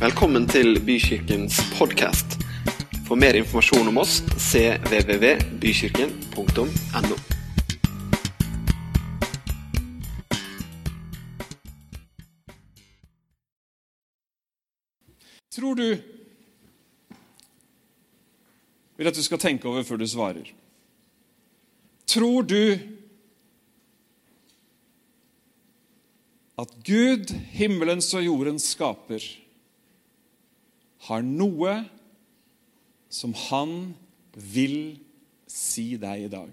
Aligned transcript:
Velkommen 0.00 0.46
til 0.48 0.78
Bykirkens 0.80 1.58
podkast. 1.76 2.40
For 3.04 3.20
mer 3.20 3.36
informasjon 3.36 3.84
om 3.90 3.98
oss 4.00 4.22
cvvvbykirken.no. 4.32 7.16
Tror 15.52 15.74
du 15.76 16.00
vil 18.96 19.10
at 19.12 19.20
du 19.20 19.22
skal 19.22 19.42
tenke 19.44 19.68
over 19.68 19.84
før 19.84 20.00
du 20.00 20.08
svarer. 20.08 20.48
Tror 22.08 22.48
du 22.48 22.80
at 26.56 26.72
Gud, 26.88 27.36
himmelens 27.52 28.08
og 28.14 28.24
jordens 28.24 28.72
skaper, 28.72 29.20
har 31.08 31.22
noe 31.24 31.76
som 33.10 33.32
han 33.48 33.94
vil 34.34 34.98
si 35.50 35.94
deg 36.00 36.26
i 36.26 36.32
dag? 36.32 36.50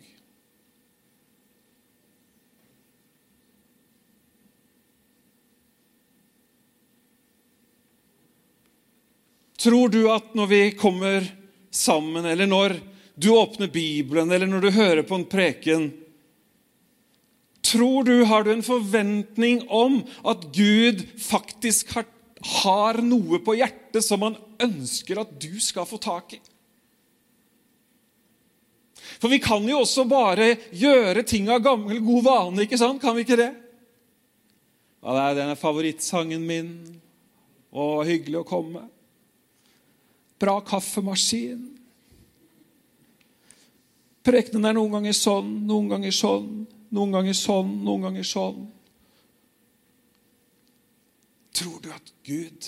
Tror 9.58 9.90
du 9.90 10.04
at 10.14 10.36
når 10.38 10.48
vi 10.48 10.62
kommer 10.78 11.26
sammen, 11.74 12.26
eller 12.26 12.48
når 12.48 12.78
du 13.18 13.32
åpner 13.34 13.68
Bibelen, 13.68 14.32
eller 14.32 14.48
når 14.48 14.62
du 14.62 14.70
hører 14.72 15.04
på 15.08 15.18
en 15.18 15.26
preken 15.30 15.90
Tror 17.68 18.06
du, 18.08 18.24
Har 18.24 18.46
du 18.46 18.54
en 18.54 18.64
forventning 18.64 19.66
om 19.68 20.00
at 20.24 20.46
Gud 20.56 21.02
faktisk 21.20 21.90
har, 21.98 22.06
har 22.62 23.00
noe 23.02 23.40
på 23.44 23.56
hjertet 23.58 24.06
som 24.06 24.22
han 24.26 24.38
ønsker 24.62 25.22
at 25.22 25.34
du 25.42 25.58
skal 25.64 25.88
få 25.90 26.00
tak 26.02 26.38
i? 26.38 26.42
For 29.18 29.32
vi 29.32 29.40
kan 29.42 29.66
jo 29.66 29.80
også 29.82 30.06
bare 30.10 30.52
gjøre 30.76 31.24
ting 31.26 31.48
av 31.50 31.64
gammel, 31.66 32.02
god 32.06 32.26
vane, 32.28 32.66
ikke 32.66 32.78
sant? 32.80 33.02
Kan 33.02 33.16
vi 33.18 33.26
ikke 33.26 33.40
det? 33.40 33.50
Ja, 35.02 35.14
det 35.14 35.24
er 35.24 35.40
denne 35.40 35.58
favorittsangen 35.58 36.44
min. 36.46 36.72
Å, 37.72 38.04
hyggelig 38.08 38.42
å 38.42 38.48
komme. 38.48 38.86
Bra 40.42 40.60
kaffemaskin. 40.66 41.64
Prekenen 44.28 44.68
er 44.68 44.76
noen 44.76 44.98
ganger 44.98 45.16
sånn, 45.16 45.54
noen 45.70 45.88
ganger 45.92 46.14
sånn, 46.14 46.50
noen 46.94 47.14
ganger 47.16 47.38
sånn, 47.38 47.70
noen 47.86 48.10
ganger 48.10 48.28
sånn. 48.28 48.66
Tror 51.58 51.80
du 51.82 51.90
at 51.94 52.12
Gud 52.28 52.68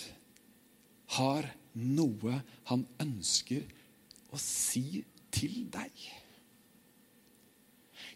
har 1.18 1.46
noe 1.78 2.40
han 2.72 2.86
ønsker 3.02 3.66
å 4.34 4.40
si 4.42 5.04
til 5.34 5.62
deg? 5.74 5.94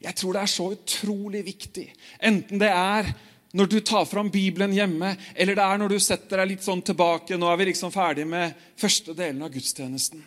Jeg 0.04 0.18
tror 0.20 0.36
det 0.36 0.42
er 0.44 0.52
så 0.52 0.66
utrolig 0.74 1.44
viktig, 1.48 1.86
enten 2.20 2.60
det 2.60 2.72
er 2.74 3.14
når 3.54 3.70
du 3.70 3.78
tar 3.86 4.08
fram 4.10 4.32
Bibelen 4.34 4.74
hjemme, 4.74 5.14
eller 5.38 5.56
det 5.56 5.66
er 5.66 5.80
når 5.80 5.94
du 5.94 6.00
setter 6.02 6.42
deg 6.42 6.56
litt 6.56 6.66
sånn 6.66 6.82
tilbake 6.82 7.38
Nå 7.38 7.52
er 7.52 7.60
vi 7.60 7.68
liksom 7.70 7.94
ferdig 7.94 8.26
med 8.26 8.56
første 8.82 9.14
delen 9.14 9.46
av 9.46 9.54
gudstjenesten. 9.54 10.24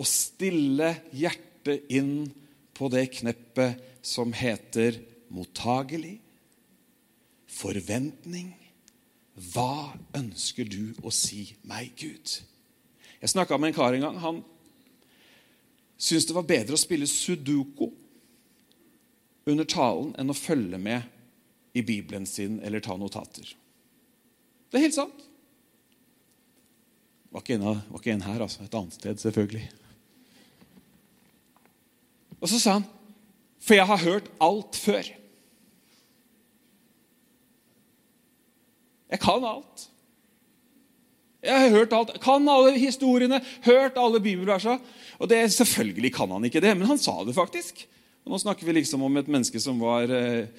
Å 0.00 0.04
stille 0.08 0.94
hjertet 1.12 1.92
inn 1.92 2.30
på 2.72 2.88
det 2.88 3.04
kneppet 3.18 4.00
som 4.00 4.32
heter 4.32 4.96
mottagelig, 5.36 6.16
forventning. 7.60 8.54
Hva 9.40 9.96
ønsker 10.16 10.68
du 10.68 10.92
å 11.06 11.12
si 11.14 11.46
meg, 11.68 11.94
Gud? 11.96 12.40
Jeg 13.20 13.32
snakka 13.32 13.56
med 13.56 13.70
en 13.70 13.76
kar 13.76 13.96
en 13.96 14.04
gang. 14.04 14.18
Han 14.20 14.42
syntes 16.00 16.28
det 16.28 16.36
var 16.36 16.48
bedre 16.48 16.76
å 16.76 16.80
spille 16.80 17.08
sudoku 17.08 17.88
under 19.48 19.66
talen 19.68 20.12
enn 20.20 20.32
å 20.32 20.36
følge 20.36 20.78
med 20.80 21.76
i 21.76 21.82
Bibelen 21.86 22.26
sin 22.28 22.58
eller 22.64 22.84
ta 22.84 22.96
notater. 23.00 23.48
Det 24.70 24.78
er 24.78 24.86
helt 24.86 24.96
sant. 24.96 25.26
Var 27.30 27.44
ikke 27.44 27.56
en, 27.56 27.66
av, 27.70 27.82
var 27.90 28.02
ikke 28.02 28.14
en 28.16 28.26
her, 28.26 28.42
altså. 28.42 28.64
Et 28.66 28.74
annet 28.74 28.96
sted, 28.96 29.20
selvfølgelig. 29.22 29.68
Og 32.40 32.50
så 32.50 32.58
sa 32.58 32.76
han, 32.78 32.86
for 33.60 33.76
jeg 33.76 33.86
har 33.86 34.02
hørt 34.02 34.30
alt 34.42 34.78
før. 34.78 35.10
Jeg 39.10 39.22
kan 39.22 39.44
alt. 39.44 39.86
Jeg 41.40 41.56
har 41.56 41.72
hørt 41.72 41.94
alt, 41.96 42.18
kan 42.20 42.48
alle 42.52 42.74
historiene, 42.76 43.40
hørt 43.64 43.96
alle 43.98 44.20
bibelversene. 44.20 44.80
Og 45.20 45.28
det, 45.28 45.40
Selvfølgelig 45.52 46.12
kan 46.14 46.30
han 46.30 46.44
ikke 46.44 46.60
det, 46.60 46.74
men 46.76 46.88
han 46.88 47.00
sa 47.00 47.16
det 47.24 47.36
faktisk. 47.36 47.86
Og 48.24 48.34
nå 48.34 48.40
snakker 48.42 48.68
vi 48.68 48.76
liksom 48.76 49.02
om 49.02 49.16
et 49.16 49.28
menneske 49.32 49.60
som 49.62 49.80
var 49.80 50.12
eh, 50.12 50.50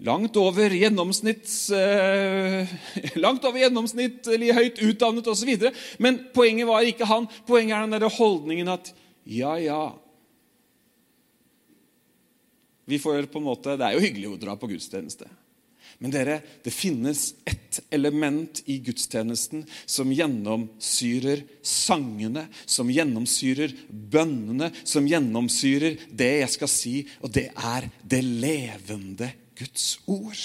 langt 0.00 0.36
over 0.40 0.72
gjennomsnitts 0.72 1.56
eh, 1.76 2.72
langt 3.24 3.44
over 3.44 3.60
gjennomsnittlig 3.60 4.54
høyt 4.56 4.80
utdannet 4.88 5.28
osv. 5.28 5.52
Men 6.00 6.22
poenget 6.34 6.68
var 6.70 6.88
ikke 6.88 7.08
han. 7.08 7.28
Poenget 7.48 7.76
er 7.76 7.84
den 7.84 7.98
der 7.98 8.16
holdningen 8.16 8.72
at 8.72 8.94
ja, 9.28 9.52
ja 9.60 9.82
Vi 12.88 12.98
får 12.98 13.28
på 13.30 13.38
en 13.38 13.44
måte, 13.44 13.76
Det 13.76 13.86
er 13.86 13.94
jo 13.94 14.02
hyggelig 14.02 14.32
å 14.32 14.40
dra 14.40 14.56
på 14.58 14.72
gudstjeneste. 14.72 15.28
Men 16.00 16.14
dere, 16.14 16.38
det 16.64 16.72
finnes 16.72 17.34
ett 17.44 17.80
element 17.92 18.62
i 18.72 18.78
gudstjenesten 18.80 19.66
som 19.84 20.12
gjennomsyrer 20.12 21.44
sangene, 21.60 22.46
som 22.64 22.88
gjennomsyrer 22.90 23.74
bønnene, 23.90 24.70
som 24.82 25.08
gjennomsyrer 25.08 26.00
det 26.08 26.32
jeg 26.40 26.54
skal 26.56 26.72
si, 26.72 26.94
og 27.20 27.36
det 27.36 27.50
er 27.52 27.90
det 28.00 28.22
levende 28.24 29.28
Guds 29.60 29.98
ord. 30.08 30.40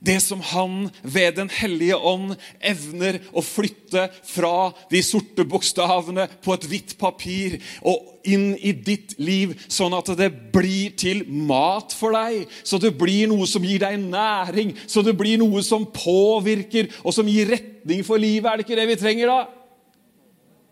Det 0.00 0.16
som 0.24 0.40
han 0.40 0.88
ved 1.02 1.34
Den 1.36 1.50
hellige 1.52 1.96
ånd 1.96 2.32
evner 2.64 3.18
å 3.36 3.42
flytte 3.44 4.06
fra 4.24 4.70
de 4.90 5.02
sorte 5.04 5.44
bokstavene 5.44 6.24
på 6.40 6.54
et 6.56 6.64
hvitt 6.70 6.94
papir 7.00 7.58
og 7.84 8.06
inn 8.24 8.54
i 8.56 8.72
ditt 8.72 9.14
liv, 9.20 9.52
sånn 9.68 9.94
at 9.96 10.08
det 10.16 10.30
blir 10.52 10.96
til 11.00 11.22
mat 11.28 11.92
for 11.96 12.16
deg. 12.16 12.48
Så 12.64 12.80
det 12.80 12.94
blir 13.00 13.28
noe 13.28 13.48
som 13.48 13.64
gir 13.64 13.80
deg 13.84 14.00
næring, 14.00 14.72
så 14.88 15.04
det 15.04 15.16
blir 15.20 15.40
noe 15.40 15.62
som 15.64 15.84
påvirker 15.84 16.90
og 17.04 17.16
som 17.16 17.28
gir 17.28 17.52
retning 17.52 18.04
for 18.06 18.20
livet. 18.20 18.48
Er 18.48 18.60
det 18.60 18.68
ikke 18.68 18.80
det 18.80 18.88
vi 18.94 19.00
trenger, 19.00 19.32
da? 19.32 19.40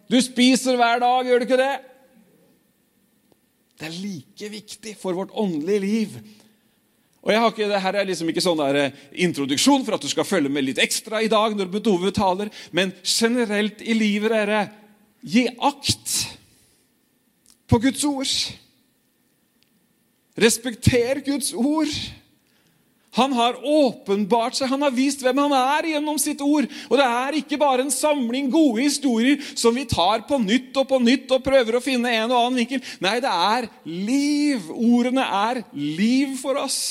Du 0.08 0.16
spiser 0.24 0.80
hver 0.80 1.04
dag, 1.04 1.28
gjør 1.28 1.40
du 1.40 1.48
ikke 1.48 1.60
det? 1.60 1.72
Det 3.78 3.86
er 3.86 3.98
like 4.02 4.52
viktig 4.56 4.96
for 4.98 5.14
vårt 5.14 5.36
åndelige 5.36 5.84
liv 5.84 6.20
og 7.22 7.32
jeg 7.32 7.40
har 7.42 7.50
ikke, 7.52 7.68
det 7.68 8.00
er 8.00 8.08
liksom 8.08 8.28
ikke 8.30 8.42
sånn 8.44 8.60
der 8.60 8.78
eh, 8.78 8.98
introduksjon 9.26 9.84
for 9.86 9.96
at 9.96 10.04
du 10.04 10.10
skal 10.10 10.26
følge 10.28 10.52
med 10.52 10.64
litt 10.68 10.78
ekstra 10.82 11.20
i 11.24 11.30
dag, 11.30 11.56
når 11.58 11.70
Bedove 11.72 12.12
taler, 12.14 12.50
men 12.70 12.94
generelt 13.02 13.82
i 13.82 13.96
livet, 13.98 14.30
dere, 14.32 14.68
gi 15.26 15.48
akt 15.50 16.14
på 17.68 17.80
Guds 17.82 18.04
ord. 18.06 18.34
Respekter 20.38 21.20
Guds 21.26 21.50
ord. 21.58 21.90
Han 23.16 23.32
har 23.32 23.56
åpenbart 23.64 24.58
seg, 24.58 24.68
han 24.68 24.84
har 24.84 24.92
vist 24.92 25.22
hvem 25.24 25.38
han 25.40 25.54
er 25.56 25.88
gjennom 25.94 26.18
sitt 26.20 26.42
ord. 26.44 26.68
Og 26.90 26.98
det 27.00 27.06
er 27.08 27.38
ikke 27.40 27.58
bare 27.60 27.86
en 27.86 27.92
samling 27.92 28.50
gode 28.52 28.84
historier 28.84 29.40
som 29.56 29.74
vi 29.74 29.86
tar 29.88 30.26
på 30.28 30.38
nytt 30.42 30.76
og 30.76 30.90
på 30.90 31.00
nytt 31.02 31.32
og 31.32 31.44
prøver 31.44 31.78
å 31.78 31.84
finne 31.84 32.12
en 32.12 32.28
og 32.28 32.38
annen 32.42 32.60
vinkel. 32.62 32.84
Nei, 33.04 33.16
det 33.24 33.32
er 33.32 33.70
liv. 33.88 34.68
Ordene 34.76 35.24
er 35.24 35.62
liv 35.72 36.36
for 36.42 36.60
oss. 36.60 36.82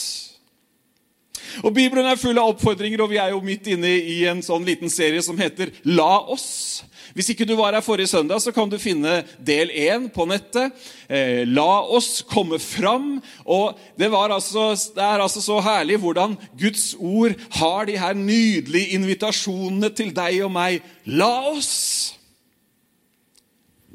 Og 1.63 1.71
Bibelen 1.73 2.05
er 2.09 2.19
full 2.19 2.37
av 2.37 2.51
oppfordringer, 2.51 3.01
og 3.01 3.13
vi 3.13 3.21
er 3.21 3.31
jo 3.33 3.41
midt 3.45 3.69
inne 3.71 3.89
i 3.97 4.19
en 4.29 4.43
sånn 4.45 4.65
liten 4.67 4.91
serie 4.93 5.21
som 5.25 5.37
heter 5.39 5.71
La 5.85 6.17
oss. 6.33 6.83
Hvis 7.17 7.31
ikke 7.33 7.47
du 7.49 7.55
var 7.57 7.73
her 7.73 7.81
forrige 7.81 8.11
søndag, 8.11 8.37
så 8.43 8.51
kan 8.53 8.69
du 8.69 8.77
finne 8.77 9.23
del 9.41 9.71
én 9.73 10.05
på 10.13 10.27
nettet. 10.29 10.75
Eh, 11.09 11.47
la 11.49 11.81
oss 11.81 12.21
komme 12.29 12.59
fram. 12.61 13.15
Og 13.41 13.79
det, 13.97 14.11
altså, 14.13 14.67
det, 14.93 15.01
er 15.01 15.23
altså 15.25 15.41
så 15.41 15.57
herlig 15.65 15.97
hvordan 16.03 16.35
Guds 16.61 16.93
ord 16.99 17.33
har 17.57 17.89
de 17.89 17.97
her 17.97 18.13
nydelige 18.13 18.93
invitasjonene 18.99 19.89
til 19.97 20.13
deg 20.13 20.43
og 20.45 20.53
meg. 20.53 20.85
La 21.09 21.31
oss! 21.49 22.13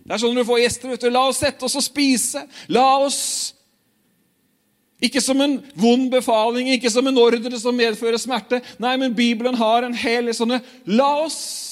Det 0.02 0.16
er 0.16 0.18
sånn 0.18 0.34
når 0.34 0.42
du 0.42 0.50
får 0.50 0.62
gjester. 0.64 0.90
vet 0.90 1.06
du. 1.06 1.10
La 1.14 1.26
oss 1.30 1.38
sette 1.44 1.68
oss 1.68 1.78
og 1.78 1.86
spise. 1.86 2.42
La 2.74 2.88
oss 3.04 3.20
ikke 5.02 5.22
som 5.22 5.38
en 5.42 5.60
vond 5.78 6.10
befaling, 6.10 6.74
ikke 6.74 6.90
som 6.90 7.06
en 7.06 7.22
ordre 7.22 7.58
som 7.58 7.74
medfører 7.74 8.18
smerte. 8.18 8.58
Nei, 8.82 8.96
men 8.98 9.14
Bibelen 9.14 9.54
har 9.58 9.86
en 9.86 9.94
hel 9.94 10.34
sånne 10.34 10.58
La 10.90 11.12
oss! 11.22 11.71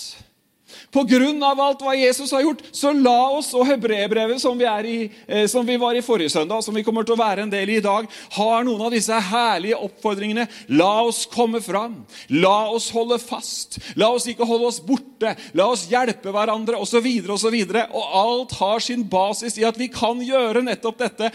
På 0.94 1.04
grunn 1.08 1.42
av 1.42 1.60
alt 1.60 1.82
hva 1.82 1.96
Jesus 1.98 2.32
har 2.34 2.44
gjort, 2.46 2.62
så 2.72 2.92
la 2.94 3.30
oss, 3.34 3.52
og 3.54 3.66
hebreerbrevet 3.66 4.40
som, 4.42 4.60
eh, 4.60 5.46
som 5.46 5.66
vi 5.66 5.76
var 5.76 5.94
i 5.94 6.02
forrige 6.02 6.30
søndag, 6.30 6.62
som 6.62 6.74
vi 6.74 6.82
kommer 6.82 7.04
til 7.06 7.14
å 7.14 7.22
være 7.22 7.42
en 7.42 7.50
del 7.50 7.70
i 7.70 7.80
i 7.80 7.84
dag, 7.84 8.08
har 8.36 8.64
noen 8.66 8.84
av 8.86 8.94
disse 8.94 9.16
herlige 9.30 9.78
oppfordringene. 9.80 10.46
La 10.76 11.02
oss 11.06 11.24
komme 11.30 11.60
fram. 11.64 12.00
La 12.28 12.70
oss 12.70 12.90
holde 12.94 13.18
fast. 13.22 13.78
La 13.98 14.10
oss 14.14 14.28
ikke 14.30 14.46
holde 14.48 14.68
oss 14.70 14.80
borte. 14.84 15.34
La 15.56 15.68
oss 15.72 15.86
hjelpe 15.90 16.32
hverandre, 16.34 16.78
osv. 16.80 17.06
osv. 17.34 17.56
Og, 17.80 18.04
alt 18.20 18.54
har 18.60 18.84
sin 18.84 19.04
basis 19.10 19.58
i 19.60 19.66
at 19.68 19.78
vi 19.80 19.90
kan 19.92 20.20
gjøre 20.24 20.64
nettopp 20.66 21.00
dette 21.00 21.30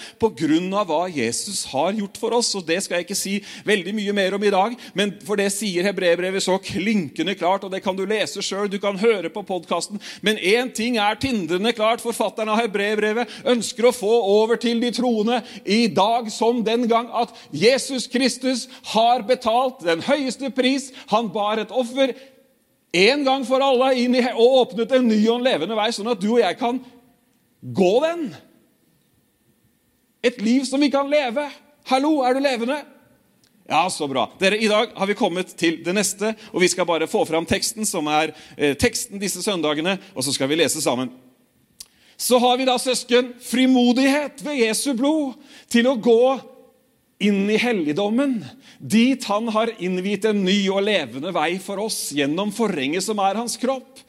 av 0.76 0.90
hva 0.90 1.06
Jesus 1.12 1.64
har 1.72 1.94
gjort 1.96 2.20
for 2.20 2.36
oss. 2.38 2.54
Og 2.58 2.66
det 2.68 2.82
skal 2.84 3.00
jeg 3.00 3.08
ikke 3.08 3.18
si 3.18 3.36
veldig 3.68 3.96
mye 3.98 4.16
mer 4.16 4.38
om 4.38 4.44
i 4.44 4.54
dag, 4.54 4.76
men 4.98 5.16
for 5.26 5.40
det 5.40 5.52
sier 5.54 5.86
hebreerbrevet 5.88 6.44
så 6.44 6.58
klinkende 6.62 7.36
klart, 7.38 7.66
og 7.66 7.74
det 7.74 7.84
kan 7.86 7.96
du 7.98 8.06
lese 8.06 8.44
sjøl. 8.44 8.70
Du 8.72 8.80
kan 8.82 9.00
høre 9.00 9.32
på 9.34 9.45
podkasten. 9.48 10.02
Men 10.26 10.38
én 10.38 10.72
ting 10.76 10.98
er 11.02 11.18
tindrende 11.22 11.74
klart. 11.78 12.04
Forfatteren 12.04 12.52
av 12.54 12.60
Hebrevbrevet 12.64 13.42
ønsker 13.46 13.90
å 13.90 13.96
få 13.96 14.14
over 14.36 14.60
til 14.62 14.82
de 14.84 14.92
troende 14.96 15.42
i 15.64 15.86
dag 15.88 16.32
som 16.34 16.64
den 16.66 16.88
gang 16.92 17.10
at 17.14 17.34
Jesus 17.54 18.10
Kristus 18.12 18.68
har 18.94 19.26
betalt 19.28 19.86
den 19.86 20.04
høyeste 20.06 20.52
pris. 20.56 20.92
Han 21.14 21.32
bar 21.34 21.62
et 21.62 21.74
offer 21.74 22.16
en 22.96 23.24
gang 23.28 23.46
for 23.48 23.64
alle 23.64 23.92
inn 24.00 24.16
i, 24.16 24.24
og 24.34 24.60
åpnet 24.62 24.94
en 24.96 25.08
ny 25.10 25.20
og 25.28 25.40
en 25.40 25.48
levende 25.50 25.78
vei, 25.78 25.90
sånn 25.92 26.14
at 26.14 26.22
du 26.22 26.30
og 26.32 26.42
jeg 26.42 26.58
kan 26.60 26.80
gå 27.76 27.94
den. 28.06 28.28
Et 30.26 30.38
liv 30.42 30.66
som 30.66 30.82
vi 30.82 30.90
kan 30.94 31.10
leve. 31.12 31.50
Hallo, 31.92 32.18
er 32.26 32.34
du 32.34 32.42
levende? 32.42 32.80
Ja, 33.68 33.90
så 33.90 34.08
bra. 34.08 34.28
Dere, 34.40 34.60
I 34.62 34.68
dag 34.70 34.92
har 34.94 35.08
vi 35.10 35.18
kommet 35.18 35.56
til 35.58 35.80
det 35.86 35.94
neste, 35.98 36.36
og 36.54 36.62
vi 36.62 36.70
skal 36.70 36.86
bare 36.86 37.08
få 37.10 37.24
fram 37.26 37.48
teksten, 37.50 37.86
som 37.90 38.06
er 38.14 38.36
eh, 38.58 38.76
teksten 38.78 39.18
disse 39.22 39.42
søndagene, 39.42 39.98
og 40.14 40.26
så 40.26 40.34
skal 40.36 40.52
vi 40.52 40.60
lese 40.60 40.84
sammen. 40.86 41.10
Så 42.18 42.38
har 42.40 42.60
vi 42.60 42.68
da, 42.70 42.78
søsken, 42.80 43.34
frimodighet 43.42 44.44
ved 44.46 44.62
Jesu 44.62 44.92
blod 44.94 45.34
til 45.74 45.90
å 45.90 45.98
gå 45.98 46.38
inn 47.26 47.48
i 47.50 47.58
helligdommen, 47.58 48.38
dit 48.78 49.24
han 49.32 49.50
har 49.56 49.72
innviet 49.82 50.28
en 50.30 50.44
ny 50.46 50.60
og 50.70 50.84
levende 50.86 51.32
vei 51.34 51.56
for 51.64 51.82
oss 51.88 52.12
gjennom 52.14 52.52
forhenget 52.54 53.08
som 53.08 53.20
er 53.24 53.40
hans 53.40 53.58
kropp. 53.58 54.04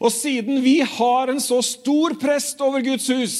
Og 0.00 0.08
siden 0.14 0.62
vi 0.64 0.78
har 0.80 1.28
en 1.28 1.42
så 1.42 1.58
stor 1.62 2.16
prest 2.22 2.62
over 2.64 2.80
Guds 2.86 3.10
hus, 3.12 3.36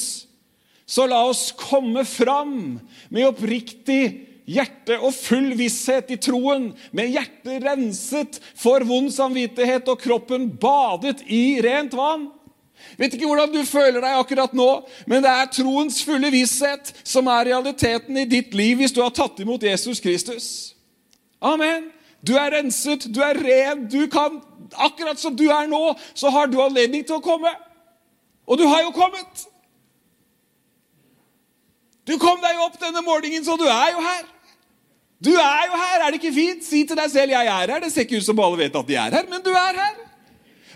så 0.85 1.07
la 1.09 1.23
oss 1.25 1.47
komme 1.57 2.03
fram 2.05 2.77
med 3.09 3.25
oppriktig 3.25 4.32
hjerte 4.49 4.97
og 4.99 5.13
full 5.15 5.53
visshet 5.57 6.11
i 6.13 6.19
troen, 6.21 6.71
med 6.91 7.11
hjertet 7.13 7.63
renset 7.63 8.39
for 8.59 8.83
vond 8.87 9.11
samvittighet 9.13 9.87
og 9.91 10.01
kroppen 10.03 10.49
badet 10.59 11.21
i 11.27 11.61
rent 11.63 11.95
vann. 11.97 12.29
Vet 12.99 13.15
ikke 13.15 13.29
hvordan 13.29 13.53
du 13.53 13.61
føler 13.65 14.01
deg 14.03 14.19
akkurat 14.19 14.53
nå, 14.57 14.69
men 15.07 15.23
det 15.23 15.31
er 15.31 15.51
troens 15.55 16.01
fulle 16.03 16.29
visshet 16.33 16.91
som 17.07 17.29
er 17.31 17.47
realiteten 17.53 18.17
i 18.19 18.27
ditt 18.29 18.53
liv 18.57 18.81
hvis 18.81 18.93
du 18.93 19.01
har 19.01 19.13
tatt 19.15 19.39
imot 19.41 19.63
Jesus 19.63 20.03
Kristus. 20.03 20.47
Amen. 21.43 21.89
Du 22.23 22.35
er 22.39 22.53
renset, 22.55 23.07
du 23.11 23.19
er 23.23 23.39
ren, 23.39 23.87
du 23.91 24.05
kan 24.11 24.41
Akkurat 24.73 25.19
som 25.19 25.35
du 25.37 25.43
er 25.53 25.67
nå, 25.69 25.93
så 26.17 26.31
har 26.33 26.47
du 26.49 26.55
anledning 26.63 27.03
til 27.05 27.19
å 27.19 27.21
komme. 27.21 27.51
Og 28.49 28.57
du 28.57 28.63
har 28.65 28.79
jo 28.81 28.93
kommet. 28.95 29.43
Du 32.09 32.15
kom 32.17 32.41
deg 32.41 32.61
opp 32.63 32.79
denne 32.81 33.03
morgenen, 33.05 33.43
så 33.45 33.53
du 33.59 33.67
er 33.67 33.91
jo 33.93 34.01
her. 34.01 34.23
Du 35.23 35.31
er 35.31 35.67
jo 35.69 35.77
her! 35.79 35.99
Er 36.01 36.11
det 36.11 36.19
ikke 36.19 36.35
fint? 36.35 36.65
Si 36.65 36.83
til 36.87 36.99
deg 36.99 37.11
selv 37.11 37.31
'jeg 37.31 37.47
er 37.47 37.67
her'. 37.71 37.83
Det 37.83 37.91
ser 37.91 38.03
ikke 38.03 38.17
ut 38.17 38.25
som 38.25 38.39
alle 38.39 38.57
vet 38.57 38.75
at 38.75 38.87
de 38.87 38.95
er 38.95 39.11
her, 39.11 39.29
men 39.29 39.41
du 39.41 39.51
er 39.51 39.75
her. 39.79 39.95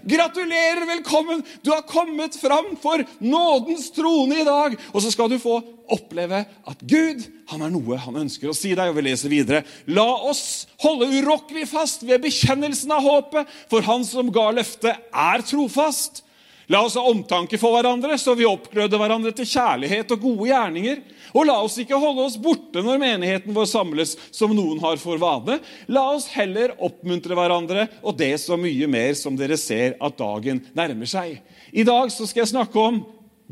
Gratulerer, 0.08 0.86
velkommen! 0.88 1.44
Du 1.64 1.72
har 1.72 1.82
kommet 1.82 2.36
fram 2.40 2.78
for 2.80 3.04
nådens 3.20 3.90
trone 3.92 4.40
i 4.40 4.46
dag. 4.46 4.78
Og 4.94 5.02
så 5.02 5.12
skal 5.12 5.30
du 5.30 5.40
få 5.40 5.60
oppleve 5.90 6.46
at 6.68 6.80
Gud 6.88 7.26
han 7.50 7.62
er 7.64 7.72
noe 7.72 7.98
han 7.98 8.16
ønsker 8.16 8.52
å 8.52 8.56
si 8.56 8.74
deg. 8.76 8.90
og 8.90 8.96
vi 8.96 9.02
leser 9.10 9.30
videre. 9.30 9.64
La 9.88 10.08
oss 10.30 10.68
holde 10.80 11.10
urokkelig 11.12 11.68
fast 11.68 12.04
ved 12.04 12.22
bekjennelsen 12.24 12.92
av 12.92 13.04
håpet, 13.04 13.48
for 13.70 13.82
han 13.82 14.06
som 14.06 14.32
ga 14.32 14.52
løftet, 14.52 14.96
er 15.12 15.44
trofast. 15.48 16.24
La 16.68 16.82
oss 16.84 16.98
ha 17.00 17.04
omtanke 17.08 17.60
for 17.60 17.76
hverandre, 17.76 18.18
så 18.20 18.36
vi 18.36 18.48
oppgløder 18.48 19.00
hverandre 19.00 19.32
til 19.36 19.48
kjærlighet 19.48 20.12
og 20.12 20.24
gode 20.24 20.50
gjerninger. 20.50 21.00
Og 21.38 21.46
la 21.46 21.58
oss 21.62 21.76
ikke 21.78 22.00
holde 22.02 22.24
oss 22.26 22.38
borte 22.42 22.82
når 22.82 22.98
menigheten 23.02 23.54
vår 23.54 23.68
samles, 23.70 24.16
som 24.34 24.56
noen 24.58 24.80
har 24.82 24.98
for 25.02 25.22
vane. 25.22 25.60
La 25.92 26.08
oss 26.16 26.26
heller 26.34 26.74
oppmuntre 26.82 27.38
hverandre, 27.38 27.86
og 28.02 28.18
det 28.18 28.34
så 28.42 28.58
mye 28.58 28.90
mer 28.90 29.14
som 29.20 29.38
dere 29.38 29.60
ser 29.62 29.94
at 30.02 30.18
dagen 30.18 30.64
nærmer 30.78 31.10
seg. 31.10 31.38
I 31.70 31.86
dag 31.86 32.10
så 32.14 32.26
skal 32.26 32.44
jeg 32.44 32.54
snakke 32.56 32.82
om 32.82 33.04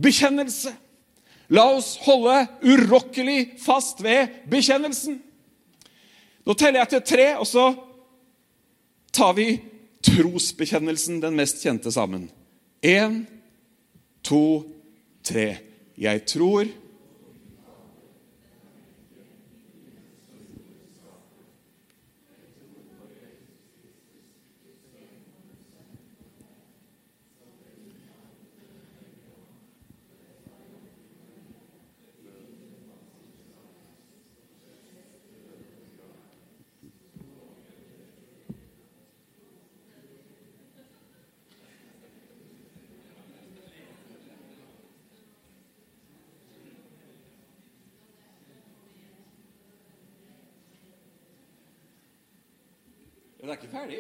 bekjennelse. 0.02 0.74
La 1.54 1.68
oss 1.76 1.94
holde 2.08 2.40
urokkelig 2.66 3.60
fast 3.62 4.02
ved 4.02 4.34
bekjennelsen. 4.50 5.20
Nå 6.46 6.54
teller 6.58 6.82
jeg 6.82 6.94
til 6.96 7.06
tre, 7.14 7.28
og 7.38 7.46
så 7.50 7.68
tar 9.14 9.36
vi 9.38 9.60
trosbekjennelsen, 10.06 11.22
den 11.22 11.38
mest 11.38 11.62
kjente, 11.62 11.94
sammen. 11.94 12.28
Én, 12.86 13.24
to, 14.26 14.66
tre. 15.26 15.48
Jeg 15.98 16.26
tror 16.30 16.70
Den 53.46 53.52
er 53.54 53.58
ikke 53.62 53.68
ferdig. 53.70 53.98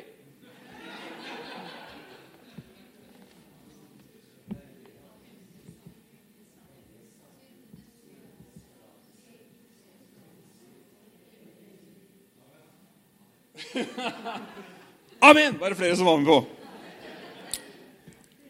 Amen! 15.21 15.59
Var 15.59 15.69
det 15.69 15.77
flere 15.77 15.95
som 15.95 16.05
var 16.05 16.17
med 16.17 16.25
på? 16.25 16.45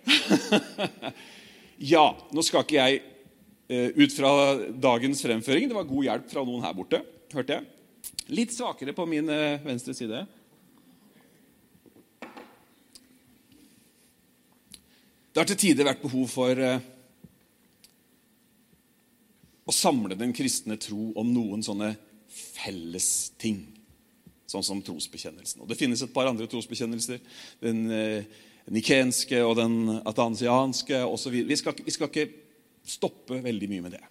ja, 1.92 2.16
nå 2.32 2.40
skal 2.40 2.64
ikke 2.64 2.80
jeg 2.80 3.04
eh, 3.68 3.92
ut 4.00 4.16
fra 4.16 4.32
dagens 4.72 5.28
fremføring. 5.28 5.68
Det 5.68 5.76
var 5.76 5.92
god 5.92 6.08
hjelp 6.08 6.32
fra 6.32 6.48
noen 6.48 6.64
her 6.64 6.80
borte, 6.80 7.04
hørte 7.36 7.60
jeg. 7.60 7.68
Litt 8.40 8.56
svakere 8.56 8.96
på 8.96 9.04
min 9.12 9.28
eh, 9.28 9.60
venstre 9.68 9.92
side. 10.00 10.24
Det 15.36 15.42
har 15.42 15.50
til 15.50 15.58
tider 15.60 15.84
vært 15.84 16.00
behov 16.00 16.30
for 16.32 16.56
eh, 16.64 16.84
å 19.68 19.74
samle 19.76 20.16
den 20.16 20.32
kristne 20.32 20.78
tro 20.80 21.10
om 21.20 21.34
noen 21.36 21.60
sånne 21.60 21.90
felles 22.32 23.08
ting, 23.36 23.58
sånn 24.48 24.64
som 24.64 24.80
trosbekjennelsen. 24.80 25.60
Og 25.60 25.68
Det 25.68 25.76
finnes 25.76 26.00
et 26.00 26.14
par 26.16 26.30
andre 26.30 26.48
trosbekjennelser. 26.48 27.20
Den 27.60 27.84
eh, 27.92 28.30
nikenske 28.72 29.42
og 29.44 29.58
den 29.60 29.76
atansianske 30.08 31.02
osv. 31.04 31.36
Vi, 31.52 31.58
skal, 31.60 31.76
vi 31.84 31.92
skal 31.92 32.14
ikke 32.14 32.30
stoppe 32.88 33.42
veldig 33.44 33.70
mye 33.74 33.84
med 33.90 33.98
det. 33.98 34.04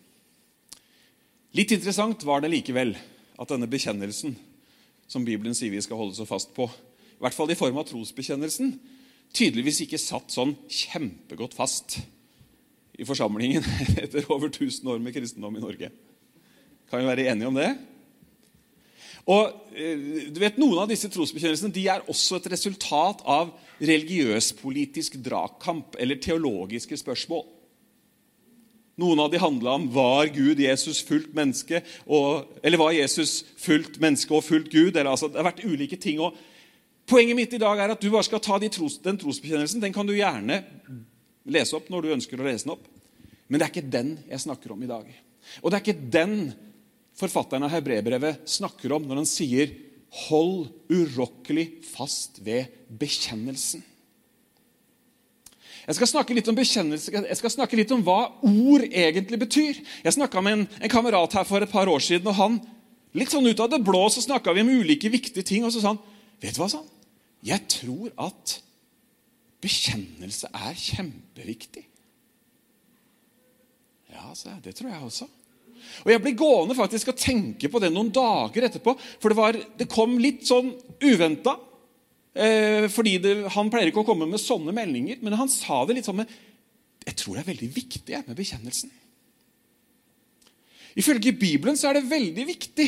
Litt 1.57 1.73
interessant 1.73 2.21
var 2.29 2.45
det 2.45 2.53
likevel 2.53 2.93
at 3.41 3.49
denne 3.49 3.71
bekjennelsen, 3.73 4.37
som 5.09 5.25
Bibelen 5.25 5.57
sier 5.57 5.73
vi 5.73 5.81
skal 5.89 6.05
holde 6.05 6.21
så 6.21 6.29
fast 6.29 6.53
på, 6.53 6.69
i 7.17 7.25
hvert 7.25 7.41
fall 7.41 7.49
i 7.49 7.57
form 7.57 7.81
av 7.81 7.89
trosbekjennelsen, 7.89 8.77
tydeligvis 9.35 9.83
ikke 9.85 10.01
satt 10.01 10.35
sånn 10.35 10.55
kjempegodt 10.71 11.57
fast 11.57 11.99
i 12.95 13.07
forsamlingen 13.07 13.65
etter 14.03 14.27
over 14.31 14.51
1000 14.53 14.87
år 14.93 15.03
med 15.03 15.17
kristendom 15.17 15.59
i 15.59 15.65
Norge. 15.65 15.91
Kan 16.91 17.03
vi 17.03 17.11
være 17.11 17.27
enige 17.33 17.51
om 17.51 17.59
det? 17.59 17.73
Og 19.25 19.73
eh, 19.73 20.29
du 20.31 20.39
vet, 20.43 20.61
Noen 20.61 20.83
av 20.83 20.91
disse 20.91 21.09
trosbekjennelsene 21.11 21.73
de 21.75 21.87
er 21.91 22.05
også 22.13 22.39
et 22.39 22.51
resultat 22.53 23.25
av 23.25 23.55
religiøs-politisk 23.81 25.17
dragkamp 25.25 25.97
eller 25.99 26.21
teologiske 26.23 26.99
spørsmål. 27.01 27.47
Noen 29.01 29.25
av 29.25 29.31
de 29.33 29.41
handla 29.43 29.73
om 29.75 29.89
var 29.91 30.29
Gud 30.31 30.61
Jesus 30.63 31.01
fullt 31.03 31.33
menneske, 31.35 31.81
og, 32.07 32.53
eller 32.63 32.79
var 32.79 32.95
Jesus 32.95 33.41
fullt 33.59 33.99
menneske 34.03 34.37
og 34.37 34.45
fullt 34.47 34.69
Gud. 34.71 34.93
Eller, 34.93 35.11
altså, 35.11 35.27
det 35.33 35.41
har 35.41 35.49
vært 35.49 35.65
ulike 35.67 35.99
ting. 35.99 36.21
og 36.23 36.37
Poenget 37.07 37.37
mitt 37.37 37.53
i 37.53 37.61
dag 37.61 37.79
er 37.79 37.93
at 37.93 38.01
du 38.01 38.09
bare 38.13 38.25
skal 38.25 38.43
ta 38.43 38.57
de 38.61 38.71
tros, 38.73 38.97
den 39.05 39.19
trosbekjennelsen. 39.21 39.83
Den 39.83 39.93
kan 39.93 40.09
du 40.09 40.15
gjerne 40.17 40.63
lese 41.45 41.77
opp 41.77 41.91
når 41.93 42.05
du 42.05 42.13
ønsker 42.17 42.41
å 42.41 42.47
lese 42.47 42.65
den 42.65 42.77
opp. 42.77 42.87
Men 43.49 43.61
det 43.61 43.67
er 43.67 43.73
ikke 43.75 43.93
den 43.93 44.13
jeg 44.31 44.45
snakker 44.47 44.73
om 44.73 44.85
i 44.85 44.91
dag. 44.91 45.09
Og 45.61 45.69
det 45.69 45.77
er 45.77 45.85
ikke 45.85 46.13
den 46.15 46.39
forfatteren 47.19 47.67
av 47.67 47.75
Hebrebrevet 47.75 48.47
snakker 48.49 48.97
om 48.97 49.05
når 49.07 49.21
han 49.23 49.29
sier 49.29 49.75
'hold 50.29 50.71
urokkelig 50.89 51.85
fast 51.85 52.41
ved 52.45 52.71
bekjennelsen'. 52.89 53.83
Jeg 55.87 55.97
skal 55.99 56.09
snakke 56.09 56.35
litt 56.35 56.49
om 56.49 56.57
bekjennelse, 56.57 57.13
jeg 57.13 57.37
skal 57.37 57.51
snakke 57.51 57.77
litt 57.77 57.93
om 57.93 58.01
hva 58.01 58.33
ord 58.41 58.87
egentlig 58.89 59.39
betyr. 59.39 59.83
Jeg 60.05 60.17
snakka 60.17 60.41
med 60.41 60.53
en, 60.53 60.69
en, 60.81 60.89
kamerat 60.89 61.33
her 61.37 61.45
for 61.45 61.61
et 61.61 61.69
par 61.69 61.89
år 61.89 62.01
siden, 62.01 62.27
og 62.27 62.35
han 62.35 62.61
litt 63.13 63.31
sånn 63.31 63.47
ut 63.47 63.61
av 63.61 63.69
det 63.69 63.85
blå 63.85 64.09
så 64.09 64.25
snakka 64.25 64.55
vi 64.55 64.65
om 64.65 64.73
ulike 64.81 65.13
viktige 65.13 65.45
ting. 65.45 65.65
Og 65.65 65.73
så 65.75 65.83
sa 65.83 65.93
han 65.93 66.01
vet 66.41 66.57
du 66.57 66.63
hva, 66.63 66.71
sa 66.73 66.81
han? 66.81 66.94
Jeg 67.45 67.67
tror 67.69 68.13
at 68.25 68.59
bekjennelse 69.65 70.49
er 70.53 70.77
kjempeviktig. 70.79 71.85
Ja, 74.15 74.31
jeg. 74.33 74.61
Det 74.65 74.75
tror 74.79 74.93
jeg 74.93 75.03
også. 75.03 75.29
Og 76.05 76.11
Jeg 76.13 76.23
ble 76.23 76.33
gående 76.39 76.77
faktisk 76.79 77.13
og 77.13 77.21
tenke 77.21 77.69
på 77.69 77.81
det 77.83 77.91
noen 77.93 78.13
dager 78.15 78.69
etterpå. 78.69 78.95
For 79.21 79.33
det, 79.33 79.39
var, 79.39 79.59
det 79.79 79.91
kom 79.93 80.17
litt 80.21 80.47
sånn 80.49 80.73
uventa. 81.05 81.57
Eh, 82.35 82.89
fordi 82.91 83.19
Han 83.55 83.71
pleier 83.73 83.91
ikke 83.91 84.05
å 84.05 84.09
komme 84.09 84.29
med 84.31 84.43
sånne 84.43 84.75
meldinger, 84.75 85.21
men 85.23 85.37
han 85.39 85.51
sa 85.53 85.85
det 85.87 85.99
litt 85.99 86.09
sånn 86.09 86.23
med 86.23 86.31
Jeg 87.05 87.19
tror 87.21 87.37
det 87.37 87.45
er 87.45 87.53
veldig 87.53 87.71
viktig 87.75 88.23
med 88.27 88.39
bekjennelsen. 88.39 88.93
Ifølge 90.95 91.35
Bibelen 91.35 91.77
så 91.77 91.91
er 91.91 91.99
det 91.99 92.09
veldig 92.11 92.47
viktig 92.49 92.87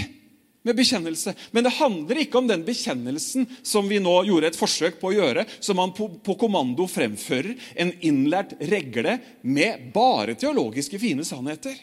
med 0.66 0.76
bekjennelse. 0.76 1.34
Men 1.54 1.66
det 1.66 1.76
handler 1.78 2.20
ikke 2.22 2.40
om 2.40 2.48
den 2.50 2.64
bekjennelsen 2.66 3.46
som 3.62 3.86
vi 3.90 4.00
nå 4.02 4.14
gjorde 4.26 4.50
et 4.50 4.58
forsøk 4.58 4.98
på 5.00 5.12
å 5.12 5.16
gjøre, 5.16 5.46
som 5.62 5.78
man 5.78 5.94
på, 5.94 6.08
på 6.26 6.36
kommando 6.40 6.88
fremfører 6.90 7.54
en 7.78 7.92
innlært 8.06 8.56
regle 8.72 9.18
med 9.46 9.92
bare 9.94 10.34
teologiske 10.38 10.98
fine 11.02 11.26
sannheter. 11.26 11.76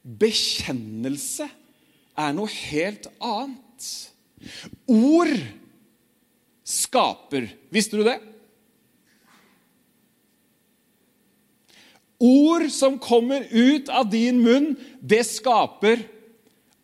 Bekjennelse 0.00 1.48
er 2.20 2.36
noe 2.36 2.50
helt 2.70 3.10
annet. 3.18 3.88
Ord 4.90 5.34
skaper. 6.64 7.50
Visste 7.74 7.98
du 7.98 8.06
det? 8.06 8.20
Ord 12.20 12.66
som 12.70 12.98
kommer 13.00 13.46
ut 13.50 13.88
av 13.88 14.10
din 14.12 14.42
munn, 14.44 14.74
det 15.00 15.22
skaper 15.24 16.02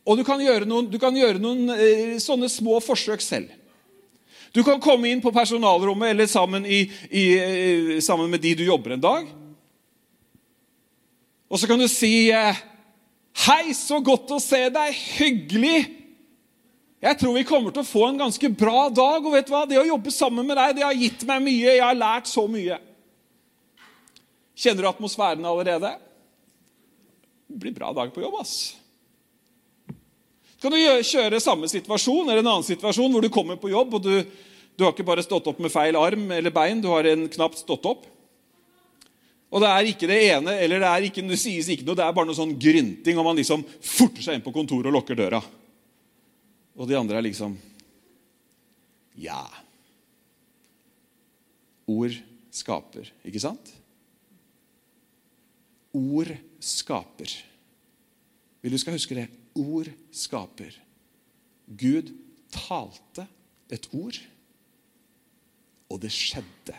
og 0.07 0.19
du 0.19 0.23
kan 0.27 0.39
gjøre 0.39 0.69
noen, 0.69 0.87
kan 1.03 1.17
gjøre 1.19 1.43
noen 1.43 1.73
eh, 1.75 2.15
sånne 2.23 2.47
små 2.51 2.79
forsøk 2.85 3.25
selv. 3.25 3.51
Du 4.55 4.63
kan 4.65 4.79
komme 4.81 5.11
inn 5.11 5.21
på 5.21 5.35
personalrommet 5.35 6.15
eller 6.15 6.31
sammen, 6.31 6.65
i, 6.65 6.85
i, 7.11 7.25
eh, 7.35 7.91
sammen, 8.01 8.31
med 8.31 8.41
de 8.41 8.55
du 8.57 8.65
jobber 8.69 8.95
en 8.95 9.03
dag. 9.03 9.27
Og 11.51 11.59
så 11.61 11.69
kan 11.69 11.83
du 11.83 11.89
si 11.91 12.31
eh, 12.31 12.63
'Hei, 13.37 13.75
så 13.77 13.99
godt 14.01 14.31
å 14.33 14.41
se 14.41 14.63
deg. 14.73 14.95
Hyggelig.' 15.19 15.93
Jeg 17.03 17.19
tror 17.21 17.35
vi 17.37 17.45
kommer 17.45 17.75
til 17.75 17.85
å 17.85 17.87
få 17.87 18.07
en 18.09 18.23
ganske 18.23 18.49
bra 18.49 18.89
dag. 18.89 19.21
Og 19.21 19.35
vet 19.35 19.47
du 19.47 19.53
hva? 19.53 19.67
Det 19.69 19.77
å 19.79 19.85
jobbe 19.85 20.15
sammen 20.15 20.47
med 20.47 20.57
deg 20.57 20.79
det 20.79 20.87
har 20.87 20.97
gitt 20.97 21.27
meg 21.29 21.45
mye. 21.45 21.75
Jeg 21.77 21.85
har 21.85 21.99
lært 21.99 22.31
så 22.31 22.47
mye. 22.49 22.79
Kjenner 24.57 24.87
du 24.87 24.89
atmosfæren 24.89 25.45
allerede? 25.45 25.93
Det 27.47 27.61
blir 27.61 27.77
bra 27.77 27.93
dag 27.93 28.09
på 28.15 28.25
jobb, 28.25 28.41
ass. 28.41 28.57
Kan 30.67 30.75
du 30.75 30.83
kjøre 31.07 31.39
samme 31.39 31.69
situasjon 31.71 32.27
eller 32.27 32.41
en 32.43 32.49
annen 32.51 32.65
situasjon 32.67 33.13
hvor 33.15 33.23
du 33.23 33.29
kommer 33.31 33.55
på 33.55 33.69
jobb, 33.71 33.93
og 33.95 34.01
du, 34.03 34.17
du 34.75 34.83
har 34.83 34.91
ikke 34.91 35.05
bare 35.07 35.23
stått 35.23 35.47
opp 35.47 35.61
med 35.63 35.71
feil 35.71 35.95
arm 35.95 36.25
eller 36.35 36.51
bein, 36.51 36.81
du 36.83 36.89
har 36.91 37.07
en 37.07 37.29
knapt 37.31 37.61
stått 37.61 37.87
opp. 37.87 38.09
Og 39.55 39.63
det 39.63 39.71
er 39.71 39.91
ikke 39.93 40.09
det 40.11 40.17
ene, 40.25 40.57
eller 40.65 40.83
det, 40.83 40.91
ikke, 41.07 41.23
det 41.31 41.39
sies 41.39 41.71
ikke 41.71 41.87
noe, 41.87 41.95
det 41.95 42.03
er 42.03 42.19
bare 42.19 42.27
noe 42.27 42.41
sånn 42.41 42.57
grynting, 42.59 43.15
og 43.15 43.29
man 43.29 43.39
liksom 43.39 43.63
forter 43.79 44.27
seg 44.27 44.41
inn 44.41 44.43
på 44.43 44.57
kontoret 44.59 44.91
og 44.91 44.99
lukker 44.99 45.23
døra. 45.23 45.39
Og 46.75 46.91
de 46.91 46.99
andre 46.99 47.23
er 47.23 47.29
liksom 47.29 47.55
Ja. 49.23 49.47
Ord 51.87 52.19
skaper, 52.51 53.15
ikke 53.23 53.47
sant? 53.47 53.71
Ord 55.95 56.35
skaper. 56.59 57.39
Vil 58.67 58.75
du 58.75 58.83
skal 58.83 58.99
huske 58.99 59.23
det? 59.23 59.31
Ord 59.57 59.91
skaper. 60.13 60.75
Gud 61.67 62.13
talte 62.55 63.27
et 63.73 63.89
ord, 63.93 64.19
og 65.91 66.03
det 66.03 66.13
skjedde. 66.15 66.77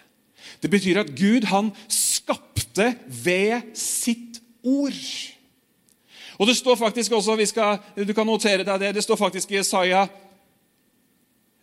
Det 0.61 0.69
betyr 0.71 1.01
at 1.01 1.11
Gud 1.17 1.47
han 1.49 1.71
skapte 1.91 2.93
ved 3.07 3.73
sitt 3.77 4.39
ord. 4.63 5.01
Og 6.37 6.47
det 6.47 6.55
står 6.57 6.75
faktisk 6.75 7.11
også, 7.17 7.35
skal, 7.45 7.77
Du 8.07 8.13
kan 8.13 8.27
notere 8.27 8.63
deg 8.63 8.79
det. 8.79 8.95
Det 8.95 9.03
står 9.03 9.15
faktisk 9.15 9.51
i 9.51 9.59
Isaiah 9.59 10.07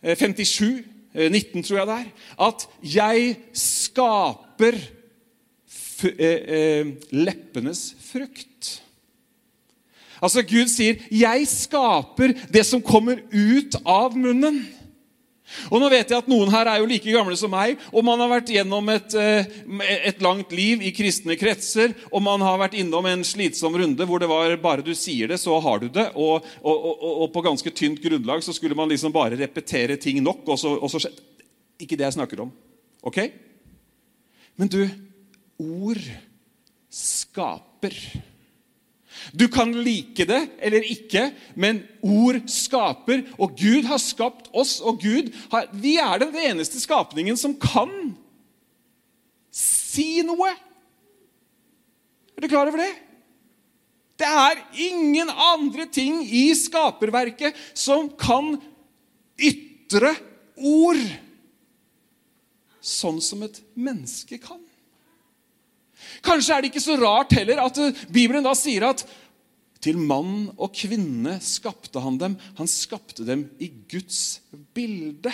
57, 0.03 0.83
eh, 1.15 1.31
19, 1.31 1.59
eh, 1.59 1.63
tror 1.63 1.77
jeg 1.77 1.87
det 1.87 1.95
er, 1.95 2.11
at 2.47 2.67
'jeg 2.83 3.37
skaper 3.53 4.75
eh, 6.19 6.85
leppenes 7.11 7.95
frukt'. 7.99 8.84
Altså 10.21 10.43
Gud 10.47 10.69
sier, 10.71 11.01
'Jeg 11.11 11.47
skaper 11.47 12.33
det 12.51 12.65
som 12.65 12.81
kommer 12.81 13.19
ut 13.31 13.75
av 13.85 14.15
munnen'. 14.15 14.65
Og 15.69 15.77
nå 15.81 15.89
vet 15.93 16.09
jeg 16.09 16.17
at 16.17 16.29
Noen 16.29 16.49
her 16.49 16.67
er 16.69 16.81
jo 16.81 16.87
like 16.89 17.11
gamle 17.13 17.35
som 17.37 17.51
meg, 17.53 17.77
og 17.93 18.03
man 18.05 18.19
har 18.23 18.31
vært 18.31 18.49
gjennom 18.55 18.89
et, 18.89 19.13
eh, 19.13 19.45
et, 20.09 20.21
langt 20.25 20.51
liv 20.55 20.81
i 20.81 20.91
kristne 20.95 21.37
kretser, 21.37 21.93
og 22.11 22.23
man 22.25 22.41
har 22.41 22.57
vært 22.57 22.77
innom 22.81 23.05
en 23.05 23.23
slitsom 23.23 23.77
runde 23.77 24.07
hvor 24.09 24.21
det 24.21 24.29
var 24.31 24.55
bare 24.57 24.85
du 24.85 24.93
sier 24.97 25.29
det, 25.31 25.39
så 25.41 25.59
har 25.61 25.79
du 25.83 25.87
det. 25.87 26.09
Og, 26.15 26.45
og, 26.63 26.75
og, 26.89 27.13
og 27.25 27.33
på 27.33 27.45
ganske 27.45 27.73
tynt 27.77 28.01
grunnlag 28.01 28.43
så 28.45 28.55
skulle 28.57 28.77
man 28.77 28.89
liksom 28.89 29.13
bare 29.13 29.37
repetere 29.37 29.99
ting 30.01 30.21
nok. 30.23 30.43
og 30.49 30.59
så, 30.59 30.75
så 30.89 31.13
Ikke 31.79 31.95
det 31.95 32.09
jeg 32.09 32.17
snakker 32.17 32.41
om. 32.41 32.51
Ok? 33.05 33.21
Men 34.57 34.71
du, 34.71 34.81
ord 35.61 36.01
skaper. 36.89 37.93
Du 39.33 39.47
kan 39.51 39.71
like 39.85 40.25
det 40.27 40.41
eller 40.59 40.85
ikke, 40.85 41.29
men 41.55 41.81
ord 42.03 42.41
skaper. 42.51 43.23
Og 43.39 43.55
Gud 43.57 43.87
har 43.89 44.01
skapt 44.01 44.51
oss, 44.53 44.77
og 44.81 45.01
Gud 45.01 45.31
har, 45.53 45.69
vi 45.73 45.95
er 46.01 46.21
den 46.21 46.35
eneste 46.51 46.81
skapningen 46.81 47.39
som 47.39 47.55
kan 47.57 47.91
si 49.55 50.21
noe. 50.27 50.51
Er 52.35 52.43
du 52.43 52.51
klar 52.51 52.67
over 52.67 52.83
det? 52.83 52.91
Det 54.19 54.27
er 54.27 54.61
ingen 54.79 55.29
andre 55.29 55.87
ting 55.91 56.21
i 56.23 56.47
skaperverket 56.55 57.55
som 57.75 58.07
kan 58.19 58.55
ytre 59.35 60.13
ord 60.55 61.01
sånn 62.85 63.19
som 63.23 63.43
et 63.43 63.59
menneske 63.75 64.39
kan. 64.39 64.61
Kanskje 66.23 66.55
er 66.55 66.63
det 66.63 66.71
ikke 66.71 66.83
så 66.83 66.97
rart 67.01 67.35
heller 67.35 67.63
at 67.65 67.79
eh, 67.81 68.03
Bibelen 68.13 68.45
da 68.45 68.53
sier 68.57 68.87
at 68.91 69.05
til 69.85 69.99
mann 70.01 70.47
og 70.55 70.71
kvinne 70.73 71.35
skapte 71.45 72.01
han 72.01 72.15
dem. 72.17 72.39
Han 72.57 72.69
skapte 72.69 73.25
dem 73.27 73.45
i 73.61 73.69
Guds 73.91 74.39
bilde. 74.73 75.33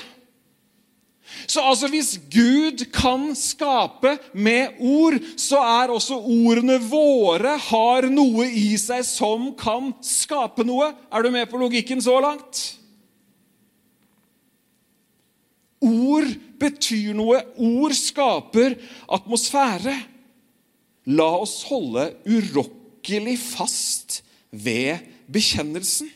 Så 1.48 1.64
altså 1.64 1.88
hvis 1.88 2.18
Gud 2.34 2.84
kan 2.92 3.30
skape 3.38 4.18
med 4.34 4.76
ord, 4.80 5.16
så 5.40 5.62
er 5.64 5.94
også 5.94 6.18
ordene 6.20 6.76
våre 6.84 7.56
har 7.70 8.10
noe 8.12 8.50
i 8.50 8.74
seg 8.82 9.06
som 9.08 9.52
kan 9.60 9.94
skape 10.04 10.66
noe. 10.68 10.92
Er 11.12 11.24
du 11.24 11.32
med 11.32 11.48
på 11.48 11.62
logikken 11.62 12.04
så 12.04 12.18
langt? 12.24 12.66
Ord 15.82 16.28
betyr 16.62 17.16
noe. 17.18 17.40
Ord 17.58 17.96
skaper 17.98 18.76
atmosfære. 19.10 19.96
La 21.10 21.30
oss 21.42 21.64
holde 21.70 22.12
urokkelig 22.30 23.38
fast 23.42 24.22
ved 24.52 25.02
bekjennelsen. 25.32 26.10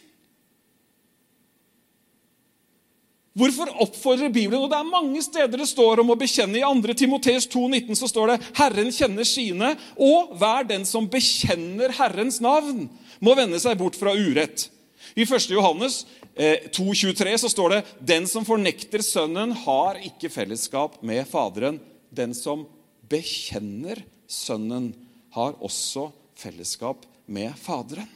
Hvorfor 3.36 3.68
oppfordrer 3.84 4.30
Bibelen? 4.32 4.62
Og 4.64 4.70
Det 4.72 4.78
er 4.78 4.88
mange 4.88 5.22
steder 5.24 5.60
det 5.60 5.68
står 5.68 6.00
om 6.00 6.14
å 6.14 6.20
bekjenne. 6.20 6.62
I 6.62 6.64
2. 6.64 6.94
Timoteus 6.96 7.48
2,19 7.52 7.98
så 8.00 8.08
står 8.08 8.28
det 8.32 8.38
'Herren 8.56 8.92
kjenner 8.92 9.28
sine', 9.28 9.76
og 9.98 10.38
'hver 10.38 10.68
den 10.68 10.86
som 10.86 11.08
bekjenner 11.08 11.92
Herrens 11.92 12.40
navn, 12.40 12.90
må 13.20 13.36
vende 13.36 13.60
seg 13.60 13.78
bort 13.78 13.96
fra 13.96 14.16
urett'. 14.16 14.70
I 15.18 15.24
1. 15.24 15.52
Johannes 15.52 16.06
eh, 16.36 16.70
2,23 16.72 17.38
så 17.38 17.50
står 17.50 17.70
det 17.70 17.86
'Den 18.00 18.28
som 18.28 18.46
fornekter 18.46 19.04
Sønnen, 19.04 19.52
har 19.52 19.96
ikke 19.96 20.32
fellesskap 20.32 21.04
med 21.04 21.28
Faderen'. 21.28 21.80
Den 22.14 22.34
som 22.34 22.66
bekjenner 23.10 24.02
Sønnen 24.28 24.92
har 25.36 25.58
også 25.64 26.10
fellesskap 26.40 27.06
med 27.26 27.54
Faderen. 27.60 28.10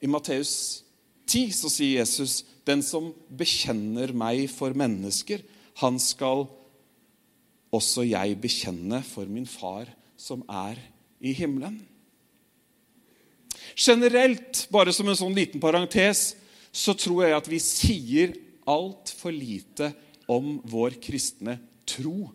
I 0.00 0.08
Matteus 0.08 0.82
10 1.28 1.50
så 1.54 1.70
sier 1.70 2.00
Jesus 2.00 2.40
Den 2.66 2.82
som 2.84 3.10
bekjenner 3.28 4.12
meg 4.16 4.46
for 4.52 4.76
mennesker, 4.76 5.42
han 5.80 5.96
skal 6.02 6.44
også 7.74 8.04
jeg 8.04 8.36
bekjenne 8.42 9.00
for 9.06 9.30
min 9.30 9.46
far 9.48 9.88
som 10.20 10.42
er 10.46 10.78
i 11.22 11.32
himmelen. 11.36 11.78
Generelt, 13.78 14.66
bare 14.72 14.92
som 14.92 15.08
en 15.08 15.18
sånn 15.18 15.36
liten 15.36 15.62
parentes, 15.62 16.34
så 16.70 16.94
tror 16.98 17.24
jeg 17.24 17.36
at 17.36 17.48
vi 17.50 17.60
sier 17.62 18.34
altfor 18.70 19.32
lite 19.34 19.90
om 20.30 20.58
vår 20.68 20.98
kristne 21.02 21.56
tro 21.88 22.28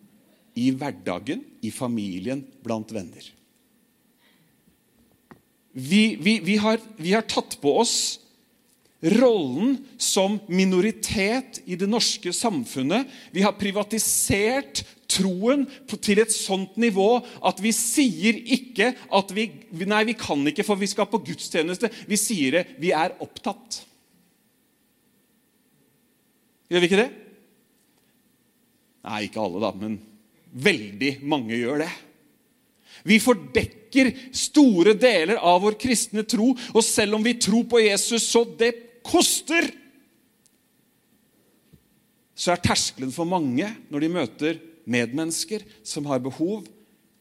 i 0.56 0.72
hverdagen, 0.72 1.44
i 1.62 1.72
familien, 1.74 2.44
blant 2.64 2.92
venner. 2.96 3.32
Vi, 5.76 6.16
vi, 6.16 6.40
vi, 6.40 6.56
har, 6.64 6.80
vi 6.96 7.12
har 7.12 7.26
tatt 7.28 7.58
på 7.60 7.74
oss 7.82 7.96
rollen 9.06 9.76
som 10.02 10.38
minoritet 10.48 11.60
i 11.68 11.76
det 11.78 11.88
norske 11.90 12.32
samfunnet. 12.34 13.10
Vi 13.36 13.44
har 13.44 13.58
privatisert 13.60 14.82
troen 15.12 15.66
til 15.92 16.24
et 16.24 16.34
sånt 16.34 16.80
nivå 16.82 17.20
at 17.46 17.60
vi 17.62 17.74
sier 17.76 18.40
ikke 18.40 18.94
at 18.96 19.36
vi 19.36 19.50
Nei, 19.86 20.06
vi 20.08 20.16
kan 20.18 20.40
ikke, 20.48 20.64
for 20.66 20.80
vi 20.80 20.88
skal 20.90 21.10
på 21.12 21.20
gudstjeneste. 21.28 21.92
Vi 22.08 22.18
sier 22.18 22.56
det. 22.56 22.64
Vi 22.82 22.96
er 22.96 23.18
opptatt. 23.22 23.84
Gjør 26.72 26.82
vi 26.82 26.90
ikke 26.90 27.04
det? 27.04 27.10
Nei, 29.06 29.26
ikke 29.28 29.44
alle, 29.44 29.62
da, 29.62 29.70
men 29.78 30.00
veldig 30.56 31.18
mange 31.28 31.58
gjør 31.60 31.84
det. 31.84 31.92
Vi 33.06 33.20
fordekker 33.22 34.12
store 34.36 34.96
deler 34.98 35.38
av 35.38 35.62
vår 35.66 35.78
kristne 35.80 36.24
tro, 36.28 36.54
og 36.56 36.84
selv 36.86 37.18
om 37.18 37.26
vi 37.26 37.36
tror 37.38 37.68
på 37.70 37.84
Jesus 37.84 38.26
så 38.32 38.46
det 38.58 38.72
koster, 39.06 39.68
så 42.36 42.52
er 42.52 42.64
terskelen 42.64 43.14
for 43.16 43.28
mange 43.30 43.68
når 43.92 44.04
de 44.04 44.12
møter 44.12 44.58
medmennesker 44.90 45.64
som 45.86 46.08
har 46.10 46.24
behov, 46.24 46.66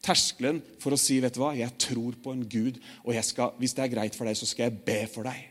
terskelen 0.05 0.61
for 0.83 0.95
å 0.95 1.01
si 1.01 1.21
vet 1.23 1.37
du 1.37 1.41
hva, 1.41 1.55
'Jeg 1.57 1.79
tror 1.79 2.13
på 2.21 2.33
en 2.33 2.45
Gud, 2.45 2.81
og 3.05 3.15
skal, 3.25 3.55
hvis 3.59 3.73
det 3.73 3.85
er 3.85 3.95
greit 3.95 4.15
for 4.15 4.25
deg, 4.27 4.37
så 4.37 4.47
skal 4.47 4.71
jeg 4.71 4.85
be 4.85 5.07
for 5.07 5.23
deg.' 5.25 5.51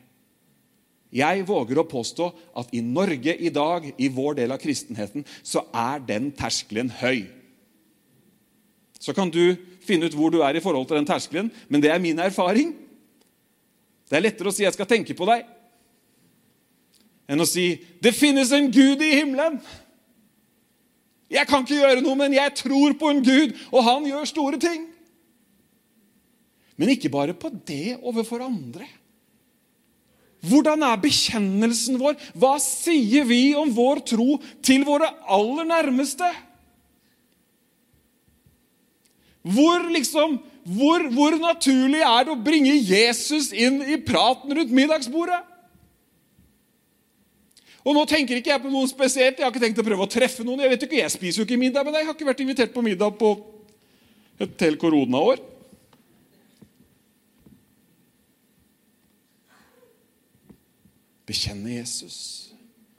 Jeg 1.14 1.46
våger 1.46 1.78
å 1.78 1.86
påstå 1.86 2.34
at 2.58 2.70
i 2.74 2.82
Norge 2.82 3.38
i 3.38 3.50
dag, 3.50 3.86
i 3.98 4.08
vår 4.10 4.34
del 4.34 4.52
av 4.52 4.58
kristenheten, 4.58 5.24
så 5.44 5.62
er 5.74 6.00
den 6.00 6.32
terskelen 6.32 6.90
høy. 6.90 7.30
Så 9.04 9.12
kan 9.12 9.28
du 9.28 9.58
finne 9.84 10.08
ut 10.08 10.16
hvor 10.16 10.32
du 10.32 10.40
er 10.40 10.56
i 10.56 10.64
forhold 10.64 10.88
til 10.88 10.96
den 10.96 11.08
terskelen, 11.10 11.50
men 11.68 11.84
det 11.84 11.92
er 11.92 12.00
min 12.00 12.22
erfaring. 12.24 12.72
Det 14.08 14.16
er 14.16 14.24
lettere 14.24 14.48
å 14.48 14.56
si 14.56 14.64
'jeg 14.64 14.74
skal 14.74 14.88
tenke 14.88 15.14
på 15.14 15.28
deg', 15.28 15.44
enn 17.28 17.42
å 17.42 17.48
si 17.48 17.84
'det 18.00 18.16
finnes 18.16 18.52
en 18.52 18.72
Gud 18.72 19.02
i 19.02 19.16
himmelen'. 19.20 19.60
Jeg 21.30 21.48
kan 21.48 21.64
ikke 21.64 21.82
gjøre 21.82 22.02
noe, 22.02 22.16
men 22.16 22.34
jeg 22.34 22.56
tror 22.56 22.94
på 22.94 23.10
en 23.10 23.24
Gud, 23.24 23.58
og 23.74 23.84
han 23.84 24.06
gjør 24.06 24.26
store 24.26 24.60
ting. 24.60 24.88
Men 26.78 26.90
ikke 26.90 27.10
bare 27.10 27.34
på 27.34 27.50
det 27.50 27.98
overfor 28.02 28.42
andre. 28.46 28.88
Hvordan 30.44 30.84
er 30.84 31.02
bekjennelsen 31.02 32.00
vår? 32.00 32.16
Hva 32.36 32.60
sier 32.60 33.26
vi 33.26 33.56
om 33.56 33.72
vår 33.74 34.04
tro 34.06 34.42
til 34.62 34.84
våre 34.86 35.10
aller 35.28 35.66
nærmeste? 35.66 36.30
Hvor, 39.44 39.90
liksom, 39.92 40.38
hvor, 40.64 41.04
hvor 41.12 41.36
naturlig 41.42 42.00
er 42.00 42.24
det 42.24 42.32
å 42.32 42.40
bringe 42.40 42.76
Jesus 42.80 43.52
inn 43.52 43.82
i 43.84 44.00
praten 44.00 44.56
rundt 44.56 44.72
middagsbordet? 44.72 45.42
Og 47.84 47.98
nå 47.98 48.06
tenker 48.08 48.40
ikke 48.40 48.54
jeg 48.54 48.64
på 48.64 48.72
noen 48.72 48.88
spesielt. 48.88 49.40
Jeg 49.40 49.44
har 49.44 49.52
ikke 49.52 49.66
tenkt 49.66 49.82
å 49.82 49.84
prøve 49.84 50.06
å 50.06 50.12
treffe 50.12 50.46
noen. 50.48 50.62
Jeg 50.64 50.72
vet 50.72 50.86
ikke, 50.88 51.02
jeg 51.02 51.12
spiser 51.12 51.42
jo 51.42 51.48
ikke 51.48 51.60
middag 51.60 51.84
deg. 51.84 51.98
Jeg 52.00 52.08
har 52.08 52.16
ikke 52.16 52.30
vært 52.30 52.44
invitert 52.46 52.72
på 52.76 52.84
middag 52.86 53.18
på 53.20 53.34
et 54.40 54.64
helt 54.64 54.80
koronaår. 54.80 55.42
Bekjenne 61.28 61.76
Jesus. 61.76 62.18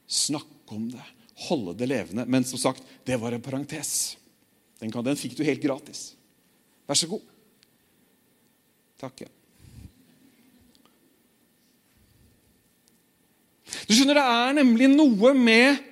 Snakke 0.04 0.76
om 0.76 0.90
det. 0.92 1.06
Holde 1.48 1.72
det 1.80 1.88
levende. 1.88 2.28
Men 2.28 2.44
som 2.44 2.60
sagt, 2.60 2.84
det 3.08 3.16
var 3.20 3.32
en 3.32 3.44
parentes. 3.44 4.18
Den, 4.82 4.92
den 4.92 5.16
fikk 5.16 5.38
du 5.40 5.44
helt 5.48 5.64
gratis. 5.64 6.10
Vær 6.88 6.98
så 6.98 7.08
god. 7.08 7.24
Takk. 9.00 9.24
Du 13.84 13.92
skjønner, 13.92 14.16
Det 14.16 14.24
er 14.24 14.56
nemlig 14.60 14.88
noe 14.92 15.34
med 15.36 15.82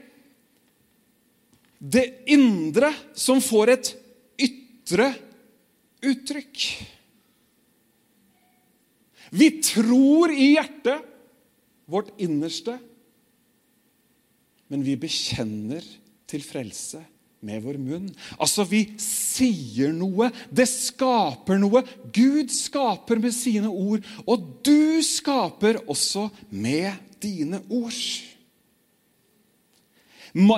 det 1.83 2.07
indre 2.31 2.93
som 3.19 3.41
får 3.43 3.73
et 3.75 3.93
ytre 4.41 5.11
uttrykk. 6.03 6.67
Vi 9.33 9.49
tror 9.65 10.33
i 10.33 10.53
hjertet, 10.55 11.09
vårt 11.93 12.13
innerste, 12.23 12.77
men 14.71 14.85
vi 14.87 14.95
bekjenner 14.97 15.85
til 16.31 16.45
frelse 16.47 17.03
med 17.43 17.63
vår 17.65 17.79
munn. 17.83 18.09
Altså, 18.39 18.65
vi 18.69 18.85
sier 19.03 19.93
noe. 19.95 20.31
Det 20.51 20.69
skaper 20.71 21.59
noe. 21.61 21.83
Gud 22.15 22.53
skaper 22.55 23.21
med 23.23 23.35
sine 23.35 23.71
ord, 23.71 24.05
og 24.27 24.45
du 24.65 25.03
skaper 25.07 25.83
også 25.91 26.29
med 26.51 26.93
dine 27.23 27.63
ord. 27.69 27.99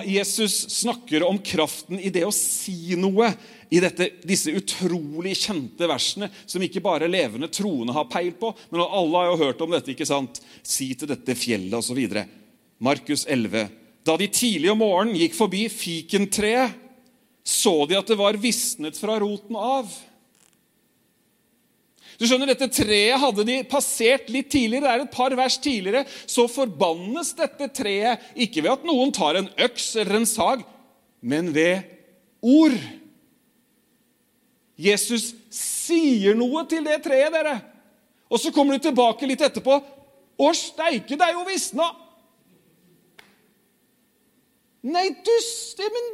Jesus 0.06 0.68
snakker 0.70 1.24
om 1.26 1.40
kraften 1.42 1.98
i 1.98 2.12
det 2.14 2.22
å 2.22 2.34
si 2.34 2.94
noe 2.94 3.32
i 3.74 3.80
dette, 3.82 4.06
disse 4.22 4.52
utrolig 4.54 5.32
kjente 5.40 5.88
versene, 5.90 6.28
som 6.46 6.62
ikke 6.62 6.82
bare 6.84 7.10
levende 7.10 7.50
troende 7.50 7.96
har 7.96 8.06
peil 8.06 8.30
på, 8.38 8.52
men 8.70 8.84
alle 8.84 9.18
har 9.18 9.32
jo 9.32 9.40
hørt 9.40 9.64
om 9.64 9.74
dette. 9.74 9.90
ikke 9.90 10.06
sant? 10.06 10.38
Si 10.62 10.92
til 10.94 11.10
dette 11.10 11.34
fjellet, 11.34 11.74
osv. 11.74 11.98
Markus 12.78 13.26
11. 13.26 13.66
Da 14.04 14.16
de 14.20 14.28
tidlig 14.28 14.68
om 14.72 14.82
morgenen 14.82 15.16
gikk 15.16 15.36
forbi 15.36 15.66
fikentreet, 15.72 16.80
så 17.44 17.84
de 17.88 17.96
at 17.98 18.08
det 18.08 18.16
var 18.16 18.36
visnet 18.40 18.96
fra 18.96 19.18
roten 19.20 19.56
av. 19.56 19.88
Du 22.16 22.26
skjønner, 22.28 22.52
Dette 22.52 22.70
treet 22.72 23.18
hadde 23.20 23.44
de 23.48 23.56
passert 23.68 24.28
litt 24.32 24.50
tidligere. 24.52 24.84
Det 24.86 24.92
er 24.92 25.02
et 25.04 25.16
par 25.16 25.34
vers 25.36 25.56
tidligere. 25.60 26.04
Så 26.30 26.46
forbannes 26.48 27.32
dette 27.36 27.68
treet 27.74 28.22
ikke 28.46 28.62
ved 28.62 28.72
at 28.76 28.86
noen 28.86 29.12
tar 29.14 29.40
en 29.40 29.50
øks 29.66 29.90
eller 30.00 30.20
en 30.20 30.28
sag, 30.28 30.62
men 31.24 31.50
ved 31.56 31.82
ord. 32.44 32.76
Jesus 34.80 35.32
sier 35.54 36.36
noe 36.38 36.64
til 36.70 36.86
det 36.86 37.00
treet, 37.04 37.34
dere. 37.34 37.58
Og 38.30 38.40
så 38.40 38.52
kommer 38.54 38.76
de 38.76 38.86
tilbake 38.86 39.28
litt 39.28 39.42
etterpå. 39.44 39.80
Å 40.34 40.48
steike, 40.56 41.16
det 41.16 41.28
er 41.28 41.36
jo 41.36 41.44
visna! 41.48 41.90
Nei, 44.84 45.08
dust, 45.24 45.80
men 45.80 46.10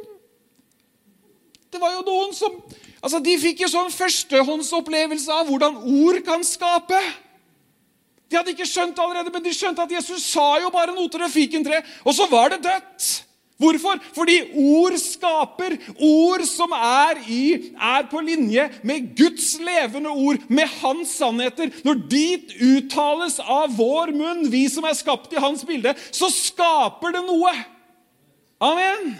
Det 1.71 1.79
var 1.79 1.97
jo 1.97 2.05
noen 2.07 2.31
som 2.35 2.55
Altså, 3.01 3.19
De 3.19 3.33
fikk 3.41 3.63
jo 3.65 3.71
sånn 3.71 3.91
førstehåndsopplevelse 3.91 5.33
av 5.33 5.49
hvordan 5.49 5.79
ord 6.05 6.19
kan 6.23 6.43
skape. 6.45 6.99
De 8.29 8.37
hadde 8.37 8.53
ikke 8.53 8.67
skjønt 8.69 8.99
allerede, 9.01 9.33
men 9.33 9.43
de 9.43 9.51
skjønte 9.55 9.81
at 9.83 9.91
Jesus 9.91 10.23
sa 10.29 10.53
jo 10.61 10.69
bare 10.71 10.93
noe 10.93 11.09
til 11.09 11.25
det 11.25 11.63
tre, 11.65 11.81
og 12.05 12.13
så 12.15 12.29
var 12.29 12.53
det 12.53 12.61
dødt. 12.63 13.07
Hvorfor? 13.61 13.99
Fordi 14.15 14.37
ord 14.57 14.95
skaper. 14.97 15.75
Ord 15.97 16.45
som 16.49 16.71
er, 16.77 17.19
i, 17.27 17.73
er 17.75 18.07
på 18.09 18.21
linje 18.23 18.69
med 18.87 19.11
Guds 19.17 19.59
levende 19.61 20.09
ord, 20.09 20.41
med 20.49 20.69
hans 20.81 21.17
sannheter. 21.19 21.69
Når 21.85 22.01
de 22.09 22.25
uttales 22.71 23.37
av 23.43 23.75
vår 23.77 24.15
munn, 24.17 24.47
vi 24.53 24.63
som 24.71 24.87
er 24.87 24.97
skapt 24.97 25.35
i 25.35 25.43
hans 25.43 25.65
bilde, 25.67 25.93
så 26.09 26.31
skaper 26.33 27.17
det 27.17 27.25
noe. 27.27 27.53
Amen. 28.61 29.15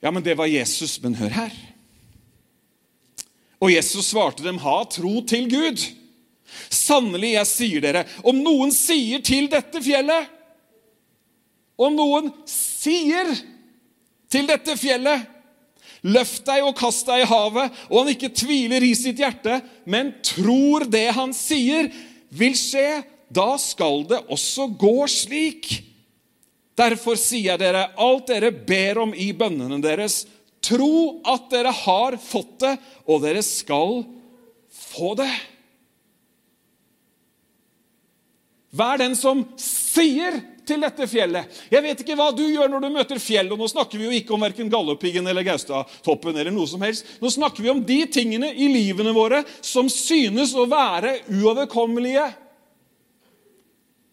Ja, 0.00 0.10
men 0.10 0.22
det 0.22 0.34
var 0.34 0.48
Jesus. 0.48 0.96
Men 1.02 1.14
hør 1.14 1.34
her. 1.34 1.56
Og 3.62 3.70
Jesus 3.70 4.08
svarte 4.10 4.42
dem, 4.42 4.58
ha 4.64 4.78
tro 4.90 5.20
til 5.28 5.44
Gud. 5.52 5.84
Sannelig, 6.72 7.34
jeg 7.36 7.48
sier 7.48 7.84
dere, 7.84 8.06
om 8.26 8.40
noen 8.42 8.72
sier 8.74 9.22
til 9.24 9.46
dette 9.48 9.80
fjellet 9.80 10.26
Om 11.80 11.94
noen 11.96 12.26
sier 12.44 13.30
til 14.28 14.50
dette 14.50 14.74
fjellet 14.76 15.30
Løft 16.02 16.44
deg 16.44 16.66
og 16.66 16.74
kast 16.76 17.06
deg 17.08 17.22
i 17.22 17.28
havet, 17.30 17.72
og 17.88 18.02
han 18.02 18.10
ikke 18.12 18.32
tviler 18.34 18.82
i 18.82 18.90
sitt 18.98 19.20
hjerte, 19.22 19.60
men 19.86 20.10
tror 20.26 20.82
det 20.90 21.06
han 21.14 21.30
sier, 21.36 21.86
vil 22.34 22.56
skje, 22.58 23.04
da 23.30 23.54
skal 23.62 24.02
det 24.10 24.18
også 24.26 24.66
gå 24.82 24.96
slik. 25.06 25.70
Derfor 26.78 27.18
sier 27.20 27.52
jeg 27.52 27.60
dere, 27.60 27.90
alt 28.00 28.30
dere 28.30 28.52
ber 28.52 29.02
om 29.04 29.12
i 29.12 29.30
bønnene 29.36 29.80
deres, 29.84 30.22
tro 30.64 31.20
at 31.28 31.50
dere 31.52 31.72
har 31.74 32.16
fått 32.22 32.60
det, 32.62 32.76
og 33.10 33.24
dere 33.24 33.42
skal 33.44 34.02
få 34.72 35.14
det. 35.20 35.32
Vær 38.72 39.02
den 39.02 39.12
som 39.18 39.44
sier 39.60 40.38
til 40.64 40.80
dette 40.80 41.06
fjellet. 41.10 41.50
Jeg 41.68 41.84
vet 41.84 42.00
ikke 42.00 42.16
hva 42.16 42.30
du 42.32 42.44
gjør 42.46 42.70
når 42.72 42.84
du 42.84 42.88
møter 42.94 43.20
fjell, 43.20 43.50
og 43.52 43.60
nå 43.60 43.68
snakker 43.68 44.00
vi 44.00 44.06
jo 44.06 44.14
ikke 44.16 44.32
om 44.36 44.44
verken 44.46 44.70
Galdhøpiggen 44.72 45.26
eller 45.28 45.44
Gaustatoppen 45.46 46.38
eller 46.38 46.54
noe 46.54 46.70
som 46.70 46.82
helst. 46.84 47.08
Nå 47.20 47.30
snakker 47.34 47.64
vi 47.64 47.72
om 47.72 47.82
de 47.84 47.98
tingene 48.12 48.52
i 48.54 48.70
livene 48.72 49.12
våre 49.16 49.42
som 49.60 49.90
synes 49.92 50.54
å 50.56 50.64
være 50.70 51.18
uoverkommelige. 51.34 52.30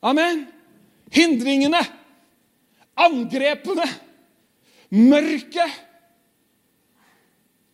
Amen. 0.09 0.43
Hindringene, 1.13 1.81
angrepene, 3.05 3.87
mørket. 4.89 5.79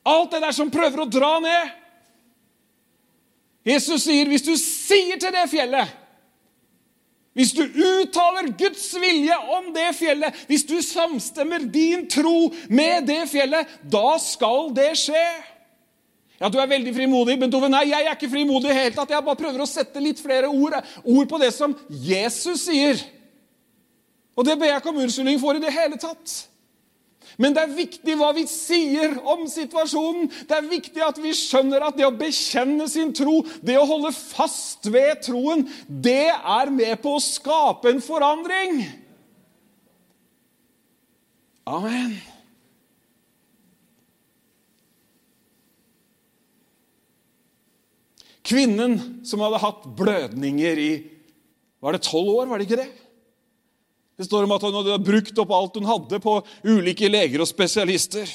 Alt 0.05 0.35
det 0.35 0.41
der 0.43 0.53
som 0.53 0.71
prøver 0.73 1.01
å 1.01 1.09
dra 1.09 1.35
ned. 1.41 1.75
Jesus 3.65 4.05
sier, 4.05 4.29
hvis 4.29 4.45
du 4.45 4.53
sier 4.61 5.17
til 5.17 5.33
det 5.33 5.47
fjellet 5.49 6.01
hvis 7.35 7.51
du 7.51 7.65
uttaler 7.67 8.47
Guds 8.55 8.85
vilje 8.95 9.35
om 9.57 9.73
det 9.75 9.89
fjellet, 9.97 10.38
hvis 10.47 10.63
du 10.63 10.77
samstemmer 10.79 11.65
din 11.67 12.05
tro 12.07 12.47
med 12.71 13.09
det 13.09 13.25
fjellet, 13.27 13.73
da 13.83 14.15
skal 14.23 14.71
det 14.75 14.93
skje. 15.01 15.25
Ja, 16.39 16.47
Du 16.47 16.55
er 16.59 16.71
veldig 16.71 16.93
frimodig, 16.95 17.35
men 17.39 17.51
Tove, 17.51 17.67
nei, 17.71 17.89
jeg 17.91 18.07
er 18.07 18.15
ikke 18.15 18.31
frimodig 18.31 18.69
i 18.69 18.71
det 18.71 18.77
hele 18.79 18.95
tatt. 18.95 19.11
Jeg 19.11 19.23
bare 19.27 19.39
prøver 19.39 19.63
å 19.63 19.67
sette 19.67 20.03
litt 20.03 20.19
flere 20.23 20.47
ord, 20.47 20.79
ord 21.03 21.27
på 21.31 21.39
det 21.43 21.51
som 21.55 21.75
Jesus 21.89 22.69
sier. 22.69 23.03
Og 24.35 24.45
det 24.47 24.57
ber 24.59 24.69
jeg 24.71 24.81
ikke 24.81 24.91
om 24.91 24.99
unnskyldning 25.05 25.39
for 25.41 25.55
i 25.55 25.63
det 25.63 25.73
hele 25.73 25.99
tatt. 26.01 26.33
Men 27.41 27.55
det 27.55 27.63
er 27.65 27.75
viktig 27.75 28.15
hva 28.19 28.29
vi 28.35 28.45
sier 28.47 29.15
om 29.27 29.43
situasjonen. 29.49 30.29
Det 30.47 30.55
er 30.55 30.69
viktig 30.69 31.01
at 31.03 31.17
vi 31.19 31.33
skjønner 31.35 31.83
at 31.83 31.97
det 31.97 32.05
å 32.07 32.13
bekjenne 32.15 32.87
sin 32.91 33.11
tro, 33.15 33.41
det 33.65 33.75
å 33.79 33.87
holde 33.89 34.13
fast 34.15 34.87
ved 34.91 35.25
troen, 35.25 35.65
det 35.87 36.31
er 36.31 36.71
med 36.71 36.95
på 37.03 37.17
å 37.17 37.23
skape 37.23 37.91
en 37.91 38.03
forandring. 38.03 38.85
Amen. 41.65 42.15
Kvinnen 48.45 48.99
som 49.25 49.41
hadde 49.41 49.63
hatt 49.63 49.87
blødninger 49.97 50.81
i 50.81 50.91
Var 51.81 51.93
det 51.93 52.05
tolv 52.05 52.31
år? 52.39 52.47
var 52.49 52.57
det 52.57 52.65
ikke 52.65 52.81
det? 52.81 53.04
Det 54.15 54.28
står 54.28 54.47
om 54.47 54.56
at 54.56 54.63
hun 54.63 54.75
hadde 54.80 55.04
brukt 55.04 55.39
opp 55.43 55.54
alt 55.56 55.78
hun 55.80 55.88
hadde 55.89 56.19
på 56.23 56.39
ulike 56.63 57.10
leger 57.12 57.43
og 57.43 57.49
spesialister. 57.49 58.30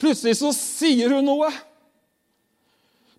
Plutselig 0.00 0.36
så 0.38 0.52
sier 0.54 1.14
hun 1.14 1.26
noe. 1.26 1.50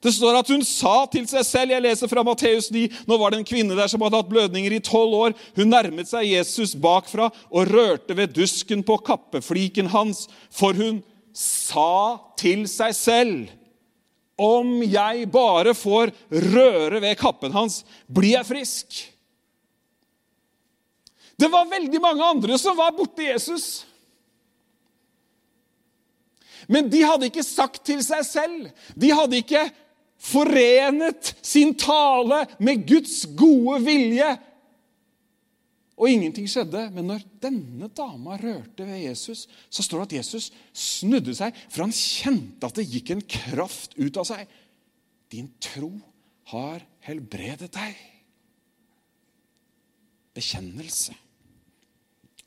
Det 0.05 0.13
står 0.13 0.37
at 0.37 0.49
hun 0.53 0.61
sa 0.67 1.07
til 1.09 1.25
seg 1.25 1.41
selv 1.47 1.73
Jeg 1.73 1.81
leser 1.81 2.09
fra 2.11 2.21
Matteus 2.25 2.67
9. 2.69 2.83
Nå 3.09 3.17
var 3.17 3.33
det 3.33 3.41
en 3.41 3.47
kvinne 3.47 3.77
der 3.77 3.89
som 3.89 4.03
hadde 4.05 4.19
hatt 4.19 4.29
blødninger 4.29 4.75
i 4.77 4.83
tolv 4.85 5.15
år. 5.17 5.35
Hun 5.57 5.71
nærmet 5.73 6.11
seg 6.11 6.27
Jesus 6.29 6.75
bakfra 6.77 7.31
og 7.49 7.71
rørte 7.71 8.15
ved 8.17 8.35
dusken 8.35 8.85
på 8.85 8.99
kappefliken 9.01 9.89
hans, 9.95 10.27
for 10.53 10.77
hun 10.77 11.01
sa 11.35 12.21
til 12.39 12.67
seg 12.69 12.95
selv 12.95 13.53
Om 14.37 14.81
jeg 14.83 15.29
bare 15.31 15.73
får 15.73 16.11
røre 16.29 16.99
ved 17.01 17.17
kappen 17.17 17.55
hans, 17.55 17.81
blir 18.05 18.35
jeg 18.35 18.49
frisk. 18.49 18.97
Det 21.35 21.49
var 21.51 21.67
veldig 21.67 21.99
mange 22.01 22.23
andre 22.23 22.57
som 22.59 22.77
var 22.77 22.93
borti 22.95 23.27
Jesus. 23.27 23.83
Men 26.71 26.87
de 26.89 27.03
hadde 27.05 27.27
ikke 27.29 27.45
sagt 27.45 27.83
til 27.85 28.01
seg 28.03 28.23
selv, 28.25 28.69
de 28.95 29.11
hadde 29.13 29.41
ikke 29.43 29.67
forenet 30.25 31.35
sin 31.45 31.75
tale 31.77 32.45
med 32.63 32.85
Guds 32.87 33.23
gode 33.37 33.81
vilje. 33.85 34.29
Og 35.95 36.11
ingenting 36.11 36.47
skjedde. 36.51 36.87
Men 36.95 37.07
når 37.11 37.27
denne 37.43 37.87
dama 37.95 38.39
rørte 38.39 38.87
ved 38.87 39.03
Jesus, 39.05 39.45
så 39.69 39.85
står 39.85 40.03
det 40.03 40.07
at 40.07 40.17
Jesus 40.19 40.49
snudde 40.75 41.35
seg, 41.37 41.55
for 41.69 41.85
han 41.85 41.95
kjente 41.95 42.67
at 42.67 42.79
det 42.79 42.87
gikk 42.89 43.13
en 43.13 43.23
kraft 43.23 43.95
ut 43.99 44.19
av 44.19 44.27
seg. 44.27 44.49
Din 45.31 45.51
tro 45.63 45.93
har 46.51 46.83
helbredet 47.07 47.71
deg. 47.75 48.01
Bekjennelse 50.35 51.15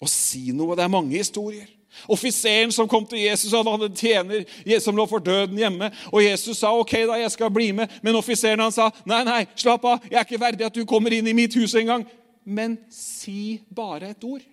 og 0.00 0.10
si 0.10 0.50
noe. 0.54 0.76
Det 0.76 0.84
er 0.84 0.92
mange 0.92 1.16
historier. 1.16 1.66
Offiseren 2.06 2.72
som 2.72 2.88
kom 2.88 3.06
til 3.08 3.18
Jesus, 3.24 3.52
han 3.52 3.66
hadde 3.66 3.88
en 3.88 3.96
tjener 3.96 4.80
som 4.82 4.96
lå 4.96 5.06
for 5.10 5.22
døden 5.24 5.58
hjemme. 5.58 5.90
og 6.12 6.22
Jesus 6.22 6.60
sa 6.60 6.70
ok 6.76 6.92
da, 7.08 7.18
jeg 7.18 7.30
skal 7.34 7.50
bli 7.50 7.72
med, 7.72 7.88
men 8.02 8.18
offiseren 8.18 8.60
han 8.62 8.74
sa 8.74 8.90
nei, 9.08 9.24
nei, 9.26 9.40
slapp 9.58 9.84
av, 9.88 10.04
jeg 10.06 10.20
er 10.20 10.26
ikke 10.26 10.40
verdig 10.40 10.66
at 10.68 10.76
du 10.76 10.84
kommer 10.86 11.14
inn 11.14 11.26
i 11.26 11.36
mitt 11.36 11.56
hus 11.58 11.74
engang. 11.74 12.06
Men 12.44 12.78
si 12.92 13.60
bare 13.74 14.12
et 14.12 14.24
ord. 14.24 14.44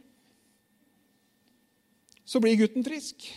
Så 2.26 2.42
blir 2.42 2.58
gutten 2.58 2.84
frisk. 2.84 3.28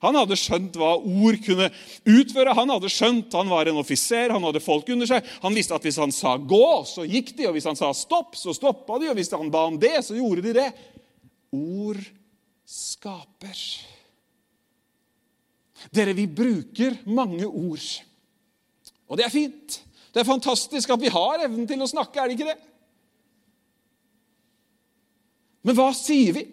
Han 0.00 0.16
hadde 0.16 0.38
skjønt 0.38 0.76
hva 0.80 0.94
ord 0.96 1.36
kunne 1.44 1.68
utføre. 2.08 2.54
Han 2.56 2.72
hadde 2.72 2.90
skjønt 2.92 3.34
han 3.36 3.50
var 3.52 3.68
en 3.68 3.80
offiser, 3.82 4.32
han 4.32 4.46
hadde 4.46 4.62
folk 4.64 4.88
under 4.94 5.08
seg. 5.08 5.26
Han 5.42 5.56
visste 5.56 5.76
at 5.76 5.84
hvis 5.84 6.00
han 6.00 6.12
sa 6.12 6.36
'gå', 6.38 6.86
så 6.88 7.04
gikk 7.04 7.34
de, 7.36 7.48
og 7.48 7.52
hvis 7.56 7.68
han 7.68 7.76
sa 7.76 7.92
'stopp', 7.92 8.36
så 8.36 8.54
stoppa 8.56 8.98
de, 8.98 9.10
og 9.10 9.18
hvis 9.18 9.30
han 9.30 9.50
ba 9.52 9.66
om 9.68 9.78
det, 9.78 10.00
så 10.04 10.16
gjorde 10.16 10.42
de 10.42 10.52
det. 10.56 10.72
Ord 11.52 12.00
skaper. 12.64 13.60
Dere, 15.92 16.14
vi 16.16 16.26
bruker 16.26 16.96
mange 17.04 17.46
ord. 17.46 17.84
Og 19.08 19.18
det 19.18 19.26
er 19.26 19.32
fint. 19.32 19.82
Det 20.14 20.20
er 20.22 20.28
fantastisk 20.28 20.90
at 20.90 21.00
vi 21.00 21.12
har 21.12 21.44
evnen 21.44 21.66
til 21.68 21.82
å 21.82 21.88
snakke, 21.88 22.20
er 22.20 22.28
det 22.28 22.38
ikke 22.38 22.50
det? 22.50 22.58
Men 25.66 25.76
hva 25.76 25.90
sier 25.92 26.32
vi? 26.32 26.46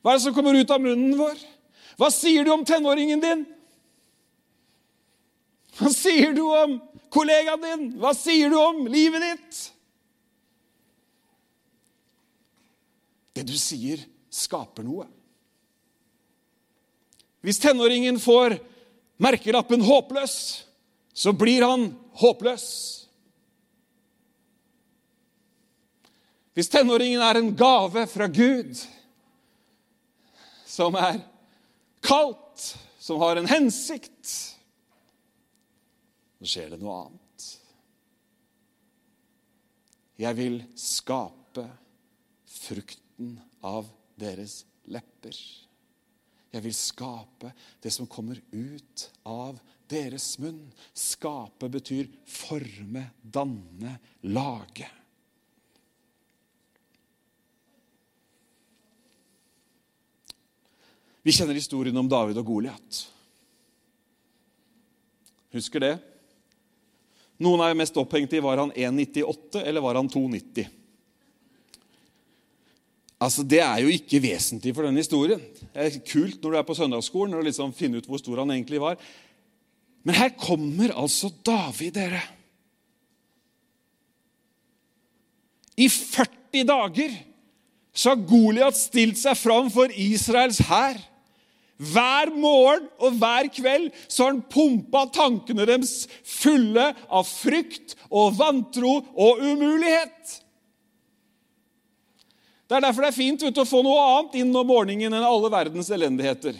Hva 0.00 0.12
er 0.12 0.18
det 0.18 0.24
som 0.26 0.36
kommer 0.36 0.56
ut 0.56 0.70
av 0.72 0.82
munnen 0.82 1.16
vår? 1.16 1.40
Hva 2.00 2.08
sier 2.08 2.46
du 2.46 2.54
om 2.54 2.62
tenåringen 2.64 3.20
din? 3.20 3.42
Hva 5.76 5.90
sier 5.92 6.32
du 6.32 6.46
om 6.48 6.78
kollegaen 7.12 7.60
din? 7.60 7.82
Hva 8.00 8.14
sier 8.16 8.48
du 8.48 8.56
om 8.56 8.86
livet 8.88 9.20
ditt? 9.26 9.58
Det 13.36 13.44
du 13.50 13.52
sier, 13.60 14.00
skaper 14.32 14.86
noe. 14.86 15.04
Hvis 17.44 17.60
tenåringen 17.60 18.16
får 18.20 18.56
merkelappen 19.20 19.84
'håpløs', 19.84 20.64
så 21.12 21.32
blir 21.32 21.64
han 21.68 21.90
håpløs. 22.12 22.66
Hvis 26.56 26.68
tenåringen 26.68 27.20
er 27.20 27.38
en 27.38 27.56
gave 27.56 28.06
fra 28.06 28.26
Gud, 28.26 28.76
som 30.66 30.96
er 30.96 31.20
kaldt, 32.04 32.78
som 32.98 33.20
har 33.20 33.36
en 33.36 33.48
hensikt, 33.48 34.32
så 36.38 36.48
skjer 36.48 36.74
det 36.74 36.80
noe 36.80 36.96
annet. 37.06 37.48
Jeg 40.20 40.36
vil 40.36 40.60
skape 40.76 41.64
frukten 42.50 43.38
av 43.64 43.88
deres 44.20 44.62
lepper. 44.92 45.36
Jeg 46.50 46.64
vil 46.64 46.76
skape 46.76 47.52
det 47.80 47.92
som 47.94 48.08
kommer 48.10 48.40
ut 48.52 49.06
av 49.28 49.60
deres 49.90 50.34
munn. 50.42 50.66
Skape 50.92 51.70
betyr 51.72 52.10
forme, 52.28 53.06
danne, 53.22 53.96
lage. 54.28 54.88
Vi 61.22 61.34
kjenner 61.36 61.56
historien 61.56 61.96
om 62.00 62.08
David 62.08 62.38
og 62.40 62.46
Goliat. 62.48 63.00
Husker 65.52 65.82
det? 65.82 65.94
Noen 67.40 67.62
er 67.64 67.76
mest 67.78 67.96
opphengt 68.00 68.32
i 68.36 68.42
var 68.44 68.60
han 68.60 68.72
1,98 68.72 69.62
eller 69.64 69.84
var 69.84 69.98
han 70.00 70.08
2,90. 70.12 70.68
Altså, 73.20 73.44
Det 73.44 73.60
er 73.60 73.82
jo 73.84 73.92
ikke 73.92 74.22
vesentlig 74.22 74.74
for 74.76 74.86
denne 74.86 75.02
historien. 75.02 75.40
Det 75.40 75.86
er 75.86 75.98
kult 76.04 76.40
når 76.40 76.52
du 76.52 76.58
er 76.58 76.68
på 76.68 76.76
søndagsskolen 76.76 77.36
og 77.36 77.44
liksom 77.44 77.74
finner 77.76 78.00
ut 78.00 78.08
hvor 78.08 78.20
stor 78.20 78.40
han 78.40 78.52
egentlig 78.54 78.80
var. 78.80 78.96
Men 80.04 80.16
her 80.16 80.32
kommer 80.40 80.94
altså 80.96 81.28
David, 81.44 81.92
dere. 81.98 82.22
I 85.76 85.88
40 85.88 86.64
dager 86.68 87.12
så 87.92 88.14
har 88.14 88.24
Goliat 88.28 88.76
stilt 88.76 89.18
seg 89.20 89.36
fram 89.36 89.68
for 89.72 89.92
Israels 89.92 90.60
hær. 90.68 90.96
Hver 91.80 92.28
morgen 92.36 92.90
og 93.00 93.16
hver 93.16 93.48
kveld 93.48 93.88
så 94.04 94.26
har 94.26 94.34
han 94.34 94.42
pumpa 94.52 95.06
tankene 95.14 95.64
deres 95.68 96.04
fulle 96.28 96.90
av 97.08 97.24
frykt 97.24 97.96
og 98.10 98.36
vantro 98.36 98.98
og 99.16 99.40
umulighet. 99.40 100.34
Det 102.68 102.76
er 102.76 102.84
derfor 102.84 103.02
det 103.02 103.10
er 103.10 103.16
fint 103.16 103.42
vet, 103.42 103.56
å 103.58 103.66
få 103.66 103.80
noe 103.82 104.02
annet 104.10 104.36
inn 104.42 104.52
om 104.54 104.68
morgenen 104.68 105.16
enn 105.16 105.26
alle 105.26 105.48
verdens 105.50 105.88
elendigheter. 105.90 106.58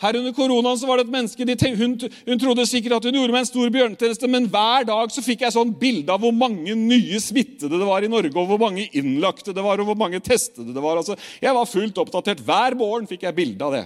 Her 0.00 0.16
under 0.16 0.32
koronaen 0.32 0.78
så 0.80 0.88
var 0.88 0.96
det 0.96 1.04
et 1.04 1.12
menneske, 1.12 1.44
de 1.44 1.56
tenkte, 1.60 1.84
hun, 1.84 1.94
hun, 2.24 2.38
trodde 2.40 2.64
sikkert 2.68 2.96
at 2.96 3.04
hun 3.04 3.18
gjorde 3.18 3.34
meg 3.34 3.42
en 3.44 3.50
stor 3.50 3.72
bjørnetjeneste, 3.74 4.30
men 4.32 4.46
hver 4.48 4.86
dag 4.88 5.12
så 5.12 5.24
fikk 5.24 5.44
jeg 5.44 5.52
sånn 5.52 5.74
bilde 5.82 6.14
av 6.14 6.22
hvor 6.24 6.32
mange 6.32 6.72
nye 6.72 7.20
smittede 7.20 7.76
det 7.76 7.88
var 7.88 8.06
i 8.06 8.08
Norge, 8.08 8.32
og 8.32 8.48
hvor 8.48 8.62
mange 8.62 8.86
innlagte 8.96 9.52
det 9.56 9.64
var, 9.64 9.82
og 9.82 9.90
hvor 9.90 9.98
mange 10.00 10.22
testede 10.24 10.72
det 10.72 10.84
var. 10.84 11.02
Altså, 11.02 11.18
jeg 11.44 11.52
var 11.56 11.68
fullt 11.68 12.00
oppdatert. 12.00 12.40
Hver 12.46 12.78
morgen 12.80 13.10
fikk 13.10 13.28
jeg 13.28 13.36
bilde 13.36 13.68
av 13.68 13.76
det. 13.76 13.84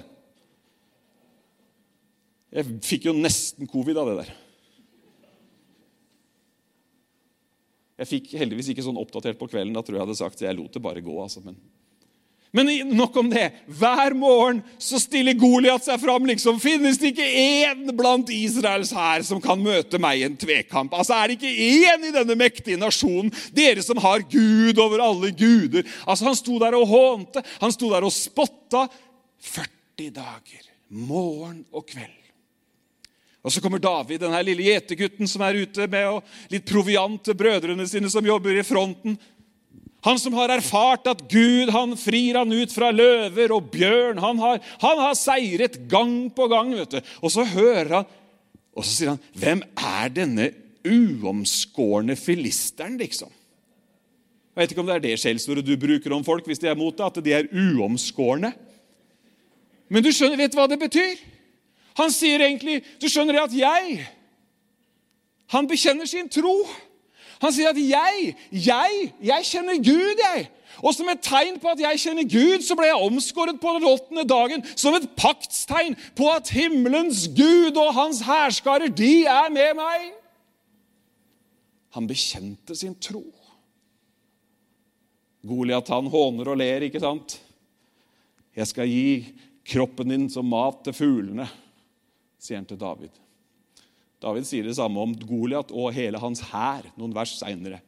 Jeg 2.54 2.78
fikk 2.86 3.10
jo 3.10 3.18
nesten 3.18 3.66
covid 3.66 3.98
av 3.98 4.12
det 4.12 4.18
der. 4.22 4.34
Jeg 7.98 8.10
fikk 8.10 8.36
heldigvis 8.38 8.70
ikke 8.70 8.86
sånn 8.86 8.98
oppdatert 9.02 9.38
på 9.40 9.50
kvelden. 9.50 9.74
Da 9.74 9.82
tror 9.82 9.98
jeg 9.98 10.06
hadde 10.06 10.18
sagt 10.18 10.38
så 10.38 10.46
jeg 10.46 10.58
lot 10.58 10.74
det 10.74 10.82
bare 10.82 11.02
gå. 11.02 11.14
altså, 11.22 11.42
men... 11.42 11.58
Men 12.54 12.70
nok 12.94 13.16
om 13.18 13.30
det. 13.32 13.48
Hver 13.66 14.14
morgen 14.14 14.60
så 14.78 15.00
stiller 15.02 15.34
Goliat 15.34 15.82
seg 15.82 15.98
fram. 15.98 16.26
liksom, 16.30 16.60
Finnes 16.62 17.00
det 17.02 17.10
ikke 17.10 17.26
én 17.26 17.88
blant 17.98 18.30
Israels 18.30 18.92
hær 18.94 19.24
som 19.26 19.40
kan 19.42 19.58
møte 19.58 19.98
meg 19.98 20.20
i 20.20 20.26
en 20.28 20.36
tvekamp? 20.38 20.94
Altså, 20.94 21.18
Er 21.18 21.28
det 21.28 21.40
ikke 21.40 21.50
én 21.50 22.06
i 22.06 22.14
denne 22.14 22.38
mektige 22.38 22.78
nasjonen, 22.78 23.32
dere 23.50 23.82
som 23.82 23.98
har 23.98 24.22
Gud 24.30 24.78
over 24.78 25.02
alle 25.02 25.32
guder? 25.34 25.82
Altså, 26.06 26.30
Han 26.30 26.38
sto 26.38 26.58
der 26.62 26.78
og 26.78 26.86
hånte, 26.86 27.42
han 27.60 27.72
sto 27.74 27.90
der 27.90 28.06
og 28.06 28.14
spotta. 28.14 28.86
40 29.42 30.14
dager, 30.14 30.62
morgen 30.88 31.64
og 31.72 31.88
kveld. 31.90 32.20
Og 33.44 33.52
Så 33.52 33.60
kommer 33.60 33.78
David, 33.78 34.22
denne 34.22 34.40
lille 34.46 34.70
gjetergutten 34.70 35.28
som 35.28 35.42
er 35.44 35.58
ute 35.66 35.84
med 35.90 36.22
litt 36.48 36.64
proviant 36.64 37.20
til 37.20 37.36
brødrene 37.36 37.84
sine 37.88 38.08
som 38.08 38.24
jobber 38.24 38.56
i 38.56 38.64
fronten. 38.64 39.18
Han 40.04 40.18
som 40.20 40.34
har 40.36 40.52
erfart 40.52 41.06
at 41.08 41.22
Gud 41.30 41.70
han 41.72 41.94
frir 41.96 42.36
han 42.36 42.52
ut 42.52 42.72
fra 42.74 42.90
løver 42.92 43.54
og 43.56 43.70
bjørn. 43.72 44.20
Han 44.20 44.42
har, 44.42 44.58
han 44.82 45.00
har 45.00 45.14
seiret 45.16 45.78
gang 45.88 46.28
på 46.34 46.48
gang. 46.52 46.74
vet 46.76 46.98
du. 46.98 47.14
Og 47.24 47.32
så 47.32 47.46
hører 47.48 47.94
han, 48.00 48.10
og 48.76 48.84
så 48.84 48.90
sier 48.90 49.14
han, 49.14 49.22
'Hvem 49.32 49.62
er 49.76 50.08
denne 50.12 50.50
uomskårne 50.84 52.16
filisteren?' 52.16 52.98
liksom. 52.98 53.30
Jeg 54.54 54.62
vet 54.62 54.70
ikke 54.70 54.80
om 54.80 54.86
det 54.86 54.94
er 54.94 55.06
det 55.08 55.18
skjellsordet 55.18 55.66
du 55.66 55.76
bruker 55.76 56.12
om 56.12 56.24
folk 56.24 56.46
hvis 56.46 56.60
de 56.62 56.68
er 56.68 56.78
mot 56.78 56.94
deg, 56.94 57.06
at 57.06 57.24
de 57.24 57.32
er 57.32 57.48
uomskårne. 57.50 58.52
Men 59.88 60.04
du 60.04 60.12
skjønner, 60.12 60.36
vet 60.36 60.52
du 60.52 60.58
hva 60.58 60.68
det 60.70 60.78
betyr? 60.78 61.16
Han 61.98 62.10
sier 62.10 62.42
egentlig 62.42 62.82
Du 63.00 63.06
skjønner 63.08 63.44
at 63.44 63.52
jeg 63.54 64.06
Han 65.52 65.68
bekjenner 65.68 66.06
sin 66.06 66.28
tro. 66.28 66.66
Han 67.44 67.52
sier 67.52 67.70
at 67.74 67.78
jeg, 67.80 68.34
jeg, 68.50 69.08
jeg 69.20 69.48
kjenner 69.50 69.80
Gud, 69.84 70.22
jeg. 70.24 70.46
Og 70.82 70.94
som 70.96 71.08
et 71.12 71.22
tegn 71.22 71.60
på 71.62 71.70
at 71.70 71.80
jeg 71.82 72.00
kjenner 72.02 72.26
Gud, 72.26 72.64
så 72.66 72.74
ble 72.78 72.88
jeg 72.88 73.06
omskåret 73.06 73.60
på 73.62 73.76
den 73.76 73.86
åttende 73.86 74.24
dagen. 74.26 74.64
Som 74.80 74.96
et 74.96 75.06
paktstegn 75.18 75.94
på 76.18 76.30
at 76.32 76.50
himmelens 76.54 77.28
Gud 77.36 77.78
og 77.78 77.94
hans 77.94 78.24
hærskarer, 78.26 78.90
de 78.90 79.22
er 79.30 79.52
med 79.54 79.76
meg. 79.78 80.10
Han 81.94 82.08
bekjente 82.10 82.74
sin 82.74 82.96
tro. 82.98 83.22
Goliat 85.44 85.92
han 85.92 86.08
håner 86.10 86.50
og 86.50 86.58
ler, 86.58 86.88
ikke 86.88 87.02
sant? 87.04 87.36
Jeg 88.56 88.70
skal 88.70 88.88
gi 88.88 89.34
kroppen 89.68 90.10
din 90.10 90.26
som 90.32 90.48
mat 90.48 90.80
til 90.86 90.96
fuglene 90.96 91.46
sier 92.44 92.60
han 92.60 92.68
til 92.68 92.80
David. 92.80 93.23
David 94.24 94.46
sier 94.48 94.64
det 94.64 94.76
samme 94.78 95.02
om 95.02 95.12
Goliat 95.20 95.72
og 95.74 95.92
hele 95.96 96.20
hans 96.22 96.40
hær 96.48 96.86
noen 96.96 97.12
vers 97.16 97.34
seinere. 97.36 97.82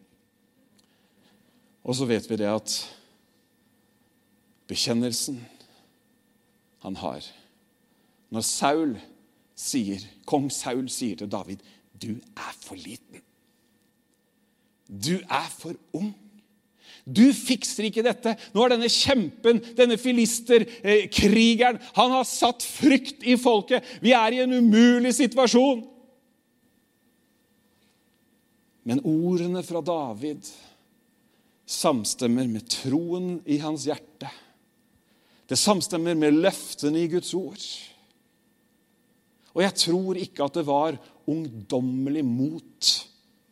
Og 1.87 1.97
så 1.97 2.09
vet 2.09 2.27
vi 2.29 2.39
det 2.41 2.51
at 2.51 2.77
bekjennelsen 4.67 5.39
han 6.83 6.99
har 6.99 7.25
Når 8.35 8.43
Saul 8.43 8.97
sier, 9.57 10.03
kong 10.27 10.51
Saul 10.51 10.89
sier 10.91 11.17
til 11.17 11.31
David, 11.31 11.63
'Du 11.95 12.19
er 12.37 12.55
for 12.61 12.75
liten. 12.75 13.23
Du 14.91 15.23
er 15.31 15.49
for 15.49 15.75
ung.' 15.95 16.15
Du 17.07 17.33
fikser 17.33 17.87
ikke 17.87 18.03
dette. 18.03 18.35
Nå 18.53 18.61
har 18.61 18.73
denne 18.75 18.89
kjempen, 18.91 19.61
denne 19.79 19.95
filisterkrigeren, 19.99 21.79
eh, 21.79 21.91
han 21.95 22.11
har 22.11 22.25
satt 22.27 22.67
frykt 22.67 23.23
i 23.23 23.37
folket. 23.39 23.85
Vi 24.03 24.11
er 24.11 24.35
i 24.35 24.41
en 24.43 24.53
umulig 24.53 25.15
situasjon. 25.15 25.85
Men 28.87 29.03
ordene 29.03 29.65
fra 29.67 29.83
David 29.83 30.47
samstemmer 31.67 32.47
med 32.47 32.69
troen 32.71 33.41
i 33.51 33.59
hans 33.59 33.89
hjerte. 33.89 34.31
Det 35.47 35.59
samstemmer 35.59 36.15
med 36.19 36.39
løftene 36.39 37.03
i 37.03 37.11
Guds 37.11 37.33
ord. 37.35 37.67
Og 39.57 39.63
jeg 39.65 39.75
tror 39.83 40.19
ikke 40.21 40.47
at 40.47 40.59
det 40.59 40.67
var 40.69 40.99
ungdommelig 41.27 42.23
mot 42.27 42.91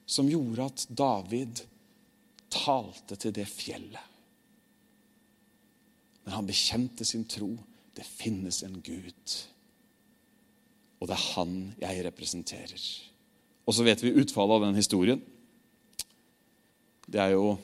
som 0.07 0.29
gjorde 0.31 0.67
at 0.69 0.85
David 0.95 1.65
talte 2.53 3.19
til 3.19 3.35
det 3.35 3.47
fjellet. 3.51 4.11
Men 6.25 6.37
han 6.39 6.47
bekjente 6.49 7.07
sin 7.09 7.27
tro. 7.29 7.51
Det 7.95 8.07
finnes 8.07 8.63
en 8.67 8.79
Gud. 8.83 9.35
Og 11.01 11.11
det 11.11 11.17
er 11.17 11.27
han 11.35 11.59
jeg 11.83 12.07
representerer. 12.07 12.87
Og 13.65 13.77
så 13.77 13.85
vet 13.87 14.03
vi 14.05 14.15
utfallet 14.21 14.59
av 14.59 14.67
den 14.67 14.79
historien. 14.79 15.21
Det 17.09 17.21
er 17.21 17.35
jo 17.35 17.55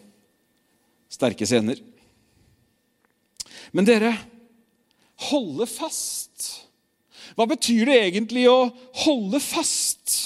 sterke 1.11 1.47
scener. 1.49 1.81
Men 3.77 3.87
dere, 3.87 4.15
holde 5.31 5.67
fast. 5.69 6.49
Hva 7.37 7.47
betyr 7.51 7.87
det 7.89 7.99
egentlig 8.09 8.47
å 8.51 8.71
holde 9.05 9.41
fast? 9.43 10.17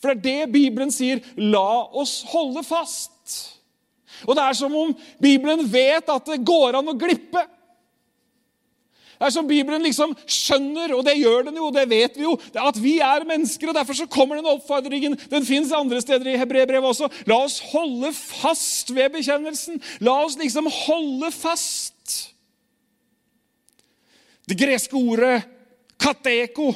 For 0.00 0.12
det 0.12 0.16
er 0.16 0.44
det 0.46 0.52
Bibelen 0.54 0.92
sier. 0.94 1.22
La 1.36 1.84
oss 1.96 2.20
holde 2.30 2.62
fast. 2.64 3.16
Og 4.28 4.36
det 4.36 4.44
er 4.44 4.56
som 4.56 4.74
om 4.76 4.92
Bibelen 5.22 5.64
vet 5.70 6.08
at 6.12 6.28
det 6.28 6.42
går 6.46 6.78
an 6.78 6.92
å 6.92 6.96
glippe. 6.98 7.44
Det 9.20 9.26
er 9.28 9.32
som 9.34 9.44
Bibelen 9.44 9.82
liksom 9.84 10.14
skjønner, 10.24 10.94
og 10.96 11.02
det 11.04 11.18
gjør 11.18 11.50
den 11.50 11.58
jo, 11.60 11.66
det 11.74 11.82
vet 11.90 12.14
vi 12.16 12.24
jo, 12.24 12.38
at 12.56 12.78
vi 12.80 12.94
er 13.04 13.26
mennesker. 13.28 13.68
og 13.68 13.76
Derfor 13.76 13.98
så 13.98 14.06
kommer 14.08 14.38
den 14.38 14.48
oppfordringen. 14.48 15.18
Den 15.28 15.44
fins 15.44 15.74
andre 15.76 16.00
steder 16.00 16.30
i 16.32 16.38
hebreerbrevet 16.40 16.88
også. 16.88 17.10
La 17.28 17.36
oss 17.44 17.58
holde 17.68 18.14
fast 18.16 18.94
ved 18.96 19.12
bekjennelsen. 19.18 19.76
La 20.00 20.14
oss 20.24 20.38
liksom 20.40 20.70
holde 20.72 21.28
fast. 21.36 22.30
Det 24.48 24.56
greske 24.56 24.96
ordet 24.96 25.42
kateko 26.00 26.70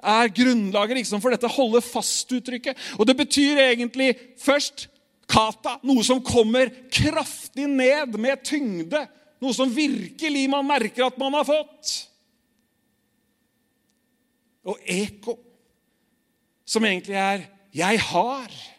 er 0.00 0.32
grunnlaget 0.40 1.02
liksom 1.02 1.20
for 1.20 1.36
dette 1.36 1.52
holde 1.52 1.84
fast-uttrykket. 1.84 2.80
Og 2.96 3.04
Det 3.04 3.18
betyr 3.20 3.60
egentlig 3.60 4.14
først 4.40 4.88
kata, 5.28 5.76
noe 5.84 6.00
som 6.00 6.24
kommer 6.24 6.72
kraftig 6.88 7.68
ned 7.68 8.16
med 8.16 8.40
tyngde. 8.40 9.04
Noe 9.44 9.52
som 9.52 9.68
virkelig 9.68 10.46
man 10.48 10.64
merker 10.64 11.04
at 11.04 11.18
man 11.20 11.34
har 11.36 11.44
fått. 11.44 11.90
Og 14.64 14.80
eko, 14.88 15.36
som 16.64 16.84
egentlig 16.88 17.18
er 17.20 17.44
'jeg 17.74 18.00
har'. 18.00 18.73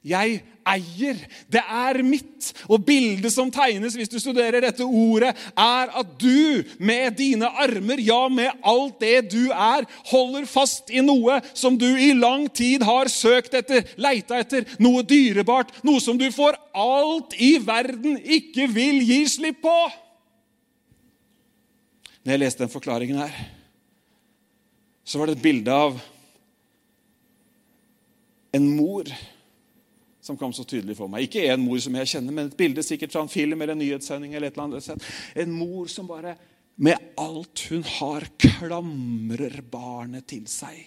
Jeg 0.00 0.38
eier. 0.64 1.18
Det 1.52 1.60
er 1.60 2.00
mitt. 2.06 2.50
Og 2.72 2.80
bildet 2.86 3.32
som 3.34 3.50
tegnes 3.52 3.96
hvis 3.98 4.10
du 4.10 4.16
studerer 4.20 4.62
dette 4.64 4.84
ordet, 4.84 5.34
er 5.52 5.92
at 6.00 6.12
du 6.20 6.62
med 6.80 7.18
dine 7.18 7.48
armer, 7.62 8.00
ja, 8.00 8.22
med 8.32 8.48
alt 8.64 9.00
det 9.02 9.30
du 9.32 9.50
er, 9.52 9.84
holder 10.10 10.46
fast 10.48 10.88
i 10.92 11.02
noe 11.04 11.40
som 11.52 11.76
du 11.80 11.88
i 11.90 12.12
lang 12.16 12.46
tid 12.48 12.84
har 12.86 13.10
søkt 13.12 13.56
etter, 13.60 13.84
leita 14.00 14.40
etter, 14.40 14.64
noe 14.80 15.04
dyrebart, 15.04 15.82
noe 15.84 16.00
som 16.02 16.18
du 16.20 16.28
for 16.32 16.56
alt 16.72 17.36
i 17.36 17.56
verden 17.64 18.16
ikke 18.20 18.70
vil 18.72 19.02
gi 19.04 19.24
slipp 19.28 19.60
på. 19.64 19.78
Når 22.24 22.34
jeg 22.34 22.42
leste 22.42 22.64
den 22.64 22.72
forklaringen 22.72 23.20
her, 23.20 23.36
så 25.04 25.20
var 25.20 25.28
det 25.28 25.38
et 25.38 25.44
bilde 25.44 25.74
av 25.74 25.96
en 28.54 28.66
mor 28.76 29.08
som 30.20 30.36
kom 30.36 30.52
så 30.52 30.64
tydelig 30.68 30.96
for 30.98 31.10
meg. 31.10 31.26
Ikke 31.26 31.46
en 31.48 31.62
mor 31.64 31.80
som 31.80 31.96
jeg 31.96 32.12
kjenner, 32.12 32.34
men 32.36 32.50
et 32.50 32.56
bilde 32.58 32.84
sikkert 32.84 33.14
fra 33.14 33.24
en 33.24 33.32
film 33.32 33.60
eller 33.60 33.74
en 33.74 33.80
nyhetssending. 33.80 34.34
eller 34.34 34.50
et 34.50 34.58
eller 34.58 34.78
annet. 34.80 35.10
En 35.34 35.52
mor 35.52 35.88
som 35.88 36.08
bare 36.08 36.36
med 36.80 36.96
alt 37.20 37.66
hun 37.70 37.84
har, 37.84 38.24
klamrer 38.40 39.60
barnet 39.68 40.28
til 40.32 40.46
seg. 40.48 40.78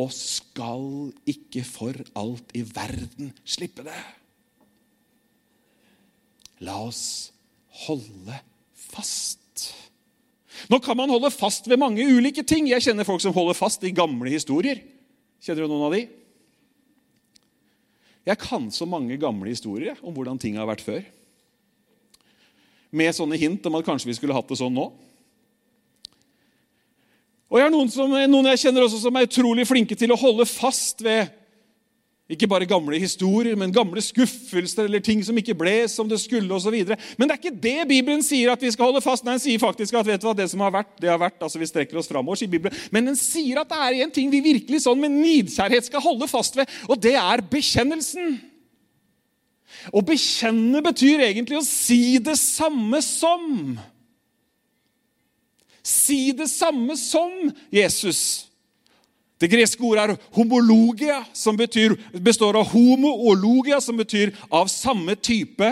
Og 0.00 0.12
skal 0.16 1.10
ikke 1.28 1.64
for 1.66 1.96
alt 2.16 2.54
i 2.56 2.62
verden 2.64 3.34
slippe 3.44 3.84
det. 3.84 3.98
La 6.64 6.76
oss 6.84 7.32
holde 7.86 8.36
fast. 8.76 9.40
Nå 10.68 10.80
kan 10.84 10.96
man 10.96 11.12
holde 11.12 11.30
fast 11.32 11.68
ved 11.68 11.80
mange 11.80 12.04
ulike 12.04 12.44
ting. 12.44 12.68
Jeg 12.68 12.84
kjenner 12.84 13.08
folk 13.08 13.22
som 13.24 13.34
holder 13.36 13.56
fast 13.56 13.84
i 13.84 13.94
gamle 13.96 14.32
historier. 14.32 14.80
Kjenner 15.40 15.64
du 15.64 15.72
noen 15.72 15.86
av 15.88 15.96
de? 15.96 16.02
Jeg 18.28 18.38
kan 18.42 18.68
så 18.72 18.86
mange 18.88 19.16
gamle 19.20 19.48
historier 19.48 19.98
om 20.04 20.12
hvordan 20.14 20.38
ting 20.40 20.58
har 20.60 20.68
vært 20.68 20.84
før. 20.84 21.00
Med 22.90 23.14
sånne 23.16 23.38
hint 23.40 23.64
om 23.66 23.78
at 23.78 23.86
kanskje 23.86 24.10
vi 24.10 24.16
skulle 24.18 24.36
hatt 24.36 24.50
det 24.50 24.58
sånn 24.60 24.74
nå. 24.76 24.90
Og 27.50 27.58
jeg 27.58 27.66
har 27.66 27.72
noen, 27.74 27.90
som, 27.90 28.12
noen 28.12 28.48
jeg 28.52 28.62
kjenner 28.62 28.84
også 28.86 29.00
som 29.02 29.16
er 29.18 29.26
utrolig 29.26 29.64
flinke 29.66 29.96
til 29.98 30.12
å 30.14 30.18
holde 30.20 30.46
fast 30.46 31.02
ved 31.02 31.32
ikke 32.30 32.48
bare 32.50 32.66
gamle 32.68 32.98
historier, 33.02 33.56
men 33.58 33.72
gamle 33.74 34.02
skuffelser 34.04 34.86
eller 34.86 35.02
ting 35.02 35.22
som 35.26 35.36
ikke 35.38 35.56
ble 35.58 35.74
som 35.90 36.08
det 36.08 36.20
skulle. 36.22 36.48
Og 36.54 36.62
så 36.62 36.70
videre. 36.70 36.96
men 37.18 37.28
det 37.28 37.34
er 37.34 37.40
ikke 37.40 37.62
det 37.62 37.88
Bibelen 37.88 38.22
sier 38.22 38.52
at 38.52 38.62
vi 38.62 38.70
skal 38.70 38.90
holde 38.90 39.02
fast. 39.02 39.24
Nei, 39.24 39.34
Den 39.34 39.42
sier 39.42 39.62
faktisk 39.62 39.94
at 39.98 40.06
vet 40.06 40.22
du 40.22 40.28
hva, 40.28 40.34
det 40.36 40.50
som 40.50 40.62
har 40.62 40.74
vært, 40.74 40.92
det 41.00 41.10
har 41.10 41.18
vært. 41.18 41.40
altså 41.42 41.58
Vi 41.58 41.66
strekker 41.66 41.98
oss 41.98 42.10
framover, 42.10 42.38
sier 42.38 42.50
Bibelen. 42.50 42.76
Men 42.90 43.10
den 43.10 43.18
sier 43.18 43.62
at 43.62 43.70
det 43.70 43.80
er 43.80 44.04
en 44.04 44.14
ting 44.14 44.30
vi 44.30 44.42
virkelig 44.44 44.84
sånn 44.86 45.00
med 45.00 45.14
nidkjærhet 45.16 45.90
skal 45.90 46.04
holde 46.04 46.28
fast 46.30 46.58
ved, 46.58 46.70
og 46.88 47.00
det 47.02 47.16
er 47.18 47.42
bekjennelsen. 47.50 48.38
Å 49.94 50.02
bekjenne 50.04 50.82
betyr 50.84 51.24
egentlig 51.24 51.58
å 51.58 51.64
si 51.66 52.18
det 52.22 52.36
samme 52.38 53.00
som. 53.04 53.78
Si 55.82 56.30
det 56.36 56.50
samme 56.52 56.96
som 57.00 57.32
Jesus. 57.72 58.49
Det 59.40 59.48
greske 59.48 59.84
ordet 59.84 60.02
er 60.04 60.16
homologia, 60.36 61.22
som 61.32 61.56
betyr, 61.56 61.96
består 62.20 62.58
av 62.60 62.68
homo 62.74 63.12
og 63.30 63.38
logia, 63.40 63.80
som 63.80 63.96
betyr 63.96 64.34
av 64.52 64.68
samme 64.68 65.16
type, 65.16 65.70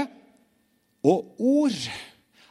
og 1.05 1.35
ord. 1.39 1.77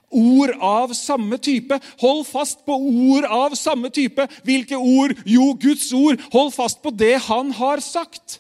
Ord 0.07 0.53
av 0.63 0.93
samme 0.95 1.35
type. 1.41 1.75
Hold 1.99 2.23
fast 2.29 2.61
på 2.65 2.77
ord 2.77 3.25
av 3.27 3.57
samme 3.59 3.89
type. 3.91 4.23
Hvilke 4.47 4.77
ord? 4.79 5.17
Jo, 5.27 5.51
Guds 5.59 5.89
ord. 5.93 6.21
Hold 6.31 6.53
fast 6.55 6.79
på 6.83 6.93
det 6.95 7.17
han 7.27 7.51
har 7.57 7.83
sagt. 7.83 8.39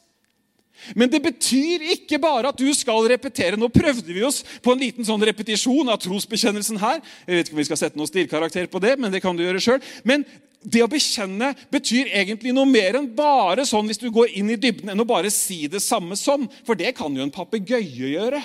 Men 0.95 1.09
det 1.11 1.19
betyr 1.25 1.83
ikke 1.97 2.19
bare 2.21 2.53
at 2.53 2.59
du 2.59 2.69
skal 2.77 3.09
repetere. 3.11 3.59
Nå 3.59 3.67
prøvde 3.73 4.13
vi 4.13 4.23
oss 4.23 4.43
på 4.63 4.71
en 4.71 4.81
liten 4.81 5.07
sånn 5.07 5.25
repetisjon 5.27 5.89
av 5.91 5.99
trosbekjennelsen 6.03 6.79
her. 6.79 7.01
Jeg 7.25 7.35
vet 7.39 7.49
ikke 7.49 7.57
om 7.57 7.63
vi 7.63 7.67
skal 7.67 7.81
sette 7.81 7.99
noen 7.99 8.11
stilkarakter 8.11 8.69
på 8.71 8.81
det, 8.83 8.95
men 9.01 9.11
det 9.11 9.23
kan 9.25 9.35
du 9.35 9.43
gjøre 9.43 9.63
selv. 9.63 9.95
Men 10.07 10.23
det 10.65 10.81
å 10.83 10.89
bekjenne 10.89 11.51
betyr 11.71 12.09
egentlig 12.17 12.53
noe 12.55 12.67
mer 12.69 12.97
enn 12.99 13.09
bare 13.15 13.65
sånn 13.67 13.87
hvis 13.89 14.01
du 14.01 14.09
går 14.13 14.33
inn 14.39 14.49
i 14.51 14.59
dybden, 14.59 14.89
enn 14.91 15.03
å 15.03 15.07
bare 15.07 15.31
si 15.33 15.65
det 15.71 15.83
samme 15.83 16.17
som. 16.19 16.47
For 16.67 16.79
det 16.79 16.95
kan 16.97 17.13
jo 17.13 17.23
en 17.23 17.33
papegøye 17.33 18.11
gjøre. 18.13 18.41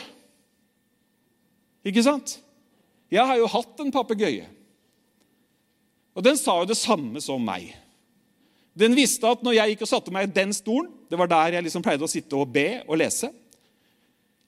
Ikke 1.89 2.05
sant? 2.05 2.37
Jeg 3.13 3.25
har 3.29 3.41
jo 3.41 3.51
hatt 3.51 3.81
en 3.83 3.93
papegøye. 3.95 4.47
Og 6.13 6.25
den 6.25 6.37
sa 6.37 6.59
jo 6.61 6.69
det 6.69 6.79
samme 6.79 7.21
som 7.25 7.43
meg. 7.45 7.73
Den 8.77 8.97
visste 8.97 9.29
at 9.29 9.43
når 9.45 9.57
jeg 9.57 9.73
gikk 9.73 9.87
og 9.87 9.91
satte 9.91 10.13
meg 10.15 10.31
i 10.31 10.33
den 10.33 10.55
stolen 10.57 10.87
Det 11.13 11.19
var 11.21 11.29
der 11.29 11.59
jeg 11.59 11.65
liksom 11.67 11.83
pleide 11.85 12.07
å 12.07 12.09
sitte 12.09 12.39
og 12.41 12.49
be 12.55 12.81
og 12.87 12.97
lese. 12.97 13.29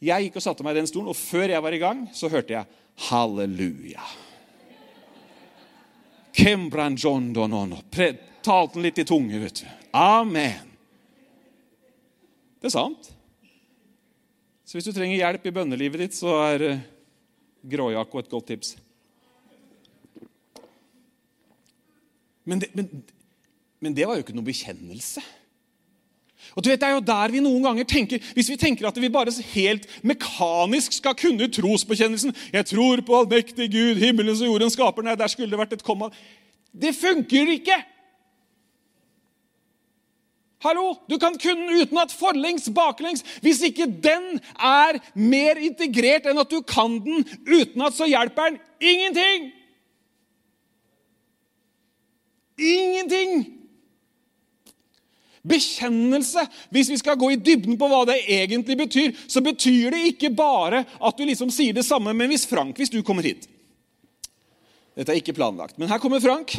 Jeg 0.05 0.27
gikk 0.27 0.39
og 0.41 0.45
satte 0.47 0.65
meg 0.65 0.77
i 0.77 0.81
den 0.81 0.89
stolen, 0.89 1.11
og 1.13 1.17
før 1.17 1.53
jeg 1.53 1.65
var 1.65 1.77
i 1.77 1.81
gang, 1.81 2.07
så 2.17 2.29
hørte 2.33 2.57
jeg 2.57 2.69
halleluja. 3.09 4.05
Talte 8.45 8.83
litt 8.83 8.99
i 9.01 9.07
tunge, 9.09 9.39
vet 9.41 9.63
du. 9.63 9.69
Amen. 9.97 10.73
Det 12.61 12.69
er 12.69 12.75
sant. 12.75 13.11
Så 14.65 14.79
hvis 14.79 14.89
du 14.89 14.95
trenger 14.97 15.21
hjelp 15.21 15.47
i 15.47 15.55
bønnelivet 15.55 16.07
ditt, 16.07 16.17
så 16.17 16.35
er 16.49 16.67
uh, 16.67 16.85
Gråjakko 17.71 18.21
et 18.21 18.33
godt 18.33 18.49
tips. 18.51 18.75
Men 22.45 22.61
det, 22.61 22.75
men 22.77 22.91
men 23.85 23.93
det 23.93 24.07
var 24.09 24.17
jo 24.17 24.25
ikke 24.25 24.33
noe 24.33 24.47
bekjennelse. 24.47 25.21
Og 26.57 26.65
du 26.65 26.69
vet, 26.69 26.81
Det 26.81 26.89
er 26.89 26.95
jo 26.95 27.01
der 27.01 27.33
vi 27.33 27.41
noen 27.41 27.63
ganger 27.63 27.85
tenker 27.85 28.19
Hvis 28.35 28.51
vi 28.51 28.57
tenker 28.57 28.89
at 28.89 29.01
vi 29.01 29.09
bare 29.09 29.33
helt 29.55 29.89
mekanisk 30.03 30.93
skal 30.93 31.15
kunne 31.15 31.49
trosbekjennelsen 31.49 32.35
'Jeg 32.53 32.67
tror 32.67 33.01
på 33.01 33.19
allmektig 33.19 33.71
Gud, 33.73 33.97
himmelens 33.97 34.41
og 34.41 34.47
jordens 34.47 34.77
skaper' 34.77 35.03
Nei, 35.03 35.15
der 35.15 35.27
skulle 35.27 35.51
det 35.51 35.59
vært 35.59 35.73
et 35.73 35.83
komma. 35.83 36.11
Det 36.73 36.95
funker 36.95 37.51
ikke! 37.51 37.85
Hallo, 40.65 40.95
Du 41.11 41.19
kan 41.19 41.37
kunne 41.39 41.83
utenat 41.83 42.13
forlengs, 42.13 42.71
baklengs. 42.75 43.25
Hvis 43.43 43.61
ikke 43.63 43.85
den 43.85 44.41
er 44.57 44.97
mer 45.15 45.61
integrert 45.61 46.25
enn 46.27 46.41
at 46.41 46.51
du 46.51 46.63
kan 46.63 46.97
den 47.05 47.27
utenat, 47.45 47.93
så 47.93 48.09
hjelper 48.09 48.49
den 48.49 48.59
ingenting! 48.81 49.53
Ingenting! 52.59 53.64
Bekjennelse, 55.45 56.47
hvis 56.73 56.89
vi 56.89 56.97
skal 56.97 57.19
gå 57.21 57.29
i 57.35 57.41
dybden 57.41 57.77
på 57.77 57.89
hva 57.91 58.05
det 58.09 58.23
egentlig 58.33 58.79
betyr, 58.81 59.11
så 59.29 59.43
betyr 59.45 59.93
det 59.93 60.01
ikke 60.15 60.31
bare 60.33 60.87
at 60.89 61.19
du 61.19 61.27
liksom 61.29 61.53
sier 61.53 61.77
det 61.77 61.85
samme, 61.85 62.15
men 62.17 62.33
hvis 62.33 62.47
Frank, 62.49 62.79
hvis 62.81 62.93
du 62.93 63.03
kommer 63.05 63.27
hit 63.27 63.45
Dette 64.95 65.11
er 65.11 65.19
ikke 65.19 65.35
planlagt, 65.37 65.77
men 65.77 65.91
her 65.91 65.99
kommer 65.99 66.23
Frank. 66.23 66.55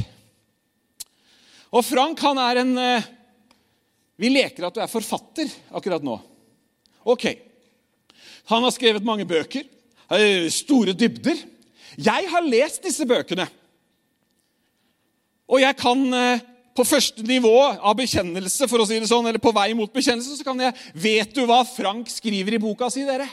Og 1.71 1.85
Frank 1.87 2.19
han 2.23 2.39
er 2.43 2.61
en 2.61 2.73
eh, 2.77 3.05
Vi 4.19 4.31
leker 4.31 4.67
at 4.67 4.75
du 4.75 4.81
er 4.83 4.91
forfatter 4.91 5.49
akkurat 5.75 6.03
nå. 6.03 6.17
Ok. 7.07 7.29
Han 8.51 8.63
har 8.63 8.73
skrevet 8.75 9.07
mange 9.07 9.25
bøker. 9.27 9.63
Eh, 10.11 10.51
store 10.51 10.93
dybder. 10.93 11.39
Jeg 11.95 12.27
har 12.31 12.45
lest 12.45 12.83
disse 12.83 13.07
bøkene. 13.07 13.47
Og 15.47 15.61
jeg 15.63 15.77
kan 15.79 16.03
eh, 16.13 16.43
på 16.75 16.83
første 16.83 17.23
nivå 17.23 17.55
av 17.55 17.95
bekjennelse, 17.97 18.67
for 18.67 18.83
å 18.83 18.87
si 18.87 18.99
det 18.99 19.07
sånn, 19.09 19.25
eller 19.29 19.41
på 19.41 19.53
vei 19.55 19.69
mot 19.77 19.91
bekjennelse, 19.91 20.35
så 20.35 20.45
kan 20.47 20.59
jeg 20.59 20.75
Vet 20.91 21.35
du 21.35 21.45
hva 21.47 21.61
Frank 21.67 22.09
skriver 22.11 22.57
i 22.57 22.61
boka 22.61 22.89
si, 22.91 23.05
dere? 23.07 23.27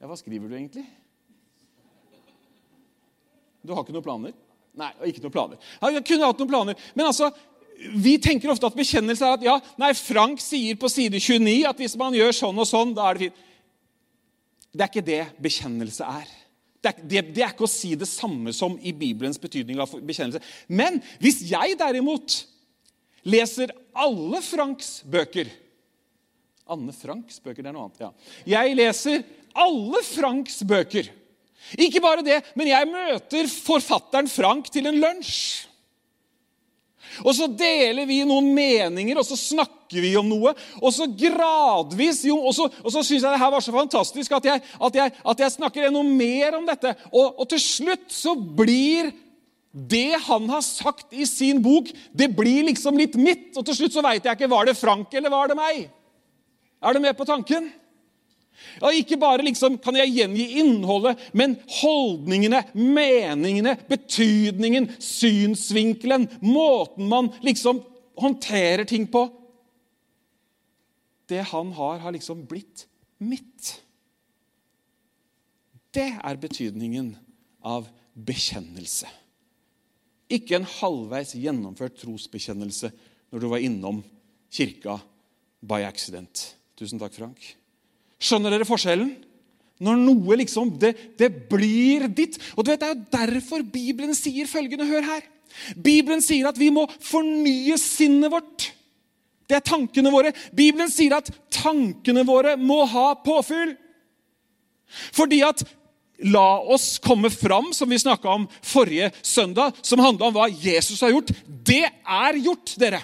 Ja, 0.00 0.08
hva 0.08 0.16
skriver 0.20 0.48
du 0.48 0.56
egentlig? 0.56 0.84
Du 3.64 3.72
har 3.72 3.84
ikke 3.84 3.94
noen 3.96 4.04
planer? 4.04 4.36
Nei, 4.76 4.90
ikke 5.08 5.22
noen 5.24 5.34
planer. 5.34 5.66
Jeg 5.80 6.04
kunne 6.08 6.28
hatt 6.28 6.40
noen 6.40 6.50
planer. 6.50 6.86
Men 6.96 7.08
altså, 7.08 7.30
vi 7.94 8.16
tenker 8.22 8.52
ofte 8.52 8.68
at 8.68 8.76
bekjennelse 8.76 9.24
er 9.24 9.36
at 9.38 9.46
ja, 9.46 9.54
nei, 9.80 9.92
Frank 9.96 10.42
sier 10.42 10.76
på 10.80 10.90
side 10.92 11.20
29 11.20 11.54
at 11.68 11.80
hvis 11.80 11.96
man 12.00 12.16
gjør 12.16 12.34
sånn 12.36 12.60
og 12.60 12.68
sånn, 12.68 12.94
da 12.96 13.10
er 13.10 13.18
det 13.18 13.28
fint. 13.28 13.44
Det 14.74 14.82
er 14.82 14.90
ikke 14.90 15.06
det 15.06 15.22
bekjennelse 15.38 16.06
er. 16.10 16.30
Det 16.84 16.90
er, 16.90 17.00
det, 17.00 17.20
det 17.32 17.44
er, 17.44 17.52
ikke 17.54 17.64
å 17.64 17.70
si 17.70 17.94
det 17.96 18.08
samme 18.10 18.52
som 18.52 18.76
i 18.76 18.92
Bibelens 18.92 19.40
betydning 19.40 19.80
av 19.80 19.92
bekjennelse. 20.04 20.42
Men 20.68 21.00
hvis 21.22 21.40
jeg 21.48 21.78
derimot 21.80 22.42
leser 23.24 23.72
alle 23.96 24.42
Franks 24.44 24.98
bøker 25.08 25.48
Anne 26.64 26.94
Franks 26.96 27.42
bøker, 27.44 27.60
det 27.60 27.68
er 27.68 27.74
noe 27.76 27.90
annet. 27.90 28.00
ja. 28.00 28.10
Jeg 28.48 28.76
leser 28.78 29.24
alle 29.64 30.00
Franks 30.06 30.62
bøker. 30.64 31.10
Ikke 31.80 32.00
bare 32.04 32.24
det, 32.24 32.38
men 32.56 32.70
jeg 32.70 32.88
møter 32.88 33.48
forfatteren 33.52 34.28
Frank 34.32 34.70
til 34.72 34.88
en 34.88 35.00
lunsj. 35.00 35.68
Og 37.22 37.34
så 37.36 37.46
deler 37.46 38.08
vi 38.08 38.22
noen 38.26 38.50
meninger, 38.56 39.20
og 39.20 39.26
så 39.28 39.38
snakker 39.38 40.02
vi 40.02 40.14
om 40.18 40.26
noe. 40.28 40.54
Og 40.80 40.94
så 40.94 41.06
gradvis 41.06 42.24
jo, 42.26 42.40
Og 42.44 42.54
så, 42.56 42.68
så 42.90 43.02
syns 43.02 43.22
jeg 43.22 43.28
det 43.28 43.42
her 43.42 43.52
var 43.54 43.64
så 43.64 43.74
fantastisk 43.74 44.32
at 44.34 44.48
jeg, 44.50 44.62
at 44.88 44.98
jeg, 44.98 45.12
at 45.34 45.44
jeg 45.44 45.56
snakker 45.58 45.88
enda 45.88 46.02
mer 46.06 46.58
om 46.58 46.66
dette. 46.66 46.94
Og, 47.12 47.38
og 47.38 47.48
til 47.52 47.62
slutt 47.62 48.08
så 48.12 48.34
blir 48.34 49.12
det 49.74 50.20
han 50.28 50.46
har 50.50 50.62
sagt 50.62 51.10
i 51.10 51.26
sin 51.26 51.58
bok, 51.62 51.88
det 52.14 52.30
blir 52.36 52.68
liksom 52.68 52.98
litt 52.98 53.16
mitt. 53.18 53.50
Og 53.58 53.66
til 53.66 53.80
slutt 53.80 53.96
så 53.96 54.04
veit 54.06 54.24
jeg 54.24 54.38
ikke 54.38 54.50
var 54.50 54.68
det 54.68 54.78
Frank 54.78 55.14
eller 55.14 55.32
var 55.34 55.50
det 55.50 55.58
meg. 55.58 55.88
Er 56.84 56.94
du 56.94 57.02
med 57.02 57.16
på 57.18 57.26
tanken? 57.26 57.72
Ja, 58.80 58.90
Ikke 58.92 59.18
bare 59.20 59.44
liksom 59.46 59.78
kan 59.82 59.96
jeg 59.98 60.12
gjengi 60.14 60.46
innholdet, 60.62 61.20
men 61.32 61.56
holdningene, 61.80 62.62
meningene, 62.74 63.76
betydningen, 63.88 64.88
synsvinkelen, 65.02 66.28
måten 66.42 67.08
man 67.10 67.32
liksom 67.44 67.82
håndterer 68.20 68.84
ting 68.88 69.06
på. 69.10 69.26
Det 71.28 71.42
han 71.50 71.72
har, 71.72 71.98
har 72.04 72.14
liksom 72.14 72.44
blitt 72.48 72.86
mitt. 73.18 73.74
Det 75.94 76.10
er 76.18 76.40
betydningen 76.40 77.14
av 77.64 77.86
bekjennelse. 78.14 79.08
Ikke 80.34 80.58
en 80.58 80.68
halvveis 80.80 81.34
gjennomført 81.36 81.98
trosbekjennelse 82.00 82.90
når 83.30 83.42
du 83.42 83.50
var 83.50 83.62
innom 83.64 84.00
kirka 84.52 84.98
by 85.64 85.84
accident. 85.86 86.54
Tusen 86.78 87.00
takk, 87.00 87.14
Frank. 87.16 87.54
Skjønner 88.24 88.54
dere 88.54 88.68
forskjellen? 88.68 89.12
Når 89.84 89.98
noe 90.00 90.38
liksom 90.38 90.70
Det, 90.80 90.94
det 91.18 91.30
blir 91.50 92.06
ditt. 92.08 92.38
Og 92.56 92.64
du 92.64 92.70
vet, 92.70 92.80
Det 92.80 92.88
er 92.88 92.94
jo 92.94 93.06
derfor 93.12 93.62
Bibelen 93.62 94.14
sier 94.16 94.48
følgende. 94.50 94.88
Hør 94.88 95.02
her. 95.02 95.22
Bibelen 95.76 96.22
sier 96.24 96.48
at 96.48 96.58
vi 96.58 96.70
må 96.74 96.86
fornye 97.02 97.76
sinnet 97.78 98.32
vårt. 98.32 98.70
Det 99.46 99.58
er 99.58 99.66
tankene 99.66 100.10
våre. 100.10 100.32
Bibelen 100.56 100.90
sier 100.90 101.18
at 101.18 101.30
tankene 101.52 102.24
våre 102.26 102.56
må 102.56 102.82
ha 102.90 103.12
påfyll. 103.22 103.76
Fordi 105.14 105.42
at 105.46 105.64
La 106.24 106.60
oss 106.70 107.00
komme 107.02 107.26
fram, 107.30 107.72
som 107.74 107.90
vi 107.90 107.98
snakka 107.98 108.28
om 108.30 108.44
forrige 108.62 109.10
søndag, 109.22 109.74
som 109.82 109.98
handla 109.98 110.28
om 110.28 110.36
hva 110.36 110.46
Jesus 110.48 111.02
har 111.02 111.10
gjort. 111.10 111.32
Det 111.44 111.82
er 111.90 112.38
gjort, 112.38 112.76
dere. 112.78 113.00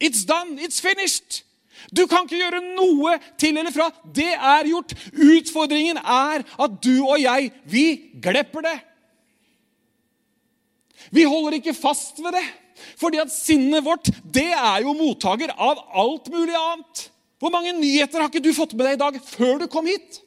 It's 0.00 0.24
done. 0.24 0.56
It's 0.58 0.80
finished. 0.80 1.45
Du 1.94 2.04
kan 2.10 2.26
ikke 2.26 2.40
gjøre 2.40 2.62
noe 2.76 3.16
til 3.38 3.56
eller 3.56 3.74
fra. 3.74 3.88
Det 4.04 4.32
er 4.34 4.68
gjort. 4.70 4.94
Utfordringen 5.12 6.00
er 6.00 6.44
at 6.44 6.78
du 6.84 6.94
og 7.06 7.18
jeg, 7.20 7.50
vi 7.64 7.86
glepper 8.22 8.66
det. 8.66 8.76
Vi 11.14 11.26
holder 11.28 11.58
ikke 11.58 11.76
fast 11.76 12.18
ved 12.22 12.34
det. 12.36 12.46
Fordi 13.00 13.20
at 13.22 13.32
sinnet 13.32 13.84
vårt 13.84 14.10
det 14.34 14.50
er 14.52 14.82
jo 14.84 14.96
mottaker 14.96 15.52
av 15.54 15.80
alt 15.96 16.28
mulig 16.32 16.56
annet. 16.56 17.06
Hvor 17.40 17.52
mange 17.52 17.74
nyheter 17.76 18.20
har 18.20 18.30
ikke 18.30 18.44
du 18.44 18.52
fått 18.56 18.74
med 18.76 18.86
deg 18.88 18.96
i 18.96 19.02
dag 19.02 19.18
før 19.24 19.60
du 19.60 19.66
kom 19.72 19.88
hit? 19.88 20.22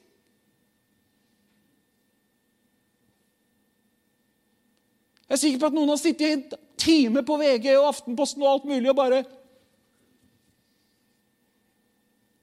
Jeg 5.30 5.36
er 5.36 5.42
sikker 5.44 5.62
på 5.62 5.70
at 5.70 5.76
noen 5.78 5.92
har 5.94 6.02
sittet 6.02 6.26
i 6.26 6.36
en 6.38 6.46
time 6.82 7.22
på 7.26 7.36
VG 7.38 7.68
og 7.76 7.92
Aftenposten 7.92 8.42
og 8.42 8.50
alt 8.50 8.70
mulig 8.70 8.90
og 8.90 8.98
bare 8.98 9.20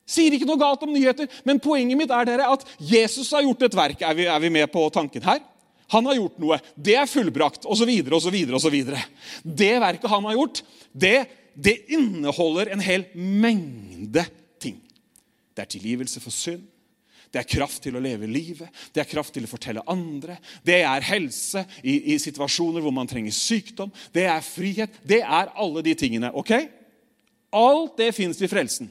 Sier 0.07 0.37
ikke 0.37 0.47
noe 0.47 0.61
galt 0.61 0.85
om 0.87 0.93
nyheter, 0.95 1.27
men 1.47 1.59
poenget 1.63 1.99
mitt 1.99 2.13
er 2.15 2.29
dere 2.29 2.47
at 2.55 2.63
Jesus 2.79 3.33
har 3.35 3.43
gjort 3.43 3.67
et 3.67 3.77
verk. 3.77 4.05
Er 4.07 4.15
vi, 4.15 4.29
er 4.31 4.43
vi 4.43 4.53
med 4.55 4.71
på 4.71 4.85
tanken 4.95 5.25
her? 5.27 5.43
Han 5.95 6.07
har 6.07 6.19
gjort 6.19 6.39
noe. 6.43 6.61
Det 6.75 6.95
er 6.99 7.11
fullbrakt, 7.11 7.67
osv., 7.67 7.91
osv., 8.15 8.39
osv. 8.59 8.77
Det 9.43 9.75
verket 9.83 10.11
han 10.11 10.31
har 10.31 10.39
gjort, 10.39 10.63
det, 10.95 11.17
det 11.55 11.77
inneholder 11.95 12.71
en 12.75 12.83
hel 12.83 13.07
mengde 13.15 14.27
ting. 14.63 14.79
Det 15.55 15.67
er 15.67 15.71
tilgivelse 15.75 16.23
for 16.23 16.35
synd. 16.35 16.65
Det 17.35 17.43
er 17.43 17.51
kraft 17.51 17.83
til 17.85 17.99
å 17.99 18.01
leve 18.01 18.29
livet, 18.31 18.71
det 18.95 19.03
er 19.03 19.09
kraft 19.11 19.35
til 19.35 19.45
å 19.45 19.51
fortelle 19.51 19.83
andre. 19.91 20.39
Det 20.65 20.79
er 20.87 21.05
helse 21.11 21.67
i, 21.83 22.15
i 22.15 22.21
situasjoner 22.23 22.81
hvor 22.81 22.95
man 22.95 23.11
trenger 23.11 23.35
sykdom. 23.35 23.91
Det 24.15 24.25
er 24.31 24.47
frihet. 24.47 24.95
Det 25.03 25.19
er 25.21 25.51
alle 25.53 25.83
de 25.85 25.97
tingene. 25.99 26.31
ok? 26.33 26.55
Alt 27.57 27.99
det 27.99 28.15
fins 28.17 28.41
i 28.41 28.49
frelsen. 28.49 28.89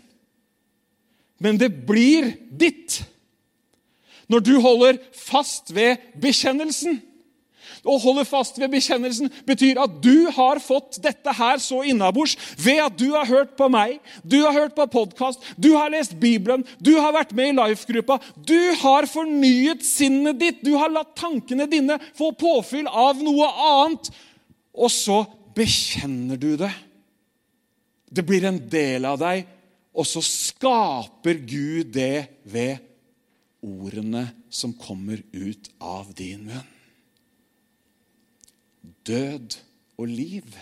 Men 1.42 1.60
det 1.60 1.72
blir 1.88 2.34
ditt 2.50 3.02
når 4.32 4.42
du 4.42 4.56
holder 4.58 4.98
fast 5.14 5.70
ved 5.76 6.02
bekjennelsen. 6.22 6.98
Å 7.86 7.98
holde 8.02 8.24
fast 8.26 8.58
ved 8.58 8.72
bekjennelsen 8.74 9.30
betyr 9.46 9.78
at 9.82 10.00
du 10.02 10.26
har 10.34 10.58
fått 10.64 10.98
dette 11.04 11.34
her 11.38 11.60
så 11.62 11.84
innabords 11.86 12.34
ved 12.58 12.82
at 12.82 12.96
du 12.98 13.12
har 13.14 13.30
hørt 13.30 13.54
på 13.60 13.68
meg, 13.70 14.00
du 14.26 14.40
har 14.42 14.56
hørt 14.56 14.74
på 14.78 14.88
podkast, 14.90 15.44
du 15.58 15.76
har 15.76 15.92
lest 15.94 16.16
Bibelen, 16.22 16.66
du 16.82 16.96
har 16.98 17.14
vært 17.14 17.36
med 17.38 17.52
i 17.52 17.58
Life-gruppa. 17.60 18.18
Du 18.36 18.58
har 18.82 19.06
fornyet 19.10 19.86
sinnet 19.86 20.40
ditt, 20.42 20.64
du 20.66 20.74
har 20.80 20.94
latt 20.94 21.14
tankene 21.20 21.70
dine 21.70 22.00
få 22.18 22.32
påfyll 22.38 22.90
av 22.90 23.22
noe 23.22 23.52
annet. 23.70 24.10
Og 24.74 24.90
så 24.92 25.22
bekjenner 25.56 26.42
du 26.42 26.56
det. 26.60 26.74
Det 28.10 28.26
blir 28.26 28.48
en 28.48 28.60
del 28.72 29.06
av 29.06 29.20
deg, 29.22 29.46
og 29.96 30.06
så 30.08 30.22
skaper 30.24 31.40
Gud 31.48 31.94
det 31.96 32.44
ved 32.44 32.84
ordene 33.66 34.28
som 34.52 34.76
kommer 34.78 35.24
ut 35.34 35.72
av 35.80 36.12
din 36.18 36.50
munn 36.50 36.72
død 39.06 39.58
og 40.02 40.10
liv 40.10 40.56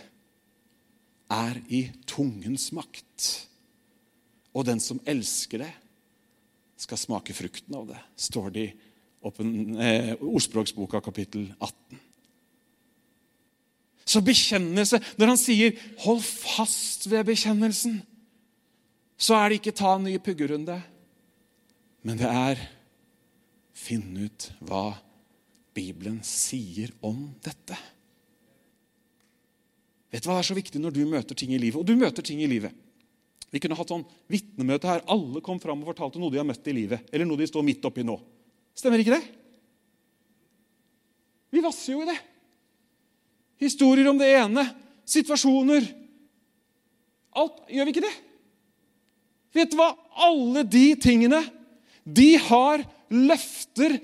er 1.32 1.60
i 1.72 1.86
tungens 2.08 2.70
makt. 2.76 3.30
Og 4.54 4.68
den 4.68 4.82
som 4.84 5.02
elsker 5.10 5.64
det, 5.64 5.72
skal 6.84 7.00
smake 7.00 7.36
frukten 7.36 7.76
av 7.78 7.86
det, 7.94 8.00
står 8.20 8.50
det 8.54 8.64
i 8.66 8.72
eh, 9.24 10.10
Ordspråksboka 10.20 11.00
kapittel 11.00 11.48
18. 11.56 12.02
Så 14.04 14.20
bekjennelse 14.20 15.00
Når 15.18 15.28
han 15.28 15.38
sier 15.40 15.72
'hold 16.04 16.22
fast 16.22 17.10
ved 17.10 17.24
bekjennelsen', 17.24 18.04
så 19.24 19.38
er 19.38 19.50
det 19.50 19.62
ikke 19.62 19.76
ta 19.78 19.96
en 19.96 20.04
ny 20.08 20.18
puggerunde, 20.20 20.76
men 22.04 22.20
det 22.20 22.28
er 22.28 22.60
finne 23.84 24.28
ut 24.28 24.50
hva 24.68 24.92
Bibelen 25.74 26.20
sier 26.28 26.92
om 27.06 27.30
dette. 27.44 27.78
Vet 30.14 30.22
du 30.22 30.30
hva 30.30 30.38
det 30.38 30.44
er 30.44 30.50
så 30.52 30.58
viktig 30.58 30.82
når 30.82 30.94
du 30.94 31.06
møter 31.10 31.38
ting 31.40 31.54
i 31.56 31.62
livet? 31.62 31.80
Og 31.80 31.88
du 31.88 31.96
møter 31.98 32.26
ting 32.26 32.44
i 32.44 32.50
livet. 32.50 32.76
Vi 33.54 33.62
kunne 33.62 33.78
hatt 33.78 33.90
sånn 33.90 34.04
vitnemøte 34.30 34.90
her. 34.90 35.02
Alle 35.10 35.42
kom 35.46 35.60
fram 35.62 35.82
og 35.82 35.90
fortalte 35.90 36.22
noe 36.22 36.34
de 36.34 36.42
har 36.42 36.46
møtt 36.46 36.68
i 36.70 36.76
livet. 36.76 37.08
Eller 37.14 37.26
noe 37.30 37.40
de 37.40 37.48
står 37.50 37.66
midt 37.66 37.86
oppi 37.90 38.06
nå. 38.06 38.20
Stemmer 38.78 39.02
ikke 39.02 39.16
det? 39.16 39.24
Vi 41.54 41.62
vasser 41.66 41.96
jo 41.96 42.04
i 42.04 42.10
det. 42.10 42.18
Historier 43.62 44.10
om 44.10 44.22
det 44.22 44.30
ene. 44.36 44.68
Situasjoner. 45.06 45.90
Alt. 47.42 47.66
Gjør 47.74 47.90
vi 47.90 47.96
ikke 47.96 48.06
det? 48.06 48.14
Vet 49.54 49.72
du 49.72 49.78
hva? 49.78 49.94
Alle 50.26 50.64
de 50.66 50.94
tingene, 51.00 51.42
de 52.04 52.34
har 52.42 52.84
løfter 53.14 54.00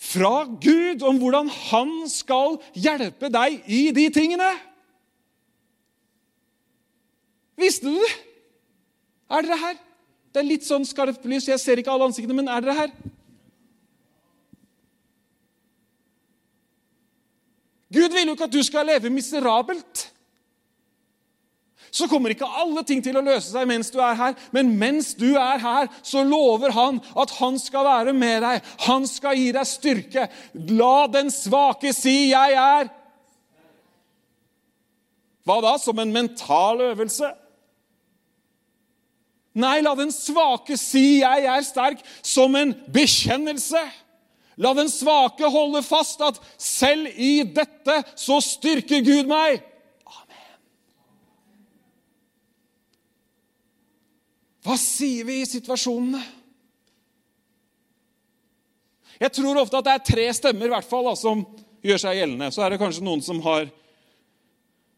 fra 0.00 0.46
Gud 0.62 1.04
om 1.06 1.20
hvordan 1.20 1.50
han 1.70 1.92
skal 2.10 2.58
hjelpe 2.74 3.30
deg 3.32 3.60
i 3.70 3.82
de 3.94 4.08
tingene. 4.14 4.48
Visste 7.60 7.90
du 7.90 7.98
det? 8.00 8.12
Er 9.30 9.46
dere 9.46 9.60
her? 9.60 9.80
Det 10.30 10.40
er 10.40 10.48
litt 10.48 10.66
sånn 10.66 10.86
skarpt 10.86 11.26
lys. 11.28 11.48
Jeg 11.50 11.60
ser 11.62 11.80
ikke 11.80 11.92
alle 11.92 12.08
ansiktene, 12.08 12.38
men 12.40 12.50
er 12.50 12.64
dere 12.64 12.78
her? 12.78 12.94
Gud 17.90 18.14
vil 18.14 18.30
jo 18.30 18.36
ikke 18.36 18.46
at 18.46 18.54
du 18.54 18.62
skal 18.62 18.86
leve 18.86 19.10
miserabelt. 19.10 20.09
Så 21.90 22.06
kommer 22.10 22.30
ikke 22.30 22.46
alle 22.46 22.84
ting 22.86 23.02
til 23.02 23.16
å 23.18 23.24
løse 23.24 23.50
seg 23.50 23.66
mens 23.66 23.90
du 23.90 23.98
er 23.98 24.14
her, 24.18 24.36
men 24.54 24.72
mens 24.78 25.12
du 25.18 25.32
er 25.34 25.58
her, 25.58 25.90
så 26.06 26.22
lover 26.26 26.70
han 26.76 27.00
at 27.18 27.34
han 27.40 27.58
skal 27.58 27.84
være 27.88 28.14
med 28.14 28.42
deg. 28.46 28.70
Han 28.86 29.08
skal 29.10 29.38
gi 29.38 29.50
deg 29.56 29.66
styrke. 29.66 30.28
La 30.70 31.06
den 31.10 31.30
svake 31.34 31.92
si 31.92 32.30
'jeg 32.30 32.54
er'. 32.54 32.90
Hva 35.44 35.60
da? 35.60 35.78
Som 35.78 35.98
en 35.98 36.12
mental 36.12 36.80
øvelse? 36.80 37.32
Nei, 39.54 39.80
la 39.82 39.94
den 39.98 40.12
svake 40.12 40.76
si 40.78 41.20
'jeg 41.20 41.44
er 41.44 41.62
sterk' 41.62 42.04
som 42.22 42.54
en 42.56 42.74
bekjennelse. 42.92 43.82
La 44.56 44.74
den 44.74 44.88
svake 44.88 45.48
holde 45.50 45.82
fast 45.82 46.20
at 46.20 46.40
'selv 46.58 47.08
i 47.16 47.42
dette 47.42 48.04
så 48.16 48.40
styrker 48.40 49.00
Gud 49.00 49.26
meg'. 49.26 49.62
Amen. 50.06 50.58
Hva 54.64 54.76
sier 54.80 55.24
vi 55.28 55.40
i 55.40 55.48
situasjonene? 55.48 56.20
Jeg 59.20 59.34
tror 59.36 59.60
ofte 59.60 59.80
at 59.80 59.86
det 59.86 59.94
er 59.96 60.06
tre 60.12 60.26
stemmer 60.36 60.68
i 60.68 60.72
hvert 60.72 60.88
fall, 60.88 61.04
da, 61.10 61.12
som 61.16 61.42
gjør 61.84 62.00
seg 62.00 62.16
gjeldende. 62.20 62.48
Så 62.52 62.64
er 62.64 62.72
det 62.72 62.80
kanskje 62.80 63.04
noen 63.04 63.20
som 63.24 63.40
har, 63.44 63.68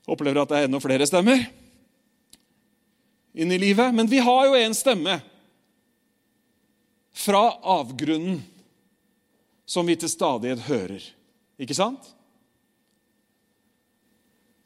opplever 0.07 0.43
at 0.43 0.51
det 0.51 0.61
er 0.61 0.71
enda 0.71 0.83
flere 0.83 1.07
stemmer 1.09 1.43
inn 3.33 3.53
i 3.53 3.59
livet. 3.59 3.95
Men 3.95 4.11
vi 4.11 4.21
har 4.23 4.47
jo 4.47 4.57
en 4.59 4.75
stemme 4.77 5.19
fra 7.13 7.45
avgrunnen 7.75 8.41
som 9.69 9.87
vi 9.87 9.97
til 9.97 10.11
stadighet 10.11 10.67
hører. 10.67 11.05
Ikke 11.63 11.77
sant? 11.77 12.05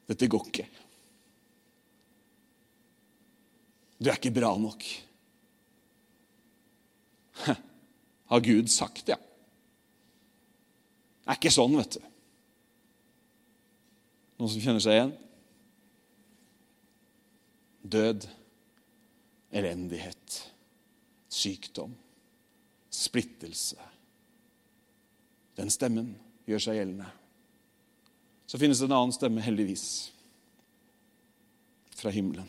Dette 0.07 0.29
går 0.31 0.49
ikke. 0.49 0.67
Du 3.97 4.09
er 4.09 4.17
ikke 4.17 4.33
bra 4.33 4.51
nok. 4.61 4.83
Har 8.31 8.43
Gud 8.45 8.69
sagt 8.71 9.05
det? 9.07 9.15
Ja. 9.15 9.21
Det 11.27 11.33
er 11.33 11.39
ikke 11.41 11.51
sånn, 11.51 11.73
vet 11.75 11.97
du. 11.97 12.03
Noen 14.37 14.51
som 14.53 14.61
kjenner 14.63 14.83
seg 14.83 14.95
igjen? 14.95 15.15
Død 17.87 18.27
elendighet, 19.57 20.37
sykdom, 21.31 21.95
splittelse. 22.93 23.79
Den 25.57 25.71
stemmen 25.73 26.13
gjør 26.47 26.63
seg 26.63 26.79
gjeldende. 26.79 27.09
Så 28.47 28.59
finnes 28.61 28.79
det 28.79 28.87
en 28.87 28.95
annen 28.95 29.15
stemme, 29.15 29.43
heldigvis, 29.43 29.87
fra 31.97 32.13
himmelen, 32.13 32.47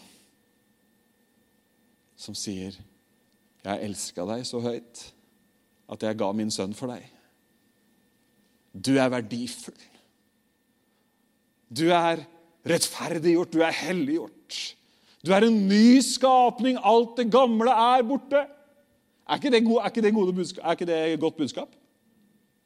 som 2.19 2.35
sier, 2.35 2.75
'Jeg 3.65 3.85
elska 3.85 4.25
deg 4.27 4.47
så 4.47 4.61
høyt 4.63 5.13
at 5.89 6.03
jeg 6.03 6.19
ga 6.19 6.33
min 6.33 6.51
sønn 6.51 6.75
for 6.75 6.91
deg.' 6.91 7.07
Du 8.75 8.99
er 8.99 9.09
verdifull. 9.11 9.79
Du 11.69 11.89
er 11.91 12.23
rettferdiggjort, 12.69 13.53
du 13.53 13.63
er 13.65 13.75
helliggjort. 13.75 14.59
Du 15.25 15.33
er 15.35 15.47
en 15.49 15.69
ny 15.69 15.99
skapning. 16.05 16.79
Alt 16.85 17.17
det 17.19 17.31
gamle 17.33 17.73
er 17.73 18.05
borte. 18.07 18.45
Er 19.29 19.41
ikke 19.41 19.51
det, 19.53 19.65
gode, 19.67 19.83
er 19.83 19.91
ikke 19.93 20.03
det, 20.03 20.15
budskap, 20.15 20.65
er 20.65 20.77
ikke 20.77 20.87
det 20.89 21.21
godt 21.21 21.37
budskap? 21.37 21.75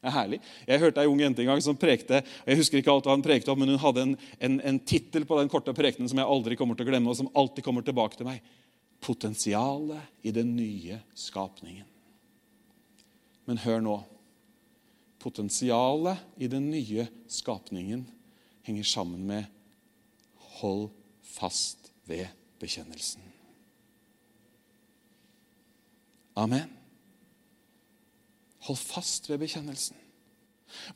Det 0.03 0.11
er 0.11 0.15
herlig. 0.15 0.39
Jeg 0.67 0.79
hørte 0.79 1.01
ei 1.01 1.07
ung 1.07 1.19
jente 1.19 1.41
en 1.43 1.47
gang 1.47 1.61
som 1.63 1.75
prekte 1.79 2.21
og 2.21 2.47
jeg 2.47 2.59
husker 2.59 2.79
ikke 2.79 2.91
alt 2.91 3.05
hva 3.07 3.15
hun 3.15 3.23
prekte 3.23 3.51
om, 3.51 3.59
men 3.59 3.71
hun 3.71 3.79
hadde 3.79 4.03
en, 4.03 4.13
en, 4.39 4.57
en 4.59 4.79
tittel 4.79 5.25
på 5.27 5.39
den 5.39 5.51
korte 5.51 5.73
prekenen 5.75 6.11
som 6.11 6.19
jeg 6.19 6.27
aldri 6.27 6.57
kommer 6.59 6.75
til 6.75 6.87
å 6.87 6.91
glemme, 6.91 7.11
og 7.11 7.19
som 7.19 7.29
alltid 7.35 7.63
kommer 7.63 7.83
tilbake 7.83 8.19
til 8.19 8.27
meg. 8.27 8.43
Potensialet 9.03 10.23
i 10.23 10.31
den 10.31 10.55
nye 10.55 11.01
skapningen. 11.17 11.87
Men 13.45 13.59
hør 13.59 13.81
nå. 13.83 13.97
Potensialet 15.19 16.23
i 16.39 16.47
den 16.51 16.69
nye 16.71 17.07
skapningen, 17.31 18.05
henger 18.63 18.87
sammen 18.87 19.25
med 19.27 19.47
hold 20.59 20.87
fast 21.23 21.91
ved 22.07 22.27
bekjennelsen. 22.63 23.23
Amen. 26.39 26.71
Hold 28.67 28.79
fast 28.79 29.27
ved 29.29 29.41
bekjennelsen. 29.43 29.99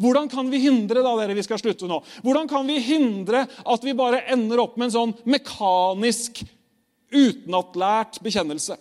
Hvordan 0.02 0.30
kan 0.32 0.48
vi 0.50 0.62
hindre 0.64 1.04
da, 1.06 1.12
dere, 1.20 1.36
vi 1.38 1.44
skal 1.46 1.60
slutte 1.62 1.90
nå, 1.90 2.00
hvordan 2.26 2.48
kan 2.50 2.66
vi 2.66 2.80
hindre 2.82 3.44
at 3.46 3.84
vi 3.86 3.94
bare 3.98 4.24
ender 4.34 4.64
opp 4.64 4.78
med 4.78 4.88
en 4.88 4.96
sånn 4.96 5.14
mekanisk, 5.30 6.42
utenatlært 7.14 8.22
bekjennelse? 8.24 8.78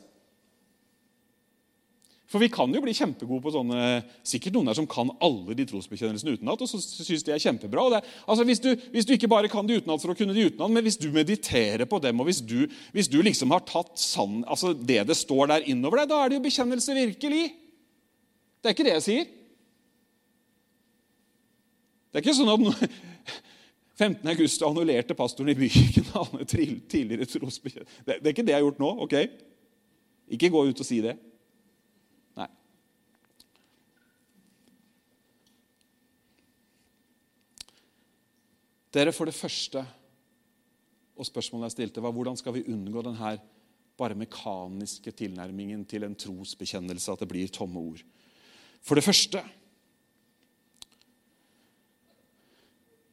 For 2.26 2.42
vi 2.42 2.48
kan 2.50 2.72
jo 2.74 2.82
bli 2.82 2.94
kjempegode 2.96 3.38
på 3.44 3.52
sånne 3.54 3.82
Sikkert 4.26 4.56
noen 4.56 4.66
der 4.66 4.76
som 4.78 4.88
kan 4.90 5.12
alle 5.22 5.54
de 5.54 5.66
trosbekjennelsene 5.70 6.34
utenat, 6.34 6.62
og 6.64 6.70
så 6.70 6.80
synes 6.82 7.22
de 7.22 7.32
er 7.32 7.42
kjempebra. 7.42 7.84
Det, 7.94 8.00
altså 8.26 8.46
hvis 8.48 8.62
du, 8.64 8.72
hvis 8.90 9.06
du, 9.06 9.14
ikke 9.14 9.30
bare 9.30 9.50
kan 9.52 9.68
de 9.68 9.78
utenat 9.78 10.02
for 10.02 10.10
å 10.10 10.18
kunne 10.18 10.34
de 10.34 10.48
utenat, 10.48 10.72
men 10.74 10.82
hvis 10.84 10.98
du 10.98 11.06
mediterer 11.14 11.86
på 11.86 12.00
dem, 12.02 12.18
og 12.18 12.26
hvis 12.26 12.42
du, 12.42 12.66
hvis 12.96 13.10
du 13.12 13.20
liksom 13.22 13.54
har 13.54 13.62
tatt 13.68 13.94
sann, 14.02 14.40
altså 14.42 14.74
det 14.74 15.04
det 15.06 15.16
står 15.18 15.52
der 15.52 15.70
innover 15.70 16.02
deg, 16.02 16.10
da 16.10 16.20
er 16.24 16.32
det 16.32 16.40
jo 16.40 16.46
bekjennelse 16.48 16.98
virkelig. 16.98 17.44
Det 18.58 18.72
er 18.72 18.74
ikke 18.74 18.88
det 18.88 18.96
jeg 18.96 19.06
sier. 19.06 19.30
Det 22.10 22.18
er 22.18 22.26
ikke 22.26 22.38
sånn 22.40 22.50
at 22.50 22.98
15. 23.96 24.28
august 24.28 24.62
annullerte 24.62 25.16
pastoren 25.16 25.54
i 25.54 25.56
bykirken 25.56 26.10
alle 26.20 26.44
tidligere 26.44 27.28
trosbekjennelser. 27.30 28.02
Det, 28.04 28.18
det 28.20 28.28
er 28.28 28.34
ikke 28.34 28.44
det 28.44 28.52
jeg 28.52 28.60
har 28.60 28.66
gjort 28.66 28.82
nå. 28.82 28.90
ok? 29.06 29.16
Ikke 30.36 30.52
gå 30.52 30.62
ut 30.68 30.82
og 30.82 30.88
si 30.88 31.00
det. 31.04 31.14
Nei. 32.36 32.48
Dere, 38.96 39.16
for 39.16 39.30
det 39.30 39.36
første, 39.38 39.84
og 41.16 41.28
spørsmålet 41.28 41.70
jeg 41.70 41.78
stilte, 41.78 42.04
var 42.04 42.12
hvordan 42.12 42.36
skal 42.36 42.58
vi 42.58 42.66
unngå 42.68 43.04
denne 43.06 43.36
bare 43.96 44.18
mekaniske 44.18 45.14
tilnærmingen 45.16 45.86
til 45.88 46.04
en 46.04 46.18
trosbekjennelse, 46.20 47.14
at 47.14 47.24
det 47.24 47.30
blir 47.32 47.48
tomme 47.48 47.80
ord? 47.80 48.04
For 48.84 48.98
det 48.98 49.06
første 49.06 49.40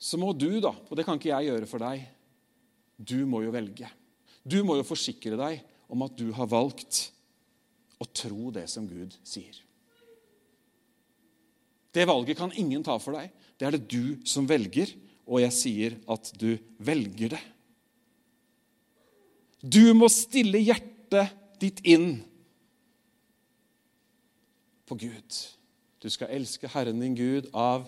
så 0.04 0.20
må 0.20 0.34
du, 0.36 0.60
da, 0.60 0.74
og 0.74 0.98
det 1.00 1.06
kan 1.08 1.20
ikke 1.20 1.32
jeg 1.32 1.48
gjøre 1.48 1.70
for 1.70 1.84
deg, 1.84 2.04
du 3.00 3.24
må 3.30 3.40
jo 3.46 3.54
velge. 3.56 3.88
Du 4.44 4.60
må 4.68 4.76
jo 4.76 4.88
forsikre 4.88 5.38
deg 5.40 5.62
om 5.92 6.04
at 6.04 6.18
du 6.20 6.28
har 6.36 6.50
valgt 6.52 7.06
å 8.04 8.08
tro 8.12 8.52
det 8.52 8.66
som 8.72 8.88
Gud 8.90 9.16
sier. 9.24 9.56
Det 11.94 12.08
valget 12.10 12.40
kan 12.40 12.52
ingen 12.58 12.84
ta 12.84 12.98
for 13.00 13.16
deg. 13.16 13.32
Det 13.56 13.68
er 13.68 13.78
det 13.78 13.88
du 13.88 14.20
som 14.28 14.48
velger, 14.50 14.92
og 15.24 15.40
jeg 15.46 15.56
sier 15.56 15.98
at 16.12 16.34
du 16.36 16.58
velger 16.84 17.38
det. 17.38 17.44
Du 19.64 19.94
må 19.96 20.10
stille 20.12 20.60
hjertet 20.60 21.32
ditt 21.62 21.80
inn 21.88 22.18
på 24.90 24.98
Gud. 25.00 25.38
Du 26.04 26.10
skal 26.12 26.34
elske 26.36 26.68
Herren 26.74 27.00
din 27.00 27.16
Gud 27.16 27.48
av 27.56 27.88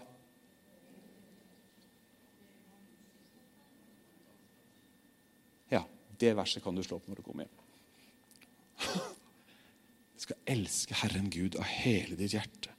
Det 6.20 6.34
verset 6.38 6.64
kan 6.64 6.76
du 6.76 6.84
slå 6.84 7.00
opp 7.00 7.10
når 7.10 7.20
du 7.20 7.26
kommer 7.26 7.46
hjem. 7.46 7.62
Du 10.16 10.24
skal 10.24 10.56
elske 10.56 10.96
Herren 11.02 11.30
Gud 11.30 11.58
av 11.60 11.68
hele 11.68 12.16
ditt 12.20 12.34
hjerte, 12.34 12.72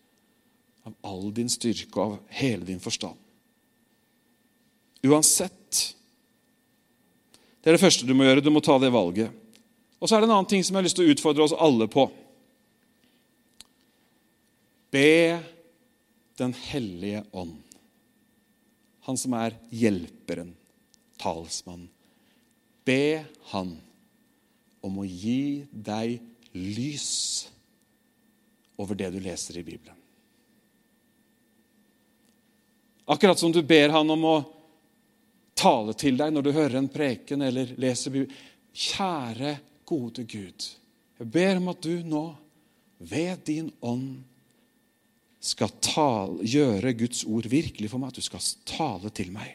av 0.88 0.94
all 1.06 1.28
din 1.36 1.50
styrke 1.52 1.94
og 2.00 2.04
av 2.04 2.36
hele 2.38 2.64
din 2.68 2.80
forstand. 2.82 3.18
Uansett. 5.06 5.82
Det 7.60 7.70
er 7.70 7.76
det 7.76 7.82
første 7.82 8.06
du 8.06 8.14
må 8.16 8.26
gjøre. 8.26 8.42
Du 8.42 8.50
må 8.54 8.62
ta 8.64 8.78
det 8.82 8.92
valget. 8.94 9.30
Og 10.00 10.08
så 10.08 10.16
er 10.16 10.22
det 10.22 10.28
en 10.28 10.36
annen 10.36 10.48
ting 10.50 10.64
som 10.64 10.74
jeg 10.74 10.80
har 10.80 10.86
lyst 10.86 10.98
til 10.98 11.06
å 11.06 11.14
utfordre 11.14 11.46
oss 11.46 11.56
alle 11.56 11.88
på. 11.90 12.08
Be 14.94 15.42
Den 16.36 16.52
hellige 16.52 17.22
ånd, 17.32 17.54
han 19.08 19.16
som 19.16 19.32
er 19.38 19.54
hjelperen, 19.72 20.50
talsmannen, 21.16 21.86
Be 22.86 23.24
Han 23.50 23.74
om 24.86 24.98
å 25.02 25.04
gi 25.04 25.66
deg 25.70 26.20
lys 26.54 27.10
over 28.78 28.98
det 28.98 29.10
du 29.14 29.18
leser 29.20 29.58
i 29.58 29.64
Bibelen. 29.66 29.96
Akkurat 33.06 33.38
som 33.38 33.52
du 33.54 33.62
ber 33.62 33.94
Han 33.94 34.10
om 34.10 34.24
å 34.26 34.36
tale 35.56 35.94
til 35.98 36.18
deg 36.18 36.34
når 36.34 36.46
du 36.46 36.52
hører 36.54 36.78
en 36.80 36.90
preken 36.92 37.42
eller 37.42 37.74
leser 37.80 38.14
Bibelen. 38.14 38.42
Kjære, 38.76 39.54
gode 39.88 40.26
Gud, 40.28 40.64
jeg 41.16 41.28
ber 41.32 41.56
om 41.56 41.70
at 41.72 41.78
du 41.80 42.02
nå, 42.04 42.24
ved 42.98 43.44
din 43.48 43.70
ånd, 43.80 44.18
skal 45.40 45.70
tale, 45.80 46.42
gjøre 46.44 46.92
Guds 46.98 47.22
ord 47.24 47.46
virkelig 47.48 47.88
for 47.92 48.02
meg, 48.02 48.10
at 48.10 48.18
du 48.18 48.26
skal 48.26 48.42
tale 48.68 49.12
til 49.14 49.30
meg. 49.32 49.54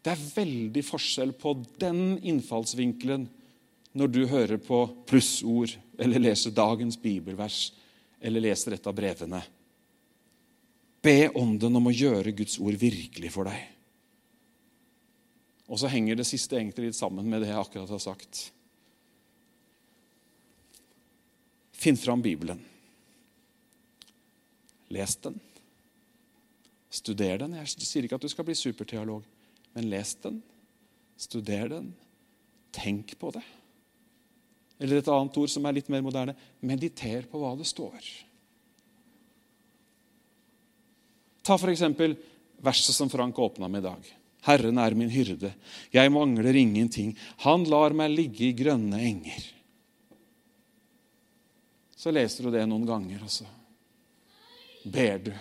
Det 0.00 0.14
er 0.14 0.28
veldig 0.34 0.82
forskjell 0.86 1.34
på 1.36 1.54
den 1.80 2.18
innfallsvinkelen 2.24 3.26
når 4.00 4.12
du 4.14 4.20
hører 4.30 4.60
på 4.62 4.84
plussord 5.08 5.74
eller 6.00 6.22
leser 6.22 6.54
dagens 6.56 6.96
bibelvers 7.00 7.72
eller 8.20 8.44
leser 8.44 8.76
et 8.76 8.86
av 8.86 8.96
brevene. 8.96 9.42
Be 11.00 11.28
Ånden 11.36 11.76
om 11.76 11.88
å 11.88 11.94
gjøre 11.94 12.32
Guds 12.36 12.58
ord 12.60 12.76
virkelig 12.80 13.32
for 13.32 13.48
deg. 13.48 13.60
Og 15.70 15.78
så 15.80 15.90
henger 15.92 16.18
det 16.18 16.26
siste 16.28 16.58
egentlig 16.58 16.90
litt 16.90 16.98
sammen 16.98 17.28
med 17.30 17.44
det 17.44 17.52
jeg 17.52 17.60
akkurat 17.60 17.92
har 17.92 18.02
sagt. 18.02 18.48
Finn 21.80 21.96
fram 21.96 22.20
Bibelen. 22.20 22.60
Les 24.90 25.14
den. 25.22 25.38
Studer 26.90 27.38
den. 27.44 27.54
Jeg 27.62 27.86
sier 27.86 28.04
ikke 28.04 28.18
at 28.18 28.26
du 28.26 28.32
skal 28.32 28.44
bli 28.48 28.56
superteolog. 28.58 29.22
Men 29.76 29.90
les 29.92 30.14
den, 30.24 30.40
studer 31.20 31.68
den, 31.70 31.92
tenk 32.74 33.14
på 33.20 33.32
det. 33.34 33.44
Eller 34.80 35.00
et 35.00 35.10
annet 35.12 35.36
ord 35.36 35.52
som 35.52 35.66
er 35.68 35.76
litt 35.76 35.90
mer 35.92 36.02
moderne 36.04 36.34
mediter 36.64 37.26
på 37.28 37.40
hva 37.42 37.52
det 37.58 37.68
står. 37.68 38.00
Ta 41.44 41.56
f.eks. 41.56 41.84
verset 42.60 42.96
som 42.96 43.10
Frank 43.12 43.38
åpna 43.38 43.68
med 43.68 43.84
i 43.84 43.88
dag. 43.88 44.10
Herren 44.46 44.80
er 44.80 44.96
min 44.96 45.12
hyrde, 45.12 45.52
jeg 45.92 46.12
mangler 46.12 46.56
ingenting. 46.56 47.12
Han 47.44 47.66
lar 47.68 47.92
meg 47.96 48.14
ligge 48.14 48.46
i 48.48 48.56
grønne 48.56 49.00
enger. 49.04 49.48
Så 52.00 52.12
leser 52.14 52.46
du 52.46 52.54
det 52.54 52.64
noen 52.64 52.86
ganger, 52.88 53.20
og 53.20 53.28
så 53.28 53.44
ber 54.88 55.18
du. 55.26 55.34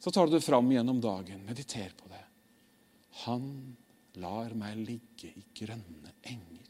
Så 0.00 0.08
tar 0.14 0.30
du 0.30 0.38
det 0.38 0.44
fram 0.46 0.70
gjennom 0.72 1.02
dagen. 1.04 1.42
Mediter 1.44 1.92
på. 1.98 2.05
Han 3.24 3.48
lar 4.20 4.52
meg 4.56 4.76
ligge 4.80 5.32
i 5.32 5.44
grønne 5.56 6.12
enger. 6.26 6.66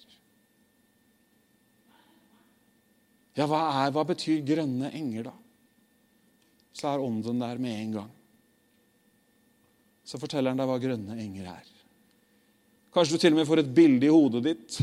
Ja, 3.37 3.45
hva, 3.45 3.61
er, 3.83 3.93
hva 3.93 4.07
betyr 4.09 4.45
grønne 4.47 4.91
enger, 4.97 5.29
da? 5.29 5.35
Så 6.77 6.89
er 6.89 7.03
ånden 7.05 7.41
der 7.41 7.61
med 7.61 7.77
en 7.77 7.97
gang. 7.99 8.13
Så 10.07 10.21
forteller 10.23 10.53
han 10.53 10.61
deg 10.61 10.71
hva 10.71 10.79
grønne 10.81 11.17
enger 11.21 11.51
er. 11.53 11.71
Kanskje 12.95 13.17
du 13.17 13.21
til 13.21 13.35
og 13.35 13.41
med 13.41 13.49
får 13.49 13.61
et 13.61 13.73
bilde 13.77 14.09
i 14.09 14.13
hodet 14.13 14.43
ditt. 14.47 14.79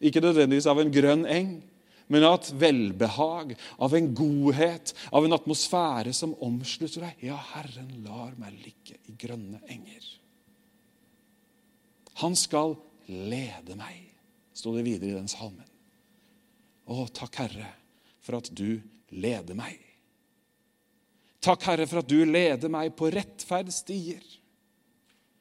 Ikke 0.00 0.20
nødvendigvis 0.24 0.68
av 0.68 0.80
en 0.82 0.92
grønn 0.92 1.24
eng, 1.28 1.54
men 2.10 2.26
av 2.26 2.40
et 2.40 2.50
velbehag, 2.58 3.54
av 3.80 3.94
en 3.96 4.08
godhet, 4.18 4.92
av 5.14 5.24
en 5.24 5.36
atmosfære 5.36 6.12
som 6.16 6.34
omslutter 6.44 7.06
deg. 7.06 7.28
Ja, 7.30 7.38
Herren 7.54 7.92
lar 8.04 8.34
meg 8.40 8.58
ligge 8.64 8.98
i 9.08 9.16
grønne 9.20 9.62
enger. 9.70 10.04
Han 12.20 12.36
skal 12.36 12.76
lede 13.08 13.76
meg, 13.78 14.10
sto 14.54 14.74
det 14.76 14.84
videre 14.86 15.12
i 15.12 15.18
den 15.18 15.30
salmen. 15.30 15.66
Å, 16.90 17.06
takk, 17.14 17.38
Herre, 17.44 17.70
for 18.20 18.40
at 18.40 18.50
du 18.52 18.80
leder 19.14 19.56
meg. 19.56 19.78
Takk, 21.40 21.64
Herre, 21.70 21.86
for 21.88 22.02
at 22.02 22.10
du 22.10 22.20
leder 22.28 22.72
meg 22.72 22.92
på 22.98 23.08
rettferdsstier. 23.14 24.20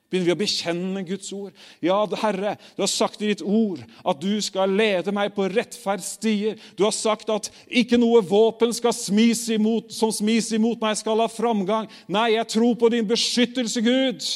Begynner 0.09 0.31
vi 0.31 0.33
å 0.33 0.39
bekjenne 0.39 1.01
Guds 1.05 1.29
ord? 1.37 1.53
Ja, 1.85 1.99
Herre, 2.17 2.55
du 2.73 2.81
har 2.81 2.89
sagt 2.89 3.21
i 3.21 3.29
ditt 3.29 3.43
ord 3.45 3.83
at 4.01 4.21
du 4.23 4.39
skal 4.41 4.71
lede 4.73 5.13
meg 5.13 5.35
på 5.35 5.45
rettferdsstier. 5.51 6.57
Du 6.79 6.81
har 6.87 6.95
sagt 6.95 7.29
at 7.29 7.51
ikke 7.67 7.99
noe 8.01 8.23
våpen 8.25 8.73
smis 8.73 9.43
imot, 9.53 9.93
som 9.93 10.13
smis 10.13 10.49
imot 10.55 10.81
meg, 10.81 10.97
skal 10.97 11.21
ha 11.21 11.29
framgang. 11.29 11.89
Nei, 12.09 12.31
jeg 12.39 12.49
tror 12.55 12.73
på 12.79 12.89
din 12.89 13.05
beskyttelse, 13.09 13.83
Gud. 13.85 14.29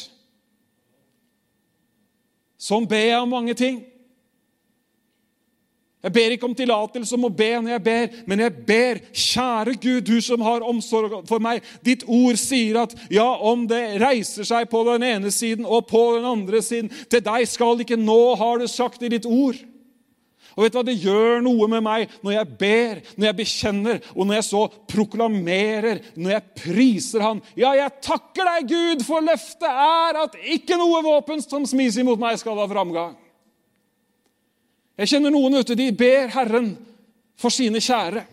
Sånn 2.63 2.87
ber 2.87 3.09
jeg 3.09 3.19
om 3.19 3.33
mange 3.33 3.55
ting. 3.59 3.81
Jeg 6.03 6.11
ber 6.11 6.33
ikke 6.35 6.47
om 6.49 6.55
tillatelse 6.55 7.15
om 7.15 7.29
å 7.29 7.31
be 7.31 7.49
når 7.63 7.77
jeg 7.77 7.83
ber, 7.83 8.15
men 8.27 8.41
jeg 8.43 8.53
ber, 8.67 8.97
kjære 9.15 9.75
Gud, 9.79 10.09
du 10.09 10.17
som 10.23 10.41
har 10.43 10.65
omsorg 10.67 11.21
for 11.29 11.43
meg. 11.43 11.63
Ditt 11.79 12.03
ord 12.11 12.35
sier 12.39 12.81
at 12.81 12.95
ja, 13.11 13.29
om 13.39 13.63
det 13.69 14.01
reiser 14.03 14.47
seg 14.47 14.67
på 14.71 14.81
den 14.89 15.05
ene 15.07 15.31
siden 15.31 15.63
og 15.63 15.87
på 15.87 16.01
den 16.17 16.27
andre 16.27 16.59
siden, 16.63 16.91
til 17.07 17.23
deg 17.23 17.47
skal 17.47 17.79
ikke 17.79 17.99
nå, 17.99 18.19
har 18.39 18.59
du 18.59 18.67
sagt 18.67 19.03
i 19.03 19.13
ditt 19.15 19.27
ord. 19.29 19.55
Og 20.53 20.65
vet 20.65 20.73
du 20.73 20.77
hva, 20.77 20.85
Det 20.85 20.99
gjør 21.01 21.41
noe 21.45 21.67
med 21.71 21.83
meg 21.85 22.13
når 22.25 22.35
jeg 22.35 22.51
ber, 22.59 23.01
når 23.15 23.27
jeg 23.29 23.37
bekjenner, 23.39 23.99
og 24.13 24.27
når 24.27 24.37
jeg 24.37 24.47
så 24.49 24.61
proklamerer, 24.93 26.01
når 26.15 26.35
jeg 26.35 26.63
priser 26.63 27.25
Han. 27.25 27.41
Ja, 27.57 27.73
jeg 27.77 28.01
takker 28.03 28.49
deg, 28.49 28.69
Gud, 28.69 29.05
for 29.07 29.25
løftet 29.25 29.69
er 29.69 30.21
at 30.25 30.37
ikke 30.55 30.77
noe 30.79 31.03
våpen 31.05 31.41
som 31.43 31.65
smis 31.69 31.97
imot 32.01 32.21
meg, 32.21 32.37
skal 32.41 32.59
ha 32.61 32.67
framgang. 32.69 33.15
Jeg 34.99 35.09
kjenner 35.09 35.33
noen 35.33 35.57
ute, 35.57 35.77
de 35.77 35.89
ber 35.97 36.29
Herren 36.35 36.75
for 37.39 37.53
sine 37.53 37.81
kjære. 37.81 38.27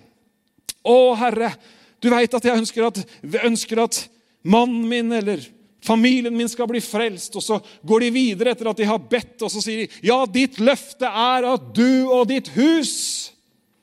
Å, 0.84 0.96
Herre, 1.20 1.54
du 2.00 2.08
veit 2.12 2.34
at 2.36 2.44
jeg 2.44 2.60
ønsker 2.60 2.86
at, 2.88 3.00
ønsker 3.44 3.80
at 3.84 4.02
mannen 4.44 4.84
min 4.88 5.12
eller 5.12 5.42
familien 5.84 6.36
min 6.36 6.48
skal 6.50 6.68
bli 6.70 6.82
frelst. 6.84 7.36
Og 7.38 7.44
så 7.44 7.60
går 7.86 8.06
de 8.06 8.14
videre 8.14 8.54
etter 8.54 8.70
at 8.70 8.80
de 8.80 8.88
har 8.88 9.02
bedt, 9.10 9.36
og 9.42 9.52
så 9.52 9.62
sier 9.64 9.84
de, 9.84 10.00
ja, 10.06 10.22
ditt 10.28 10.60
løfte 10.62 11.08
er 11.08 11.48
at 11.54 11.68
du 11.76 12.10
og 12.10 12.28
ditt 12.30 12.52
hus 12.56 12.96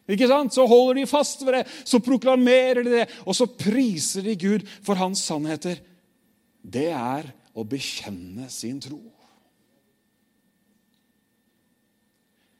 ikke 0.07 0.29
sant? 0.29 0.55
Så 0.55 0.63
holder 0.67 1.01
de 1.01 1.09
fast 1.09 1.41
ved 1.43 1.57
det, 1.59 1.65
så 1.83 1.99
proklamerer 2.03 2.79
de 2.85 2.93
det, 3.01 3.05
og 3.27 3.35
så 3.35 3.47
priser 3.51 4.23
de 4.23 4.37
Gud 4.39 4.63
for 4.79 4.99
hans 4.99 5.25
sannheter. 5.27 5.81
Det 6.63 6.89
er 6.95 7.27
å 7.57 7.65
bekjenne 7.67 8.47
sin 8.53 8.79
tro. 8.83 9.01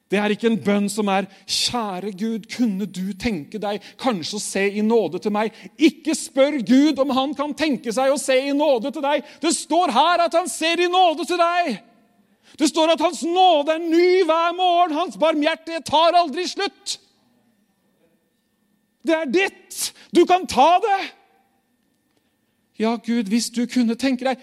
Det 0.08 0.16
er 0.16 0.32
ikke 0.32 0.48
en 0.48 0.62
bønn 0.64 0.88
som 0.88 1.08
er 1.12 1.26
'Kjære 1.44 2.12
Gud, 2.16 2.46
kunne 2.48 2.86
du 2.86 3.12
tenke 3.12 3.58
deg 3.60 3.82
kanskje 4.00 4.36
å 4.36 4.40
se 4.40 4.64
i 4.70 4.80
nåde 4.80 5.18
til 5.20 5.32
meg?' 5.32 5.52
Ikke 5.76 6.14
spør 6.16 6.56
Gud 6.64 6.98
om 6.98 7.10
han 7.10 7.34
kan 7.34 7.52
tenke 7.54 7.92
seg 7.92 8.12
å 8.12 8.16
se 8.16 8.38
i 8.48 8.52
nåde 8.56 8.92
til 8.92 9.02
deg. 9.02 9.24
Det 9.40 9.52
står 9.52 9.92
her 9.92 10.24
at 10.24 10.32
han 10.32 10.48
ser 10.48 10.80
i 10.80 10.88
nåde 10.88 11.26
til 11.28 11.36
deg. 11.36 11.82
Det 12.58 12.68
står 12.68 12.94
at 12.94 13.00
hans 13.00 13.22
nåde 13.22 13.74
er 13.74 13.84
ny 13.84 14.24
hver 14.24 14.56
morgen. 14.56 14.96
Hans 14.96 15.16
barmhjertighet 15.16 15.84
tar 15.84 16.16
aldri 16.16 16.46
slutt. 16.48 16.98
Det 19.04 19.14
er 19.14 19.24
ditt. 19.24 19.92
Du 20.14 20.24
kan 20.24 20.46
ta 20.46 20.80
det. 20.80 21.12
Ja, 22.78 22.96
Gud, 22.96 23.28
hvis 23.28 23.50
du 23.50 23.66
kunne 23.66 23.94
tenke 23.98 24.24
deg 24.24 24.38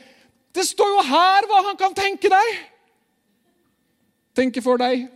Det 0.56 0.66
står 0.68 0.88
jo 0.88 1.02
her 1.08 1.46
hva 1.48 1.62
han 1.68 1.78
kan 1.80 1.94
tenke 1.96 2.30
deg. 2.32 2.56
Tenke 4.36 4.62
for 4.64 4.80
deg. 4.80 5.10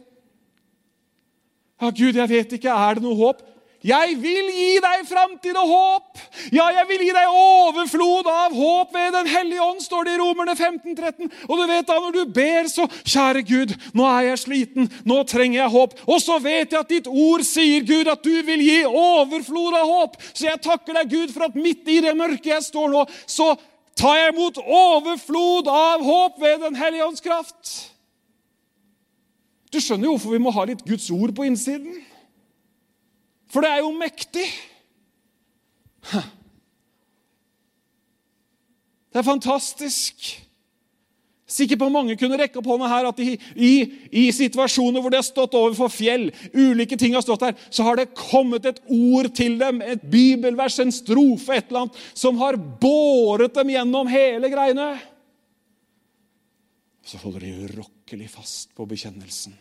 Ja, 1.79 1.89
Gud, 1.89 2.15
jeg 2.15 2.29
vet 2.29 2.57
ikke. 2.57 2.73
Er 2.75 2.97
det 2.97 3.05
noe 3.05 3.15
håp? 3.15 3.45
Jeg 3.79 4.17
vil 4.19 4.49
gi 4.51 4.79
deg 4.83 5.05
framtid 5.07 5.55
og 5.55 5.69
håp! 5.71 6.17
Ja, 6.51 6.65
jeg 6.75 6.83
vil 6.89 7.05
gi 7.05 7.13
deg 7.15 7.31
overflod 7.31 8.27
av 8.27 8.51
håp 8.51 8.91
ved 8.91 9.13
Den 9.15 9.29
hellige 9.31 9.63
ånd, 9.63 9.79
står 9.79 10.03
det 10.03 10.15
i 10.17 10.19
Romerne 10.19 10.55
15, 10.57 10.97
13. 10.97 11.29
Og 11.47 11.61
du 11.61 11.63
vet 11.69 11.87
da, 11.87 11.95
når 12.03 12.17
du 12.17 12.33
ber, 12.35 12.67
så 12.67 12.89
Kjære 13.07 13.45
Gud, 13.47 13.71
nå 13.95 14.03
er 14.09 14.25
jeg 14.27 14.41
sliten. 14.41 14.89
Nå 15.07 15.21
trenger 15.29 15.61
jeg 15.61 15.73
håp. 15.77 15.95
Og 16.09 16.19
så 16.19 16.35
vet 16.43 16.75
jeg 16.75 16.79
at 16.81 16.91
ditt 16.91 17.07
ord 17.07 17.45
sier, 17.47 17.85
Gud, 17.87 18.11
at 18.11 18.25
du 18.25 18.35
vil 18.49 18.65
gi 18.65 18.81
overflod 18.89 19.77
av 19.79 19.93
håp. 19.93 20.19
Så 20.33 20.49
jeg 20.49 20.59
takker 20.65 20.99
deg, 20.99 21.13
Gud, 21.15 21.31
for 21.31 21.47
at 21.47 21.55
midt 21.55 21.87
i 21.87 22.01
det 22.03 22.15
mørket 22.19 22.51
jeg 22.51 22.67
står 22.67 22.91
nå, 22.91 23.05
så 23.31 23.53
tar 23.99 24.19
jeg 24.19 24.35
imot 24.35 24.59
overflod 24.59 25.71
av 25.71 26.03
håp 26.03 26.43
ved 26.43 26.67
Den 26.67 26.75
hellige 26.83 27.07
ånds 27.07 27.23
kraft. 27.23 27.73
Du 29.69 29.77
skjønner 29.81 30.09
jo 30.09 30.15
hvorfor 30.15 30.33
vi 30.33 30.41
må 30.41 30.53
ha 30.55 30.65
litt 30.69 30.85
Guds 30.85 31.07
ord 31.13 31.33
på 31.37 31.45
innsiden. 31.45 31.99
For 33.49 33.65
det 33.65 33.71
er 33.73 33.83
jo 33.83 33.93
mektig. 33.97 34.45
Det 39.09 39.21
er 39.21 39.25
fantastisk. 39.25 40.29
Sikkert 41.49 41.81
på 41.81 41.89
mange 41.89 42.13
kunne 42.17 42.37
rekke 42.37 42.59
opp 42.61 42.67
hånda 42.69 42.87
her 42.91 43.07
at 43.09 43.21
i, 43.25 43.31
i, 43.57 43.71
i, 44.13 44.25
situasjoner 44.35 45.01
hvor 45.01 45.09
de 45.09 45.17
har 45.17 45.25
stått 45.25 45.57
overfor 45.57 45.89
fjell, 45.89 46.27
ulike 46.53 46.97
ting 46.99 47.15
har 47.17 47.25
stått 47.25 47.41
der, 47.41 47.55
så 47.73 47.87
har 47.87 47.97
det 47.97 48.11
kommet 48.13 48.67
et 48.69 48.77
ord 48.85 49.31
til 49.33 49.57
dem, 49.57 49.81
et 49.81 50.03
bibelvers, 50.05 50.77
en 50.77 50.93
strofe, 50.93 51.57
et 51.57 51.71
eller 51.71 51.87
annet, 51.87 51.97
som 52.13 52.37
har 52.41 52.59
båret 52.81 53.57
dem 53.57 53.73
gjennom 53.73 54.11
hele 54.13 54.51
greiene. 54.53 54.91
Så 57.01 57.17
holder 57.23 57.47
de 57.47 57.55
urokkelig 58.09 58.29
fast 58.29 58.75
på 58.75 58.85
bekjennelsen. 58.85 59.53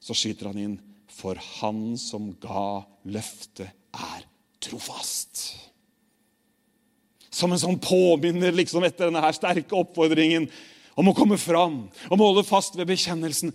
Så 0.00 0.14
skyter 0.14 0.46
han 0.46 0.58
inn 0.58 0.76
For 1.08 1.38
han 1.60 1.96
som 1.96 2.34
ga 2.40 2.84
løftet, 3.04 3.70
er 3.94 4.26
trofast. 4.60 5.56
Som 7.30 7.52
en 7.52 7.58
sånn 7.58 7.78
påminner 7.80 8.52
liksom 8.52 8.84
etter 8.84 9.08
denne 9.08 9.22
her 9.22 9.32
sterke 9.32 9.74
oppfordringen 9.74 10.50
om 10.94 11.08
å 11.08 11.14
komme 11.14 11.38
fram, 11.38 11.88
om 12.10 12.20
å 12.20 12.28
holde 12.32 12.44
fast 12.44 12.76
ved 12.76 12.90
bekjennelsen. 12.90 13.54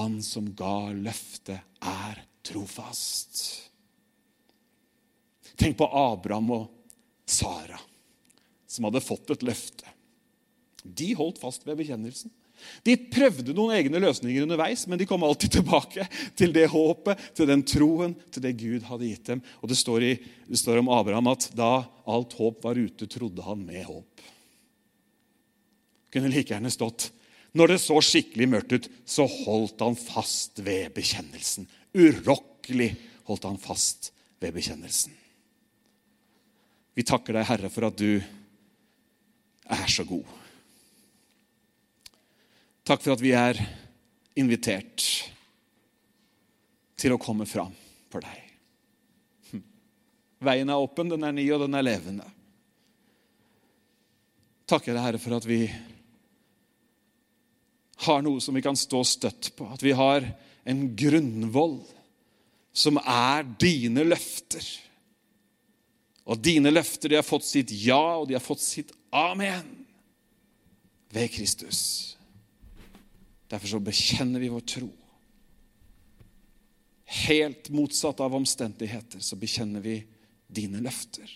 Han 0.00 0.20
som 0.22 0.50
ga 0.56 0.90
løftet, 0.90 1.60
er 1.80 2.24
trofast. 2.42 3.70
Tenk 5.56 5.78
på 5.78 5.86
Abraham 5.86 6.50
og 6.56 6.70
Sara, 7.26 7.78
som 8.66 8.88
hadde 8.88 9.04
fått 9.04 9.30
et 9.30 9.46
løfte. 9.46 9.86
De 10.82 11.12
holdt 11.14 11.38
fast 11.38 11.68
ved 11.68 11.78
bekjennelsen. 11.78 12.32
De 12.84 12.96
prøvde 13.10 13.54
noen 13.56 13.74
egne 13.76 14.00
løsninger 14.02 14.44
underveis, 14.44 14.86
men 14.88 15.00
de 15.00 15.08
kom 15.08 15.24
alltid 15.26 15.54
tilbake 15.58 16.06
til 16.38 16.54
det 16.54 16.68
håpet, 16.72 17.30
til 17.36 17.50
den 17.50 17.64
troen, 17.68 18.14
til 18.32 18.44
det 18.44 18.54
Gud 18.60 18.86
hadde 18.88 19.10
gitt 19.10 19.32
dem. 19.32 19.42
Og 19.62 19.72
Det 19.72 19.78
står, 19.80 20.06
i, 20.06 20.14
det 20.48 20.60
står 20.60 20.80
om 20.82 20.92
Abraham 20.92 21.32
at 21.32 21.50
da 21.56 21.72
alt 22.10 22.36
håp 22.38 22.64
var 22.64 22.80
ute, 22.80 23.08
trodde 23.10 23.44
han 23.46 23.66
med 23.66 23.84
håp. 23.88 24.24
Kunne 26.14 26.30
like 26.30 26.54
gjerne 26.54 26.70
stått 26.70 27.10
når 27.54 27.70
det 27.70 27.82
så 27.84 28.00
skikkelig 28.02 28.48
mørkt 28.50 28.72
ut, 28.74 28.86
så 29.06 29.28
holdt 29.30 29.82
han 29.84 29.94
fast 29.98 30.58
ved 30.66 30.90
bekjennelsen. 30.96 31.68
Urokkelig 31.94 32.90
holdt 33.28 33.46
han 33.46 33.60
fast 33.62 34.10
ved 34.42 34.56
bekjennelsen. 34.56 35.14
Vi 36.94 37.04
takker 37.06 37.36
deg, 37.36 37.46
Herre, 37.46 37.70
for 37.70 37.86
at 37.86 37.98
du 37.98 38.18
er 39.70 39.86
så 39.90 40.06
god. 40.06 40.26
Takk 42.84 43.00
for 43.00 43.14
at 43.14 43.22
vi 43.24 43.32
er 43.32 43.56
invitert 44.36 45.04
til 47.00 47.14
å 47.14 47.20
komme 47.20 47.46
fram 47.48 47.72
for 48.12 48.24
deg. 48.24 48.40
Hm. 49.50 49.62
Veien 50.44 50.72
er 50.72 50.84
åpen, 50.84 51.08
den 51.08 51.24
er 51.24 51.32
ny, 51.32 51.46
og 51.54 51.64
den 51.64 51.78
er 51.78 51.86
levende. 51.86 52.26
Takker 54.68 54.92
deg, 54.92 55.00
Herre, 55.00 55.20
for 55.20 55.36
at 55.36 55.48
vi 55.48 55.62
har 58.04 58.24
noe 58.24 58.40
som 58.44 58.56
vi 58.56 58.62
kan 58.64 58.76
stå 58.76 59.00
støtt 59.08 59.54
på. 59.56 59.68
At 59.72 59.84
vi 59.84 59.94
har 59.96 60.26
en 60.68 60.82
grunnvoll 60.96 61.78
som 62.74 62.98
er 63.00 63.46
dine 63.60 64.04
løfter. 64.04 64.64
Og 66.28 66.40
dine 66.40 66.72
løfter 66.72 67.12
de 67.12 67.20
har 67.20 67.26
fått 67.26 67.46
sitt 67.48 67.72
ja, 67.84 68.18
og 68.18 68.28
de 68.28 68.36
har 68.36 68.44
fått 68.44 68.64
sitt 68.64 68.92
amen 69.14 69.72
ved 71.14 71.32
Kristus. 71.32 71.80
Derfor 73.50 73.74
så 73.74 73.80
bekjenner 73.84 74.40
vi 74.40 74.50
vår 74.52 74.64
tro. 74.74 74.90
Helt 77.28 77.68
motsatt 77.70 78.20
av 78.24 78.34
omstendigheter 78.34 79.20
så 79.20 79.36
bekjenner 79.36 79.84
vi 79.84 79.98
dine 80.48 80.80
løfter. 80.82 81.28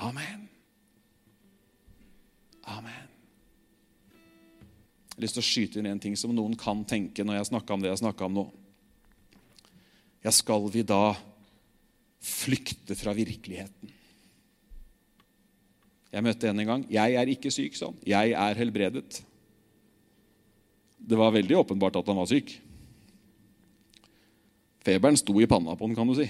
Amen. 0.00 0.48
Amen. 2.70 3.08
Jeg 5.10 5.16
har 5.16 5.24
lyst 5.26 5.36
til 5.36 5.42
å 5.42 5.48
skyte 5.48 5.80
inn 5.80 5.88
en 5.90 6.00
ting 6.00 6.14
som 6.16 6.32
noen 6.32 6.54
kan 6.56 6.84
tenke 6.88 7.24
når 7.26 7.40
jeg 7.40 7.50
snakker 7.50 7.76
om 7.76 7.82
det 7.82 7.90
jeg 7.90 8.02
snakker 8.02 8.28
om 8.28 8.36
nå. 8.38 8.44
Ja, 10.24 10.32
skal 10.32 10.68
vi 10.72 10.84
da 10.84 11.16
flykte 12.20 12.96
fra 12.96 13.12
virkeligheten? 13.16 13.96
Jeg 16.10 16.26
møtte 16.26 16.48
en 16.50 16.60
en 16.60 16.70
gang. 16.72 16.86
Jeg 16.90 17.16
er 17.16 17.32
ikke 17.32 17.52
syk, 17.54 17.76
sånn. 17.78 17.98
Jeg 18.04 18.32
er 18.36 18.58
helbredet. 18.58 19.20
Det 21.00 21.18
var 21.18 21.32
veldig 21.34 21.56
åpenbart 21.62 21.96
at 22.00 22.10
han 22.12 22.20
var 22.20 22.28
syk. 22.30 22.52
Feberen 24.84 25.18
sto 25.20 25.34
i 25.40 25.48
panna 25.48 25.76
på 25.76 25.88
han, 25.88 25.96
kan 25.96 26.08
du 26.08 26.16
si. 26.16 26.28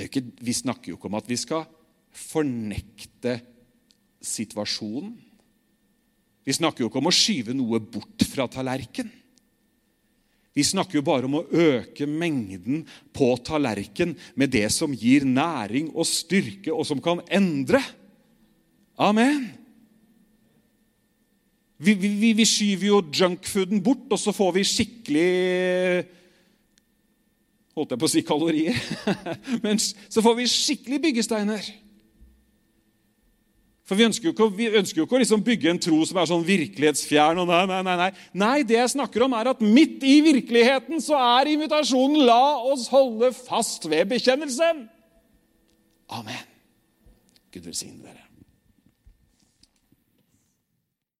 Ikke, 0.00 0.22
vi 0.22 0.54
snakker 0.54 0.92
jo 0.92 0.98
ikke 0.98 1.10
om 1.10 1.18
at 1.18 1.28
vi 1.30 1.38
skal 1.38 1.64
fornekte 2.14 3.38
situasjonen. 4.22 5.16
Vi 6.46 6.54
snakker 6.56 6.84
jo 6.84 6.90
ikke 6.90 7.00
om 7.02 7.10
å 7.10 7.14
skyve 7.14 7.54
noe 7.54 7.80
bort 7.82 8.24
fra 8.30 8.46
tallerken. 8.50 9.10
Vi 10.56 10.64
snakker 10.66 10.98
jo 10.98 11.06
bare 11.06 11.28
om 11.28 11.36
å 11.38 11.44
øke 11.46 12.08
mengden 12.10 12.82
på 13.14 13.28
tallerken 13.46 14.16
med 14.34 14.50
det 14.54 14.66
som 14.74 14.94
gir 14.94 15.26
næring 15.26 15.92
og 15.94 16.08
styrke, 16.08 16.72
og 16.74 16.82
som 16.88 17.02
kan 17.02 17.22
endre. 17.30 17.82
Amen. 18.98 19.46
Vi, 21.80 21.94
vi, 21.96 22.32
vi 22.36 22.44
skyver 22.44 22.90
jo 22.90 23.02
junkfooden 23.08 23.80
bort, 23.82 24.08
og 24.12 24.18
så 24.20 24.34
får 24.36 24.58
vi 24.58 24.66
skikkelig 24.68 25.28
Holdt 27.70 27.94
jeg 27.94 28.00
på 28.02 28.08
å 28.08 28.10
si 28.10 28.20
kalorier? 28.26 28.76
Men 29.64 29.78
så 29.80 30.20
får 30.20 30.34
vi 30.40 30.48
skikkelig 30.50 30.98
byggesteiner. 31.04 31.68
For 33.90 33.98
Vi 33.98 34.04
ønsker 34.06 34.28
jo 34.28 34.32
ikke, 34.34 34.66
ønsker 34.78 35.00
jo 35.00 35.06
ikke 35.06 35.16
å 35.16 35.20
liksom 35.22 35.40
bygge 35.46 35.70
en 35.72 35.80
tro 35.82 35.96
som 36.06 36.18
er 36.20 36.28
sånn 36.30 36.44
virkelighetsfjern. 36.46 37.40
og 37.42 37.48
nei, 37.50 37.62
nei, 37.66 37.80
nei, 37.86 37.96
nei. 37.98 38.10
Nei, 38.38 38.58
det 38.62 38.76
jeg 38.76 38.92
snakker 38.92 39.24
om, 39.26 39.34
er 39.34 39.50
at 39.50 39.64
midt 39.64 40.04
i 40.06 40.20
virkeligheten 40.22 41.02
så 41.02 41.18
er 41.18 41.50
invitasjonen 41.56 42.22
'la 42.26 42.44
oss 42.70 42.86
holde 42.92 43.32
fast 43.34 43.90
ved 43.90 44.06
bekjennelsen'. 44.12 44.84
Amen. 46.10 46.46
Gud 47.50 47.66
velsigne 47.66 48.02
dere. 48.04 48.29